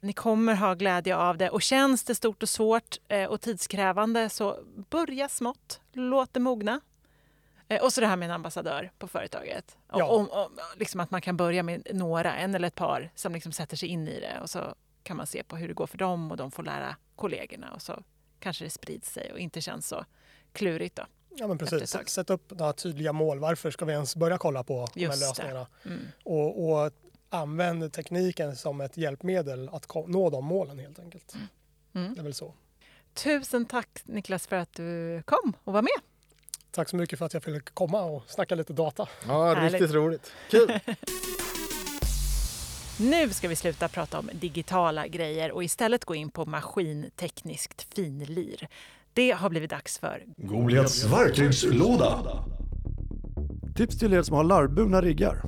Ni 0.00 0.12
kommer 0.12 0.54
ha 0.54 0.74
glädje 0.74 1.16
av 1.16 1.38
det 1.38 1.50
och 1.50 1.62
känns 1.62 2.04
det 2.04 2.14
stort 2.14 2.42
och 2.42 2.48
svårt 2.48 2.96
eh, 3.08 3.24
och 3.24 3.40
tidskrävande 3.40 4.28
så 4.28 4.58
börja 4.90 5.28
smått, 5.28 5.80
låt 5.92 6.34
det 6.34 6.40
mogna. 6.40 6.80
Eh, 7.68 7.82
Och 7.82 7.92
så 7.92 8.00
det 8.00 8.06
här 8.06 8.16
med 8.16 8.26
en 8.26 8.34
ambassadör 8.34 8.90
på 8.98 9.08
företaget. 9.08 9.76
Och, 9.88 10.00
Ja. 10.00 10.06
om, 10.08 10.30
om, 10.30 10.58
liksom 10.76 11.00
att 11.00 11.10
man 11.10 11.20
kan 11.20 11.36
börja 11.36 11.62
med 11.62 11.86
några, 11.94 12.36
en 12.36 12.54
eller 12.54 12.68
ett 12.68 12.74
par, 12.74 13.10
som 13.14 13.32
liksom 13.32 13.52
sätter 13.52 13.76
sig 13.76 13.88
in 13.88 14.08
i 14.08 14.20
det 14.20 14.40
och 14.42 14.50
så 14.50 14.74
kan 15.02 15.16
man 15.16 15.26
se 15.26 15.42
på 15.42 15.56
hur 15.56 15.68
det 15.68 15.74
går 15.74 15.86
för 15.86 15.98
dem 15.98 16.30
och 16.30 16.36
de 16.36 16.50
får 16.50 16.62
lära 16.62 16.96
kollegorna 17.16 17.72
och 17.74 17.82
så 17.82 18.02
kanske 18.40 18.64
det 18.64 18.70
sprids 18.70 19.12
sig 19.12 19.32
och 19.32 19.38
inte 19.38 19.60
känns 19.60 19.88
så 19.88 20.04
klurigt 20.52 20.96
då. 20.96 21.02
Ja 21.30 21.46
men 21.46 21.58
precis, 21.58 22.10
sätt 22.10 22.30
upp 22.30 22.50
några 22.50 22.72
tydliga 22.72 23.12
mål. 23.12 23.38
Varför 23.38 23.70
ska 23.70 23.84
vi 23.84 23.92
ens 23.92 24.16
börja 24.16 24.38
kolla 24.38 24.62
på 24.64 24.88
de 24.94 25.00
här 25.00 25.06
Just 25.12 25.20
lösningarna? 25.20 25.66
Mm. 25.84 26.00
Och, 26.24 26.70
och 26.70 26.92
använd 27.30 27.92
tekniken 27.92 28.56
som 28.56 28.80
ett 28.80 28.96
hjälpmedel 28.96 29.68
att 29.72 29.94
nå 30.06 30.30
de 30.30 30.44
målen 30.44 30.78
helt 30.78 30.98
enkelt. 30.98 31.34
Mm. 31.94 32.14
Det 32.14 32.20
är 32.20 32.24
väl 32.24 32.34
så. 32.34 32.54
Tusen 33.14 33.66
tack 33.66 33.88
Niklas 34.04 34.46
för 34.46 34.56
att 34.56 34.72
du 34.72 35.22
kom 35.26 35.52
och 35.64 35.72
var 35.72 35.82
med. 35.82 36.00
Tack 36.78 36.88
så 36.88 36.96
mycket 36.96 37.18
för 37.18 37.26
att 37.26 37.34
jag 37.34 37.42
fick 37.42 37.74
komma 37.74 38.02
och 38.02 38.22
snacka 38.26 38.54
lite 38.54 38.72
data. 38.72 39.08
Ja, 39.28 39.54
Härligt. 39.54 39.72
riktigt 39.72 39.94
roligt. 39.94 40.32
Kul! 40.50 40.78
Nu 43.00 43.30
ska 43.30 43.48
vi 43.48 43.56
sluta 43.56 43.88
prata 43.88 44.18
om 44.18 44.30
digitala 44.32 45.06
grejer 45.06 45.52
och 45.52 45.64
istället 45.64 46.04
gå 46.04 46.14
in 46.14 46.30
på 46.30 46.46
maskintekniskt 46.46 47.94
finlir. 47.94 48.68
Det 49.12 49.30
har 49.30 49.50
blivit 49.50 49.70
dags 49.70 49.98
för 49.98 50.22
Goliats 50.36 51.04
verktygslåda. 51.04 52.44
Tips 53.76 53.98
till 53.98 54.12
er 54.12 54.22
som 54.22 54.36
har 54.36 54.44
larvburna 54.44 55.02
riggar. 55.02 55.42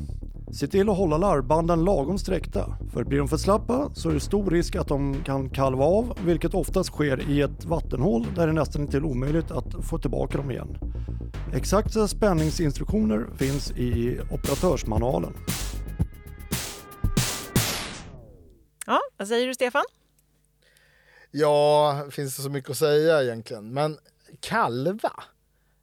Se 0.53 0.67
till 0.67 0.89
att 0.89 0.97
hålla 0.97 1.19
larvbanden 1.19 1.85
lagom 1.85 2.19
sträckta. 2.19 2.79
För 2.93 3.05
blir 3.05 3.19
de 3.19 3.29
för 3.29 3.37
slappa 3.37 3.91
så 3.95 4.11
är 4.11 4.15
det 4.15 4.21
stor 4.21 4.51
risk 4.51 4.77
att 4.77 4.89
de 4.89 5.15
kan 5.25 5.51
kalva 5.51 5.85
av, 5.85 6.19
vilket 6.25 6.55
oftast 6.55 6.91
sker 6.91 7.31
i 7.31 7.41
ett 7.41 7.65
vattenhål 7.65 8.27
där 8.37 8.47
det 8.47 8.53
är 8.53 8.55
nästan 8.55 8.87
till 8.87 9.05
omöjligt 9.05 9.51
att 9.51 9.75
få 9.85 9.99
tillbaka 9.99 10.39
dem 10.39 10.51
igen. 10.51 10.79
Exakta 11.55 12.09
spänningsinstruktioner 12.09 13.27
finns 13.39 13.71
i 13.71 14.21
operatörsmanualen. 14.31 15.33
Ja, 18.87 19.01
vad 19.17 19.29
säger 19.29 19.47
du 19.47 19.55
Stefan? 19.55 19.83
Ja, 21.31 22.07
finns 22.11 22.37
det 22.37 22.43
så 22.43 22.51
mycket 22.51 22.71
att 22.71 22.77
säga 22.77 23.23
egentligen. 23.23 23.73
Men 23.75 23.99
kalva? 24.41 25.13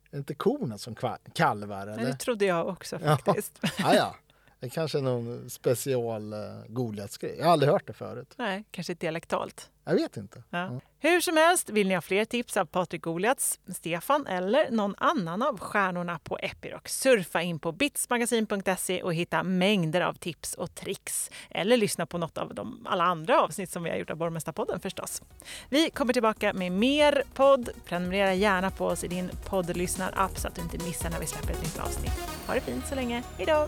Är 0.06 0.12
det 0.12 0.18
inte 0.18 0.34
korna 0.34 0.78
som 0.78 0.96
kalvar? 1.34 1.86
Nej, 1.86 1.96
Eller? 1.96 2.06
Det 2.12 2.18
trodde 2.18 2.46
jag 2.46 2.68
också 2.68 3.00
Ja. 3.04 3.18
faktiskt. 3.18 3.60
Ah, 3.84 3.94
ja. 3.94 4.16
Det 4.60 4.70
kanske 4.70 4.98
är 4.98 5.02
någon 5.02 5.50
special 5.50 6.34
uh, 6.34 6.40
Goliaths-grej. 6.68 7.36
Jag 7.38 7.46
har 7.46 7.52
aldrig 7.54 7.72
hört 7.72 7.88
det 7.88 7.94
förut. 7.94 8.34
Nej, 8.38 8.64
kanske 8.72 8.94
dialektalt. 8.94 9.70
Jag 9.88 9.96
vet 9.96 10.18
inte. 10.18 10.44
Ja. 10.50 10.80
Hur 11.00 11.22
som 11.22 11.38
helst, 11.38 11.70
vill 11.70 11.88
ni 11.88 11.94
ha 11.94 12.02
fler 12.02 12.26
tips 12.26 12.58
av 12.58 12.66
Patrik 12.66 13.02
Goliaths, 13.02 13.60
Stefan 13.68 14.28
eller 14.28 14.72
någon 14.72 14.96
annan 14.98 15.42
av 15.42 15.60
stjärnorna 15.60 16.20
på 16.20 16.38
Epiroc? 16.38 16.82
Surfa 16.86 17.42
in 17.42 17.60
på 17.60 17.72
bitsmagasin.se 17.72 19.04
och 19.04 19.14
hitta 19.14 19.44
mängder 19.44 20.02
av 20.02 20.14
tips 20.14 20.54
och 20.54 20.76
tricks. 20.76 21.32
Eller 21.50 21.78
lyssna 21.78 22.06
på 22.06 22.18
något 22.18 22.38
av 22.38 22.56
de 22.56 22.88
alla 22.90 23.04
andra 23.04 23.42
avsnitt 23.42 23.70
som 23.70 23.84
vi 23.84 23.90
har 23.90 23.98
gjort 23.98 24.10
av 24.10 24.18
Borgmästarpodden 24.18 24.80
förstås. 24.80 25.22
Vi 25.70 25.90
kommer 25.90 26.14
tillbaka 26.14 26.54
med 26.54 26.72
mer 26.72 27.24
podd. 27.34 27.70
Prenumerera 27.86 28.34
gärna 28.34 28.72
på 28.72 28.86
oss 28.86 29.04
i 29.04 29.08
din 29.08 29.30
poddlyssnarapp 29.46 30.38
så 30.38 30.48
att 30.48 30.56
du 30.56 30.62
inte 30.62 30.78
missar 30.78 31.10
när 31.10 31.20
vi 31.20 31.26
släpper 31.26 31.52
ett 31.52 31.62
nytt 31.62 31.80
avsnitt. 31.80 32.20
Ha 32.48 32.54
det 32.54 32.62
fint 32.62 32.88
så 32.88 32.96
länge. 32.96 33.24
Hej 33.38 33.46
då! 33.46 33.68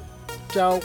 Ciao! 0.54 0.80